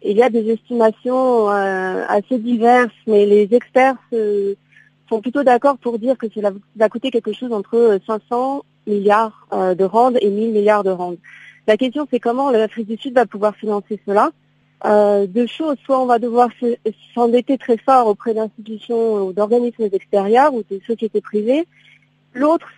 il 0.03 0.17
y 0.17 0.23
a 0.23 0.31
des 0.31 0.51
estimations 0.51 1.51
euh, 1.51 2.05
assez 2.09 2.39
diverses, 2.39 2.93
mais 3.07 3.27
les 3.27 3.49
experts 3.53 3.97
sont 5.09 5.21
plutôt 5.21 5.43
d'accord 5.43 5.79
pour 5.79 5.99
dire 5.99 6.19
que 6.19 6.27
cela 6.35 6.53
va 6.77 6.89
coûter 6.89 7.11
quelque 7.11 7.33
chose 7.33 7.53
entre 7.53 7.99
500 8.07 8.63
milliards 8.87 9.47
euh, 9.53 9.75
de 9.75 9.85
rand 9.85 10.13
et 10.21 10.31
1000 10.31 10.53
milliards 10.53 10.85
de 10.85 10.91
rand. 10.91 11.17
La 11.67 11.77
question, 11.77 12.07
c'est 12.11 12.21
comment 12.21 12.51
l'Afrique 12.51 12.89
du 12.89 12.97
Sud 12.97 13.15
va 13.15 13.27
pouvoir 13.27 13.57
financer 13.57 14.01
cela. 14.07 14.31
Euh, 14.85 15.27
deux 15.27 15.47
choses, 15.47 15.77
soit 15.85 16.01
on 16.01 16.07
va 16.07 16.19
devoir 16.19 16.51
s'endetter 17.15 17.59
très 17.59 17.79
fort 17.79 18.07
auprès 18.07 18.35
d'institutions 18.35 19.27
ou 19.27 19.33
d'organismes 19.33 19.89
extérieurs 19.93 20.55
ou 20.55 20.63
de 20.71 20.81
sociétés 20.87 21.21
privées. 21.21 21.67
L'autre, 22.35 22.69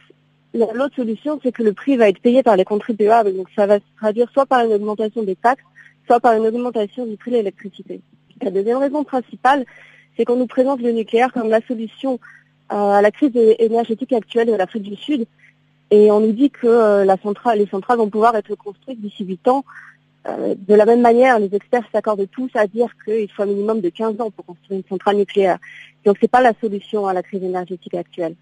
l'autre 0.54 0.94
solution, 0.94 1.38
c'est 1.42 1.52
que 1.52 1.62
le 1.62 1.72
prix 1.72 1.96
va 1.96 2.08
être 2.08 2.20
payé 2.20 2.42
par 2.42 2.56
les 2.56 2.64
contribuables. 2.64 3.34
Donc 3.36 3.48
ça 3.54 3.66
va 3.66 3.78
se 3.78 3.84
traduire 3.98 4.30
soit 4.32 4.46
par 4.46 4.64
une 4.64 4.72
augmentation 4.72 5.22
des 5.22 5.36
taxes, 5.36 5.64
soit 6.09 6.20
par 6.20 6.32
une 6.32 6.46
augmentation 6.46 7.04
du 7.04 7.16
prix 7.16 7.30
de 7.30 7.36
l'électricité. 7.36 8.00
La 8.40 8.50
deuxième 8.50 8.78
raison 8.78 9.04
principale, 9.04 9.66
c'est 10.16 10.24
qu'on 10.24 10.36
nous 10.36 10.46
présente 10.46 10.80
le 10.80 10.90
nucléaire 10.90 11.32
comme 11.32 11.50
la 11.50 11.61
solution 11.61 12.18
euh, 12.72 12.90
à 12.92 13.02
la 13.02 13.11
crise 13.11 13.32
énergétique 13.59 14.12
actuelle 14.14 14.48
de 14.48 14.54
l'Afrique 14.54 14.84
du 14.84 14.96
Sud. 14.96 15.26
Et 15.90 16.11
on 16.11 16.20
nous 16.20 16.32
dit 16.32 16.50
que 16.50 16.66
euh, 16.66 17.04
les 17.04 17.66
centrales 17.66 17.98
vont 17.98 18.11
pouvoir 18.11 18.34
être 18.36 18.54
construites 18.54 19.00
d'ici 19.00 19.24
8 19.24 19.48
ans. 19.48 19.64
Euh, 20.26 20.54
de 20.56 20.74
la 20.74 20.86
même 20.86 21.02
manière, 21.02 21.38
les 21.38 21.54
experts 21.54 21.84
s'accordent 21.92 22.28
tous 22.30 22.50
à 22.54 22.66
dire 22.66 22.88
qu'il 23.04 23.30
faut 23.30 23.42
un 23.42 23.46
minimum 23.46 23.80
de 23.80 23.90
15 23.90 24.20
ans 24.20 24.30
pour 24.30 24.46
construire 24.46 24.80
une 24.80 24.88
centrale 24.88 25.16
nucléaire. 25.16 25.59
Donc 26.04 26.16
ce 26.16 26.24
n'est 26.24 26.28
pas 26.28 26.40
la 26.40 26.54
solution 26.59 27.06
à 27.06 27.12
la 27.12 27.22
crise 27.22 27.42
énergétique 27.42 27.94
actuelle. 27.94 28.34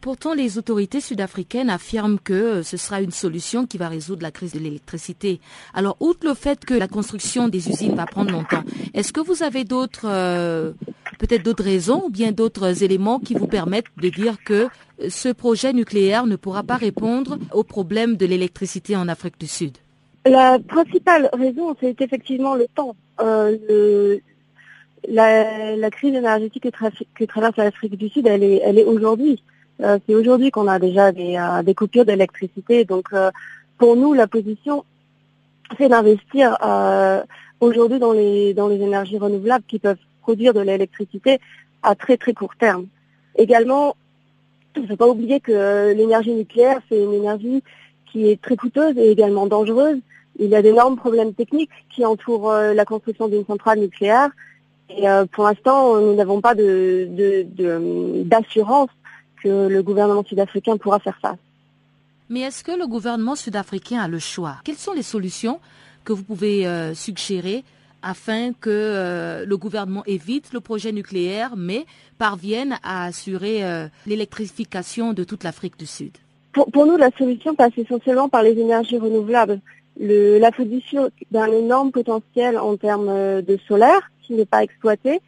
Pourtant, 0.00 0.32
les 0.32 0.58
autorités 0.58 1.00
sud-africaines 1.00 1.70
affirment 1.70 2.20
que 2.20 2.32
euh, 2.32 2.62
ce 2.62 2.76
sera 2.76 3.02
une 3.02 3.10
solution 3.10 3.66
qui 3.66 3.78
va 3.78 3.88
résoudre 3.88 4.22
la 4.22 4.30
crise 4.30 4.52
de 4.52 4.60
l'électricité. 4.60 5.40
Alors, 5.74 5.96
outre 5.98 6.24
le 6.24 6.34
fait 6.34 6.64
que 6.64 6.74
la 6.74 6.86
construction 6.86 7.48
des 7.48 7.68
usines 7.68 7.96
va 7.96 8.06
prendre 8.06 8.30
longtemps, 8.30 8.62
est-ce 8.94 9.12
que 9.12 9.20
vous 9.20 9.42
avez 9.42 9.64
d'autres, 9.64 10.06
euh, 10.06 10.70
peut-être 11.18 11.42
d'autres 11.42 11.64
raisons 11.64 12.04
ou 12.06 12.10
bien 12.10 12.30
d'autres 12.30 12.84
éléments 12.84 13.18
qui 13.18 13.34
vous 13.34 13.48
permettent 13.48 13.86
de 13.96 14.08
dire 14.08 14.36
que 14.44 14.68
euh, 15.00 15.08
ce 15.08 15.30
projet 15.30 15.72
nucléaire 15.72 16.26
ne 16.26 16.36
pourra 16.36 16.62
pas 16.62 16.76
répondre 16.76 17.36
aux 17.52 17.64
problèmes 17.64 18.16
de 18.16 18.26
l'électricité 18.26 18.94
en 18.94 19.08
Afrique 19.08 19.40
du 19.40 19.48
Sud? 19.48 19.78
La 20.26 20.60
principale 20.60 21.28
raison, 21.32 21.74
c'est 21.80 22.00
effectivement 22.00 22.54
le 22.54 22.68
temps. 22.72 22.94
la, 25.08 25.90
crise 25.90 26.14
énergétique 26.14 26.70
que, 26.70 27.24
traverse 27.24 27.56
l'Afrique 27.56 27.96
du 27.96 28.08
Sud, 28.08 28.28
elle 28.28 28.44
est, 28.44 28.60
elle 28.64 28.78
est 28.78 28.84
aujourd'hui. 28.84 29.42
Euh, 29.80 29.98
c'est 30.06 30.14
aujourd'hui 30.14 30.50
qu'on 30.50 30.66
a 30.66 30.78
déjà 30.78 31.12
des, 31.12 31.36
euh, 31.36 31.74
coupures 31.74 32.04
d'électricité. 32.04 32.84
Donc 32.84 33.12
euh, 33.12 33.30
pour 33.78 33.96
nous, 33.96 34.12
la 34.12 34.26
position, 34.26 34.84
c'est 35.76 35.88
d'investir 35.88 36.56
aujourd'hui 37.60 37.98
dans 37.98 38.12
les, 38.12 38.54
dans 38.54 38.68
les 38.68 38.80
énergies 38.80 39.18
renouvelables 39.18 39.64
qui 39.68 39.78
peuvent 39.78 39.98
produire 40.22 40.54
de 40.54 40.60
l'électricité 40.60 41.38
à 41.82 41.94
très 41.94 42.16
très 42.16 42.32
court 42.32 42.56
terme. 42.56 42.86
Également, 43.36 43.94
il 44.76 44.82
ne 44.82 44.88
faut 44.88 44.96
pas 44.96 45.08
oublier 45.08 45.40
que 45.40 45.92
l'énergie 45.92 46.32
nucléaire, 46.32 46.80
c'est 46.88 47.02
une 47.02 47.12
énergie 47.12 47.62
qui 48.10 48.28
est 48.30 48.40
très 48.40 48.56
coûteuse 48.56 48.96
et 48.96 49.10
également 49.10 49.46
dangereuse. 49.46 49.98
Il 50.38 50.48
y 50.48 50.56
a 50.56 50.62
d'énormes 50.62 50.96
problèmes 50.96 51.34
techniques 51.34 51.70
qui 51.94 52.04
entourent 52.04 52.52
la 52.52 52.84
construction 52.84 53.28
d'une 53.28 53.44
centrale 53.44 53.80
nucléaire. 53.80 54.30
Et 54.88 55.04
pour 55.32 55.44
l'instant, 55.44 56.00
nous 56.00 56.14
n'avons 56.14 56.40
pas 56.40 56.54
d'assurance 58.24 58.88
que 59.42 59.68
le 59.68 59.82
gouvernement 59.82 60.24
sud-africain 60.24 60.76
pourra 60.76 60.98
faire 60.98 61.18
face. 61.20 61.38
Mais 62.30 62.40
est-ce 62.40 62.62
que 62.62 62.72
le 62.72 62.86
gouvernement 62.86 63.36
sud-africain 63.36 64.00
a 64.00 64.08
le 64.08 64.18
choix? 64.18 64.56
Quelles 64.64 64.76
sont 64.76 64.92
les 64.92 65.02
solutions 65.02 65.60
que 66.04 66.12
vous 66.12 66.24
pouvez 66.24 66.66
euh, 66.66 66.94
suggérer 66.94 67.64
afin 68.02 68.52
que 68.52 68.70
euh, 68.70 69.44
le 69.46 69.56
gouvernement 69.56 70.04
évite 70.06 70.52
le 70.52 70.60
projet 70.60 70.92
nucléaire, 70.92 71.54
mais 71.56 71.86
parvienne 72.18 72.78
à 72.82 73.06
assurer 73.06 73.64
euh, 73.64 73.88
l'électrification 74.06 75.14
de 75.14 75.24
toute 75.24 75.42
l'Afrique 75.42 75.78
du 75.78 75.86
Sud? 75.86 76.12
Pour, 76.52 76.86
nous, 76.86 76.96
la 76.96 77.10
solution 77.16 77.54
passe 77.54 77.72
essentiellement 77.76 78.28
par 78.28 78.42
les 78.42 78.58
énergies 78.58 78.98
renouvelables. 78.98 79.60
la 79.98 80.52
position 80.52 81.10
d'un 81.30 81.50
énorme 81.52 81.92
potentiel 81.92 82.58
en 82.58 82.76
termes 82.76 83.42
de 83.42 83.58
solaire 83.66 84.10
qui 84.22 84.34
n'est 84.34 84.46
pas 84.46 84.62
exploité 84.62 85.20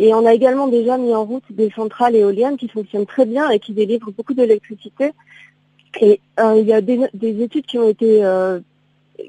et 0.00 0.14
on 0.14 0.24
a 0.24 0.32
également 0.32 0.66
déjà 0.66 0.96
mis 0.96 1.14
en 1.14 1.26
route 1.26 1.44
des 1.50 1.70
centrales 1.76 2.16
éoliennes 2.16 2.56
qui 2.56 2.68
fonctionnent 2.68 3.04
très 3.04 3.26
bien 3.26 3.50
et 3.50 3.58
qui 3.58 3.74
délivrent 3.74 4.10
beaucoup 4.10 4.32
d'électricité. 4.32 5.12
Et 6.00 6.20
euh, 6.40 6.56
il 6.58 6.66
y 6.66 6.72
a 6.72 6.80
des, 6.80 7.42
études 7.42 7.66
qui 7.66 7.78
ont 7.78 7.86
été 7.86 8.24
euh, 8.24 8.60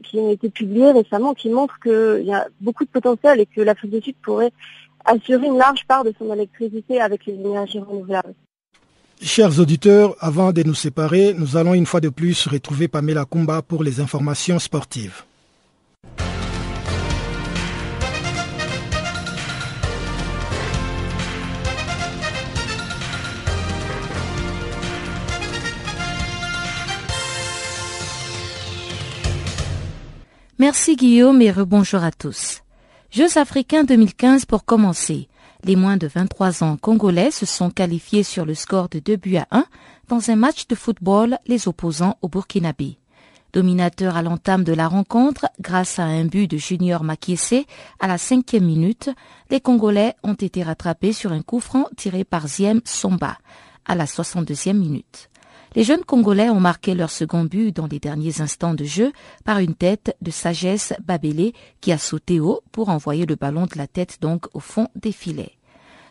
qui 0.05 0.17
ont 0.17 0.32
été 0.32 0.49
publiées 0.49 0.93
récemment 0.93 1.34
qui 1.34 1.49
montrent 1.49 1.78
qu'il 1.84 2.26
y 2.26 2.32
a 2.32 2.47
beaucoup 2.61 2.86
de 2.86 2.89
potentiel 2.89 3.41
et 3.41 3.45
que 3.45 3.59
l'Afrique 3.59 3.91
du 3.91 4.01
Sud 4.01 4.15
pourrait 4.24 4.53
assurer 5.03 5.47
une 5.47 5.57
large 5.57 5.86
part 5.86 6.05
de 6.05 6.13
son 6.17 6.32
électricité 6.32 7.01
avec 7.01 7.26
les 7.26 7.34
énergies 7.34 7.80
renouvelables. 7.80 8.34
Chers 9.22 9.59
auditeurs, 9.59 10.15
avant 10.19 10.53
de 10.53 10.63
nous 10.63 10.74
séparer, 10.74 11.36
nous 11.38 11.57
allons 11.57 11.74
une 11.74 11.86
fois 11.86 11.99
de 11.99 12.09
plus 12.09 12.47
retrouver 12.47 12.88
Pamela 12.88 13.26
Kumba 13.26 13.61
pour 13.61 13.84
les 13.84 13.99
informations 13.99 14.57
sportives. 14.57 15.24
Merci 30.62 30.95
Guillaume 30.95 31.41
et 31.41 31.49
rebonjour 31.49 32.03
à 32.03 32.12
tous. 32.12 32.62
Jeux 33.09 33.39
africains 33.39 33.84
2015 33.84 34.45
pour 34.45 34.64
commencer. 34.64 35.28
Les 35.64 35.76
moins 35.76 35.97
de 35.97 36.05
23 36.05 36.64
ans 36.64 36.78
congolais 36.78 37.32
se 37.32 37.47
sont 37.47 37.72
qualifiés 37.72 38.22
sur 38.22 38.45
le 38.45 38.53
score 38.53 38.88
de 38.88 38.99
2 38.99 39.16
buts 39.16 39.38
à 39.38 39.47
1 39.49 39.66
dans 40.07 40.30
un 40.30 40.36
match 40.36 40.68
de 40.68 40.76
football 40.76 41.39
les 41.47 41.68
opposant 41.68 42.20
au 42.22 42.30
Burkinabé. 42.30 42.99
Dominateur 43.53 44.16
à 44.16 44.22
l'entame 44.22 44.64
de 44.64 44.74
la 44.74 44.88
rencontre, 44.88 45.47
grâce 45.59 45.97
à 45.97 46.03
un 46.03 46.26
but 46.26 46.45
de 46.45 46.57
Junior 46.57 47.03
Makiese 47.03 47.66
à 47.99 48.05
la 48.05 48.20
cinquième 48.20 48.66
minute, 48.66 49.09
les 49.49 49.62
Congolais 49.62 50.14
ont 50.22 50.36
été 50.36 50.62
rattrapés 50.62 51.12
sur 51.12 51.32
un 51.32 51.41
coup 51.41 51.59
franc 51.59 51.88
tiré 51.97 52.24
par 52.24 52.47
Ziem 52.47 52.82
Somba 52.86 53.39
à 53.88 53.95
la 53.95 54.05
62e 54.05 54.74
minute. 54.74 55.30
Les 55.74 55.86
jeunes 55.86 56.03
Congolais 56.03 56.49
ont 56.49 56.59
marqué 56.59 56.93
leur 56.95 57.09
second 57.09 57.45
but 57.45 57.74
dans 57.74 57.88
les 57.88 57.99
derniers 57.99 58.41
instants 58.41 58.74
de 58.74 58.84
jeu 58.84 59.13
par 59.45 59.59
une 59.59 59.74
tête 59.74 60.17
de 60.22 60.30
sagesse 60.30 60.93
Babélé 61.01 61.53
qui 61.80 61.93
a 61.93 61.97
sauté 61.97 62.41
haut 62.41 62.61
pour 62.74 62.89
envoyer 62.89 63.26
le 63.26 63.36
ballon 63.36 63.67
de 63.67 63.78
la 63.78 63.88
tête 63.88 64.17
donc 64.19 64.47
au 64.53 64.59
fond 64.59 64.89
des 64.95 65.13
filets. 65.13 65.57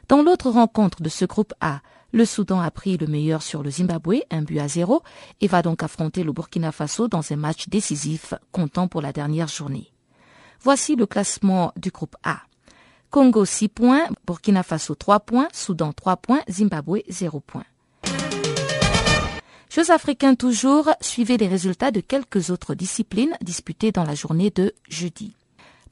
Dans 0.08 0.22
l'autre 0.22 0.50
rencontre 0.50 1.02
de 1.02 1.10
ce 1.10 1.26
groupe 1.26 1.52
A, 1.60 1.80
le 2.12 2.24
Soudan 2.24 2.60
a 2.60 2.70
pris 2.70 2.96
le 2.96 3.06
meilleur 3.06 3.42
sur 3.42 3.62
le 3.62 3.70
Zimbabwe, 3.70 4.22
un 4.30 4.42
but 4.42 4.58
à 4.58 4.66
zéro, 4.66 5.02
et 5.42 5.46
va 5.46 5.60
donc 5.60 5.82
affronter 5.82 6.24
le 6.24 6.32
Burkina 6.32 6.72
Faso 6.72 7.06
dans 7.06 7.30
un 7.30 7.36
match 7.36 7.68
décisif 7.68 8.32
comptant 8.52 8.88
pour 8.88 9.02
la 9.02 9.12
dernière 9.12 9.48
journée. 9.48 9.92
Voici 10.62 10.96
le 10.96 11.04
classement 11.04 11.72
du 11.76 11.90
groupe 11.90 12.16
A. 12.24 12.40
Congo 13.10 13.44
6 13.44 13.68
points, 13.68 14.08
Burkina 14.26 14.62
Faso 14.62 14.94
3 14.94 15.20
points, 15.20 15.48
Soudan 15.52 15.92
3 15.92 16.16
points, 16.16 16.40
Zimbabwe 16.48 17.02
0 17.08 17.40
points. 17.40 17.64
Jeux 19.70 19.92
africains 19.92 20.34
toujours, 20.34 20.90
suivez 21.00 21.36
les 21.36 21.46
résultats 21.46 21.92
de 21.92 22.00
quelques 22.00 22.50
autres 22.50 22.74
disciplines 22.74 23.36
disputées 23.40 23.92
dans 23.92 24.02
la 24.02 24.16
journée 24.16 24.50
de 24.50 24.74
jeudi. 24.88 25.36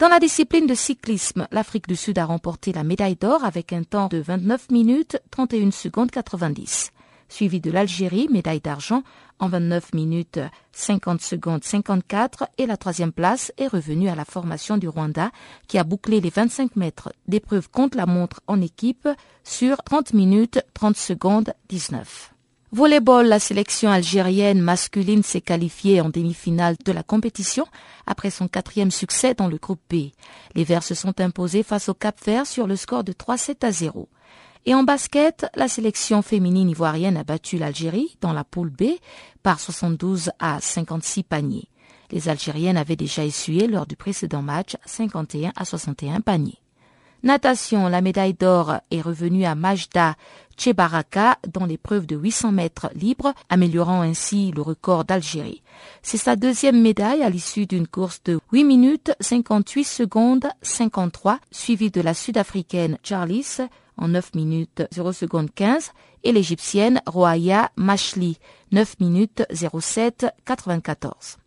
Dans 0.00 0.08
la 0.08 0.18
discipline 0.18 0.66
de 0.66 0.74
cyclisme, 0.74 1.46
l'Afrique 1.52 1.86
du 1.86 1.94
Sud 1.94 2.18
a 2.18 2.24
remporté 2.24 2.72
la 2.72 2.82
médaille 2.82 3.14
d'or 3.14 3.44
avec 3.44 3.72
un 3.72 3.84
temps 3.84 4.08
de 4.08 4.18
29 4.18 4.72
minutes 4.72 5.20
31 5.30 5.70
secondes 5.70 6.10
90. 6.10 6.90
suivi 7.28 7.60
de 7.60 7.70
l'Algérie, 7.70 8.26
médaille 8.32 8.60
d'argent 8.60 9.04
en 9.38 9.48
29 9.48 9.94
minutes 9.94 10.40
50 10.72 11.20
secondes 11.20 11.62
54 11.62 12.48
et 12.58 12.66
la 12.66 12.76
troisième 12.76 13.12
place 13.12 13.52
est 13.58 13.68
revenue 13.68 14.08
à 14.08 14.16
la 14.16 14.24
formation 14.24 14.76
du 14.76 14.88
Rwanda 14.88 15.30
qui 15.68 15.78
a 15.78 15.84
bouclé 15.84 16.20
les 16.20 16.30
25 16.30 16.74
mètres 16.74 17.12
d'épreuve 17.28 17.70
contre 17.70 17.96
la 17.96 18.06
montre 18.06 18.40
en 18.48 18.60
équipe 18.60 19.08
sur 19.44 19.76
30 19.84 20.14
minutes 20.14 20.64
30 20.74 20.96
secondes 20.96 21.52
19. 21.68 22.32
Volleyball, 22.70 23.26
la 23.26 23.38
sélection 23.38 23.90
algérienne 23.90 24.60
masculine 24.60 25.22
s'est 25.22 25.40
qualifiée 25.40 26.02
en 26.02 26.10
demi-finale 26.10 26.76
de 26.84 26.92
la 26.92 27.02
compétition 27.02 27.64
après 28.06 28.28
son 28.28 28.46
quatrième 28.46 28.90
succès 28.90 29.32
dans 29.32 29.48
le 29.48 29.56
groupe 29.56 29.80
B. 29.88 30.10
Les 30.54 30.64
Verts 30.64 30.82
se 30.82 30.94
sont 30.94 31.18
imposés 31.18 31.62
face 31.62 31.88
au 31.88 31.94
Cap 31.94 32.22
Vert 32.22 32.46
sur 32.46 32.66
le 32.66 32.76
score 32.76 33.04
de 33.04 33.12
3-7 33.12 33.64
à 33.64 33.72
0. 33.72 34.10
Et 34.66 34.74
en 34.74 34.82
basket, 34.82 35.46
la 35.54 35.66
sélection 35.66 36.20
féminine 36.20 36.68
ivoirienne 36.68 37.16
a 37.16 37.24
battu 37.24 37.56
l'Algérie 37.56 38.18
dans 38.20 38.34
la 38.34 38.44
poule 38.44 38.70
B 38.70 38.98
par 39.42 39.60
72 39.60 40.30
à 40.38 40.60
56 40.60 41.22
paniers. 41.22 41.70
Les 42.10 42.28
Algériennes 42.28 42.76
avaient 42.76 42.96
déjà 42.96 43.24
essuyé 43.24 43.66
lors 43.66 43.86
du 43.86 43.96
précédent 43.96 44.42
match 44.42 44.76
51 44.84 45.52
à 45.56 45.64
61 45.64 46.20
paniers. 46.20 46.60
Natation, 47.24 47.88
la 47.88 48.00
médaille 48.00 48.34
d'or 48.34 48.74
est 48.92 49.00
revenue 49.00 49.44
à 49.44 49.56
Majda 49.56 50.14
Chebaraka 50.58 51.38
dans 51.48 51.64
l'épreuve 51.64 52.06
de 52.06 52.16
800 52.16 52.52
mètres 52.52 52.90
libres, 52.94 53.32
améliorant 53.48 54.02
ainsi 54.02 54.52
le 54.54 54.62
record 54.62 55.04
d'Algérie. 55.04 55.62
C'est 56.02 56.18
sa 56.18 56.36
deuxième 56.36 56.82
médaille 56.82 57.22
à 57.22 57.30
l'issue 57.30 57.66
d'une 57.66 57.86
course 57.86 58.22
de 58.24 58.40
8 58.52 58.64
minutes 58.64 59.12
58 59.20 59.84
secondes 59.84 60.48
53, 60.62 61.38
suivie 61.50 61.90
de 61.90 62.00
la 62.00 62.14
sud-africaine 62.14 62.98
Charlis 63.02 63.58
en 63.96 64.08
9 64.08 64.34
minutes 64.34 64.82
0 64.92 65.12
secondes 65.12 65.50
15 65.54 65.92
et 66.24 66.32
l'égyptienne 66.32 67.00
Roaya 67.06 67.70
Mashli 67.76 68.38
9 68.72 69.00
minutes 69.00 69.42
07 69.52 70.26
94. 70.44 71.38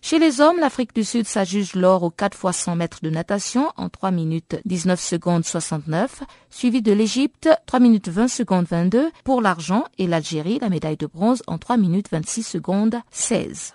Chez 0.00 0.18
les 0.18 0.40
hommes, 0.40 0.58
l'Afrique 0.60 0.94
du 0.94 1.04
Sud 1.04 1.26
s'ajuge 1.26 1.74
l'or 1.74 2.02
aux 2.04 2.10
4 2.10 2.36
fois 2.36 2.52
100 2.52 2.76
mètres 2.76 3.00
de 3.02 3.10
natation 3.10 3.72
en 3.76 3.88
3 3.88 4.10
minutes 4.10 4.56
19 4.64 5.00
secondes 5.00 5.44
69, 5.44 6.22
suivi 6.50 6.82
de 6.82 6.92
l'Égypte 6.92 7.48
3 7.66 7.80
minutes 7.80 8.08
20 8.08 8.28
secondes 8.28 8.66
22 8.66 9.10
pour 9.24 9.42
l'argent 9.42 9.84
et 9.98 10.06
l'Algérie 10.06 10.60
la 10.60 10.68
médaille 10.68 10.96
de 10.96 11.06
bronze 11.06 11.42
en 11.46 11.58
3 11.58 11.76
minutes 11.76 12.08
26 12.10 12.42
secondes 12.44 12.96
16. 13.10 13.74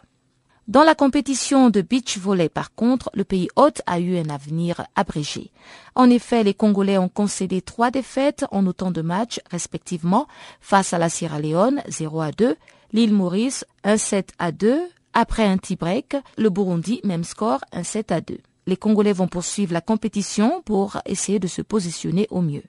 Dans 0.69 0.83
la 0.83 0.95
compétition 0.95 1.69
de 1.69 1.81
beach 1.81 2.17
volley, 2.17 2.47
par 2.47 2.73
contre, 2.73 3.09
le 3.13 3.25
pays 3.25 3.49
hôte 3.57 3.81
a 3.85 3.99
eu 3.99 4.17
un 4.17 4.29
avenir 4.29 4.85
abrégé. 4.95 5.51
En 5.93 6.09
effet, 6.09 6.41
les 6.41 6.53
Congolais 6.53 6.97
ont 6.97 7.09
concédé 7.09 7.61
trois 7.61 7.91
défaites 7.91 8.45
en 8.49 8.65
autant 8.65 8.89
de 8.89 9.01
matchs, 9.01 9.41
respectivement, 9.51 10.25
face 10.61 10.93
à 10.93 10.97
la 10.99 11.09
Sierra 11.09 11.39
Leone, 11.39 11.81
0 11.89 12.21
à 12.21 12.31
2, 12.31 12.55
l'île 12.93 13.13
Maurice, 13.13 13.65
1 13.83 13.97
7 13.97 14.31
à 14.39 14.53
2, 14.53 14.87
après 15.13 15.45
un 15.45 15.57
tie-break, 15.57 16.15
le 16.37 16.49
Burundi, 16.49 16.99
même 17.03 17.23
score, 17.23 17.59
un 17.71 17.83
7 17.83 18.11
à 18.11 18.21
2. 18.21 18.37
Les 18.65 18.77
Congolais 18.77 19.13
vont 19.13 19.27
poursuivre 19.27 19.73
la 19.73 19.81
compétition 19.81 20.61
pour 20.63 20.97
essayer 21.05 21.39
de 21.39 21.47
se 21.47 21.61
positionner 21.61 22.27
au 22.29 22.41
mieux. 22.41 22.63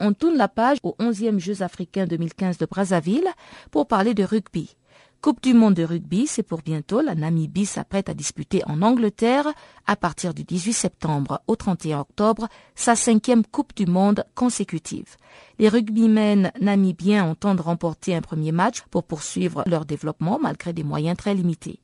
On 0.00 0.12
tourne 0.12 0.36
la 0.36 0.48
page 0.48 0.78
aux 0.82 0.96
11e 0.98 1.38
Jeux 1.38 1.62
africains 1.62 2.06
2015 2.06 2.58
de 2.58 2.66
Brazzaville 2.66 3.28
pour 3.70 3.86
parler 3.86 4.14
de 4.14 4.24
rugby. 4.24 4.76
Coupe 5.22 5.40
du 5.40 5.54
monde 5.54 5.74
de 5.74 5.84
rugby, 5.84 6.26
c'est 6.26 6.42
pour 6.42 6.62
bientôt. 6.62 7.00
La 7.00 7.14
Namibie 7.14 7.64
s'apprête 7.64 8.08
à 8.08 8.14
disputer 8.14 8.60
en 8.66 8.82
Angleterre, 8.82 9.46
à 9.86 9.94
partir 9.94 10.34
du 10.34 10.42
18 10.42 10.72
septembre 10.72 11.40
au 11.46 11.54
31 11.54 12.00
octobre, 12.00 12.48
sa 12.74 12.96
cinquième 12.96 13.44
Coupe 13.46 13.72
du 13.76 13.86
monde 13.86 14.24
consécutive. 14.34 15.16
Les 15.60 15.68
rugbymen 15.68 16.50
namibiens 16.60 17.24
entendent 17.24 17.60
remporter 17.60 18.16
un 18.16 18.20
premier 18.20 18.50
match 18.50 18.82
pour 18.90 19.04
poursuivre 19.04 19.62
leur 19.64 19.84
développement 19.84 20.40
malgré 20.42 20.72
des 20.72 20.82
moyens 20.82 21.16
très 21.16 21.34
limités. 21.34 21.78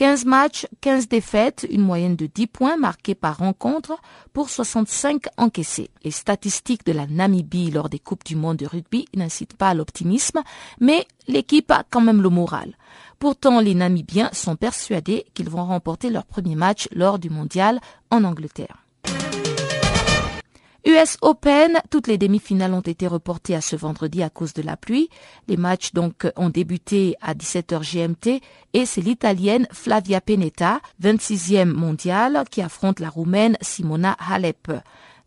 15 0.00 0.24
matchs, 0.24 0.66
15 0.80 1.08
défaites, 1.08 1.66
une 1.70 1.82
moyenne 1.82 2.16
de 2.16 2.24
10 2.24 2.46
points 2.46 2.78
marqués 2.78 3.14
par 3.14 3.36
rencontre 3.36 3.98
pour 4.32 4.48
65 4.48 5.24
encaissés. 5.36 5.90
Les 6.04 6.10
statistiques 6.10 6.86
de 6.86 6.92
la 6.92 7.06
Namibie 7.06 7.70
lors 7.70 7.90
des 7.90 7.98
Coupes 7.98 8.24
du 8.24 8.34
monde 8.34 8.56
de 8.56 8.64
rugby 8.64 9.04
n'incitent 9.14 9.58
pas 9.58 9.68
à 9.68 9.74
l'optimisme, 9.74 10.40
mais 10.80 11.06
l'équipe 11.28 11.70
a 11.70 11.84
quand 11.90 12.00
même 12.00 12.22
le 12.22 12.30
moral. 12.30 12.78
Pourtant, 13.18 13.60
les 13.60 13.74
Namibiens 13.74 14.30
sont 14.32 14.56
persuadés 14.56 15.26
qu'ils 15.34 15.50
vont 15.50 15.66
remporter 15.66 16.08
leur 16.08 16.24
premier 16.24 16.54
match 16.54 16.88
lors 16.92 17.18
du 17.18 17.28
mondial 17.28 17.78
en 18.10 18.24
Angleterre. 18.24 18.86
US 20.86 21.18
Open, 21.20 21.78
toutes 21.90 22.06
les 22.06 22.16
demi-finales 22.16 22.72
ont 22.72 22.80
été 22.80 23.06
reportées 23.06 23.54
à 23.54 23.60
ce 23.60 23.76
vendredi 23.76 24.22
à 24.22 24.30
cause 24.30 24.54
de 24.54 24.62
la 24.62 24.78
pluie. 24.78 25.10
Les 25.46 25.58
matchs 25.58 25.92
donc 25.92 26.26
ont 26.36 26.48
débuté 26.48 27.16
à 27.20 27.34
17h 27.34 27.82
GMT 27.82 28.40
et 28.72 28.86
c'est 28.86 29.02
l'italienne 29.02 29.68
Flavia 29.72 30.22
Penetta, 30.22 30.80
26e 31.02 31.66
mondiale, 31.66 32.44
qui 32.50 32.62
affronte 32.62 32.98
la 32.98 33.10
roumaine 33.10 33.58
Simona 33.60 34.16
Halep, 34.18 34.72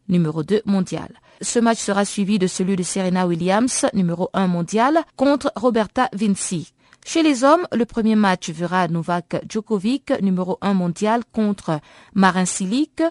numéro 0.10 0.42
2 0.42 0.64
mondiale. 0.66 1.20
Ce 1.42 1.60
match 1.60 1.80
sera 1.80 2.04
suivi 2.04 2.40
de 2.40 2.48
celui 2.48 2.76
de 2.76 2.84
Serena 2.84 3.28
Williams, 3.28 3.86
numéro 3.94 4.30
1 4.34 4.48
mondial, 4.48 5.04
contre 5.18 5.52
Roberta 5.56 6.10
Vinci. 6.14 6.74
Chez 7.06 7.22
les 7.22 7.44
hommes, 7.44 7.68
le 7.74 7.86
premier 7.86 8.16
match 8.16 8.50
verra 8.50 8.88
Novak 8.88 9.44
Djokovic, 9.48 10.14
numéro 10.22 10.58
1 10.62 10.74
mondial, 10.74 11.22
contre 11.32 11.80
Marin 12.16 12.46
Cilic, 12.46 13.04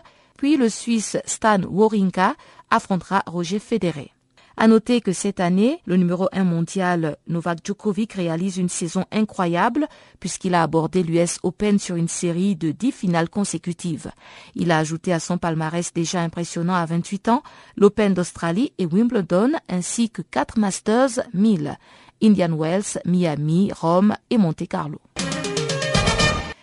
puis 0.42 0.56
le 0.56 0.68
Suisse 0.68 1.16
Stan 1.24 1.60
Wawrinka 1.62 2.34
affrontera 2.68 3.22
Roger 3.28 3.60
Federer. 3.60 4.10
À 4.56 4.66
noter 4.66 5.00
que 5.00 5.12
cette 5.12 5.38
année, 5.38 5.78
le 5.86 5.96
numéro 5.96 6.28
1 6.32 6.42
mondial 6.42 7.16
Novak 7.28 7.60
Djokovic 7.64 8.14
réalise 8.14 8.56
une 8.56 8.68
saison 8.68 9.04
incroyable 9.12 9.86
puisqu'il 10.18 10.56
a 10.56 10.64
abordé 10.64 11.04
l'US 11.04 11.38
Open 11.44 11.78
sur 11.78 11.94
une 11.94 12.08
série 12.08 12.56
de 12.56 12.72
10 12.72 12.90
finales 12.90 13.30
consécutives. 13.30 14.10
Il 14.56 14.72
a 14.72 14.78
ajouté 14.78 15.12
à 15.12 15.20
son 15.20 15.38
palmarès 15.38 15.92
déjà 15.92 16.20
impressionnant 16.22 16.74
à 16.74 16.86
28 16.86 17.28
ans 17.28 17.44
l'Open 17.76 18.12
d'Australie 18.12 18.72
et 18.78 18.86
Wimbledon 18.86 19.52
ainsi 19.68 20.10
que 20.10 20.22
4 20.22 20.58
Masters 20.58 21.20
1000, 21.34 21.78
Indian 22.20 22.56
Wells, 22.58 22.98
Miami, 23.04 23.70
Rome 23.72 24.16
et 24.28 24.38
Monte 24.38 24.66
Carlo. 24.66 24.98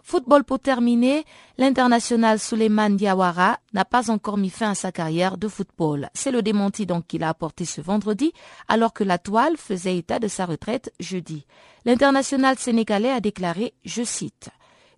Football 0.09 0.43
pour 0.43 0.59
terminer, 0.59 1.23
l'international 1.59 2.39
Suleiman 2.39 2.89
Diawara 2.89 3.59
n'a 3.73 3.85
pas 3.85 4.09
encore 4.09 4.37
mis 4.37 4.49
fin 4.49 4.71
à 4.71 4.73
sa 4.73 4.91
carrière 4.91 5.37
de 5.37 5.47
football. 5.47 6.09
C'est 6.15 6.31
le 6.31 6.41
démenti 6.41 6.87
donc 6.87 7.05
qu'il 7.05 7.23
a 7.23 7.29
apporté 7.29 7.63
ce 7.63 7.79
vendredi 7.79 8.33
alors 8.67 8.91
que 8.91 9.03
la 9.03 9.19
toile 9.19 9.55
faisait 9.55 9.97
état 9.97 10.17
de 10.17 10.27
sa 10.27 10.47
retraite 10.47 10.91
jeudi. 10.99 11.45
L'international 11.85 12.57
sénégalais 12.57 13.11
a 13.11 13.19
déclaré, 13.19 13.75
je 13.85 14.01
cite, 14.01 14.49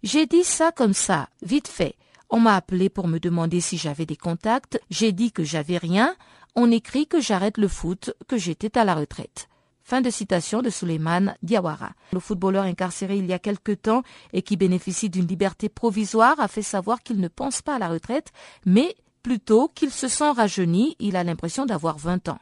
J'ai 0.02 0.28
dit 0.28 0.46
ça 0.46 0.72
comme 0.72 0.94
ça, 0.94 1.28
vite 1.42 1.68
fait. 1.68 1.96
On 2.30 2.40
m'a 2.40 2.56
appelé 2.56 2.88
pour 2.88 3.10
me 3.10 3.20
demander 3.20 3.60
si 3.60 3.78
j'avais 3.78 4.06
des 4.06 4.16
contacts, 4.16 4.80
j'ai 4.90 5.12
dit 5.12 5.34
que 5.34 5.44
j'avais 5.44 5.78
rien, 5.78 6.16
on 6.56 6.72
écrit 6.72 7.06
que 7.06 7.20
j'arrête 7.20 7.58
le 7.58 7.68
foot, 7.68 8.16
que 8.30 8.38
j'étais 8.38 8.78
à 8.78 8.86
la 8.86 8.96
retraite. 8.96 9.50
Fin 9.92 10.00
de 10.00 10.10
citation 10.10 10.62
de 10.62 10.70
Suleiman 10.70 11.36
Diawara. 11.44 11.92
Le 12.14 12.22
footballeur 12.22 12.64
incarcéré 12.64 13.18
il 13.18 13.26
y 13.26 13.34
a 13.34 13.40
quelque 13.40 13.74
temps 13.74 14.04
et 14.32 14.42
qui 14.42 14.56
bénéficie 14.56 15.10
d'une 15.10 15.28
liberté 15.28 15.68
provisoire 15.68 16.40
a 16.40 16.48
fait 16.48 16.62
savoir 16.62 17.04
qu'il 17.04 17.20
ne 17.20 17.28
pense 17.28 17.62
pas 17.62 17.76
à 17.76 17.78
la 17.78 17.90
retraite, 17.90 18.32
mais 18.66 18.96
plutôt 19.22 19.68
qu'il 19.68 19.92
se 19.92 20.08
sent 20.08 20.32
rajeuni, 20.32 20.96
il 21.00 21.18
a 21.18 21.26
l'impression 21.26 21.66
d'avoir 21.66 21.98
20 21.98 22.30
ans. 22.30 22.40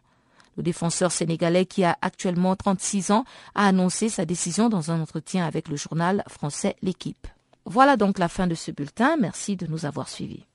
Le 0.57 0.61
défenseur 0.61 1.11
sénégalais 1.11 1.65
qui 1.65 1.83
a 1.83 1.97
actuellement 2.03 2.55
36 2.55 3.09
ans 3.09 3.23
a 3.55 3.65
annoncé 3.65 4.09
sa 4.09 4.25
décision 4.25 4.69
dans 4.69 4.91
un 4.91 5.01
entretien 5.01 5.43
avec 5.43 5.69
le 5.69 5.75
journal 5.75 6.23
français 6.27 6.75
L'équipe. 6.83 7.25
Voilà 7.65 7.97
donc 7.97 8.19
la 8.19 8.27
fin 8.27 8.45
de 8.45 8.53
ce 8.53 8.69
bulletin. 8.69 9.17
Merci 9.19 9.55
de 9.55 9.65
nous 9.65 9.87
avoir 9.87 10.07
suivis. 10.07 10.45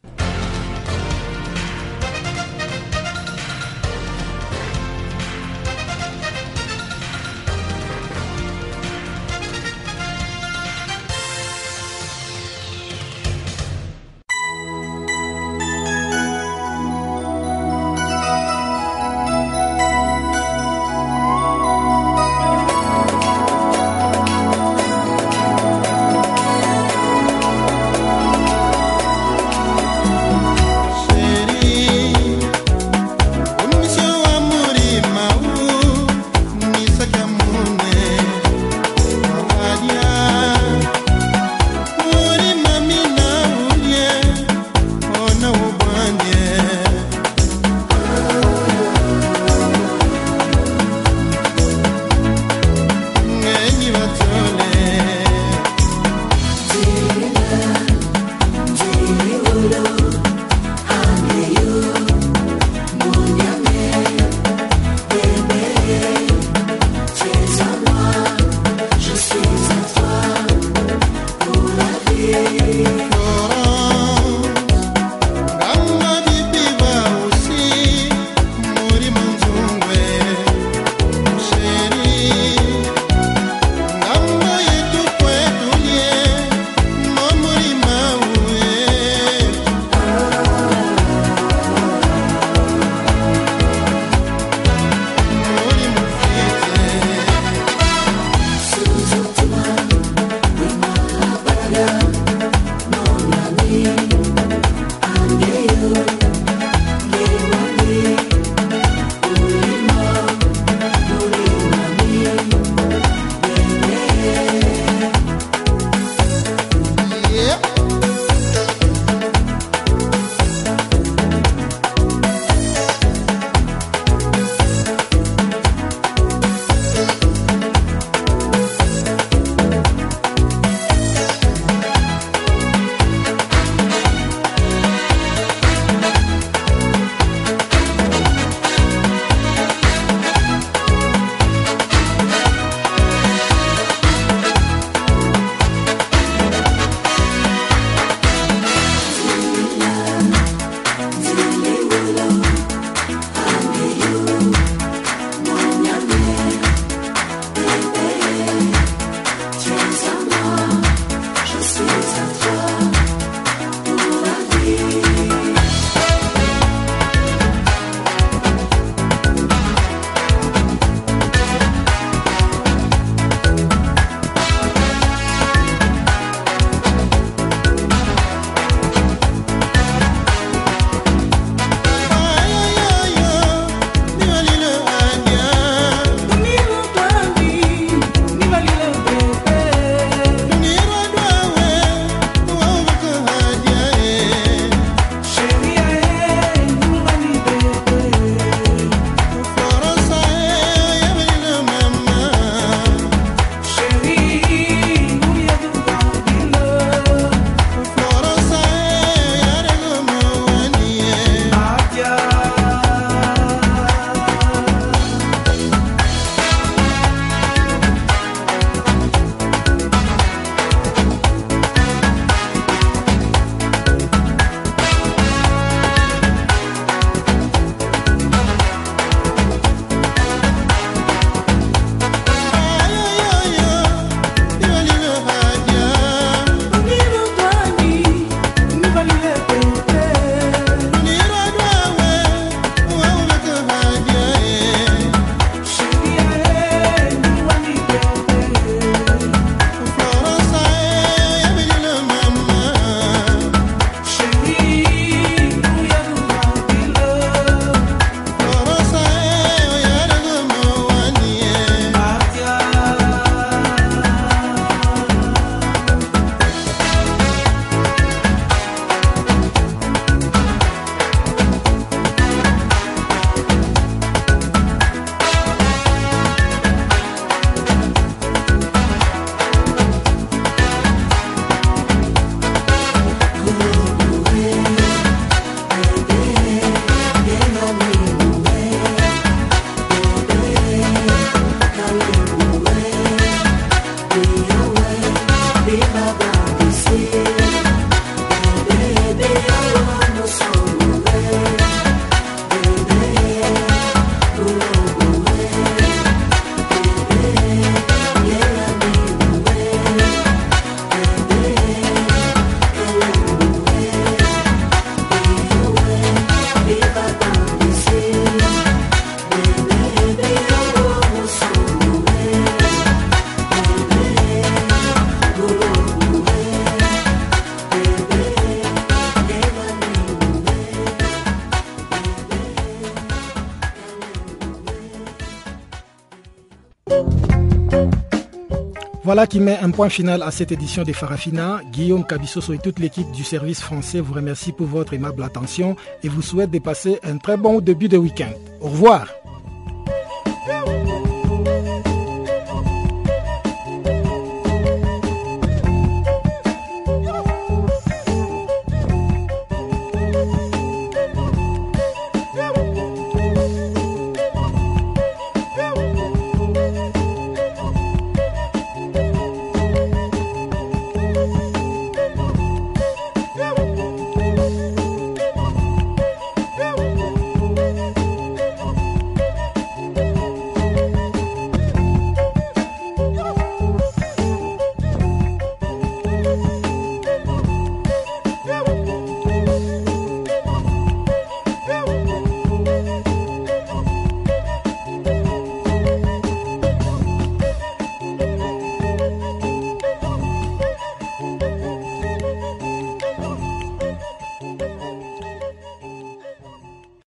Voilà 339.15 339.29
qui 339.29 339.39
met 339.39 339.57
un 339.59 339.71
point 339.71 339.91
final 339.91 340.25
à 340.25 340.33
cette 340.33 340.51
édition 340.51 340.83
des 340.83 340.93
Farafina. 340.93 341.61
Guillaume 341.71 342.05
Cabissoso 342.05 342.53
et 342.53 342.59
toute 342.59 342.81
l'équipe 342.81 343.13
du 343.13 343.23
service 343.23 343.61
français 343.61 344.01
vous 344.01 344.13
remercie 344.13 344.51
pour 344.51 344.67
votre 344.67 344.93
aimable 344.93 345.23
attention 345.23 345.77
et 346.03 346.09
vous 346.09 346.21
souhaite 346.21 346.51
de 346.51 346.59
passer 346.59 346.99
un 347.05 347.19
très 347.19 347.37
bon 347.37 347.61
début 347.61 347.87
de 347.87 347.97
week-end. 347.97 348.33
Au 348.61 348.71
revoir. 348.71 349.07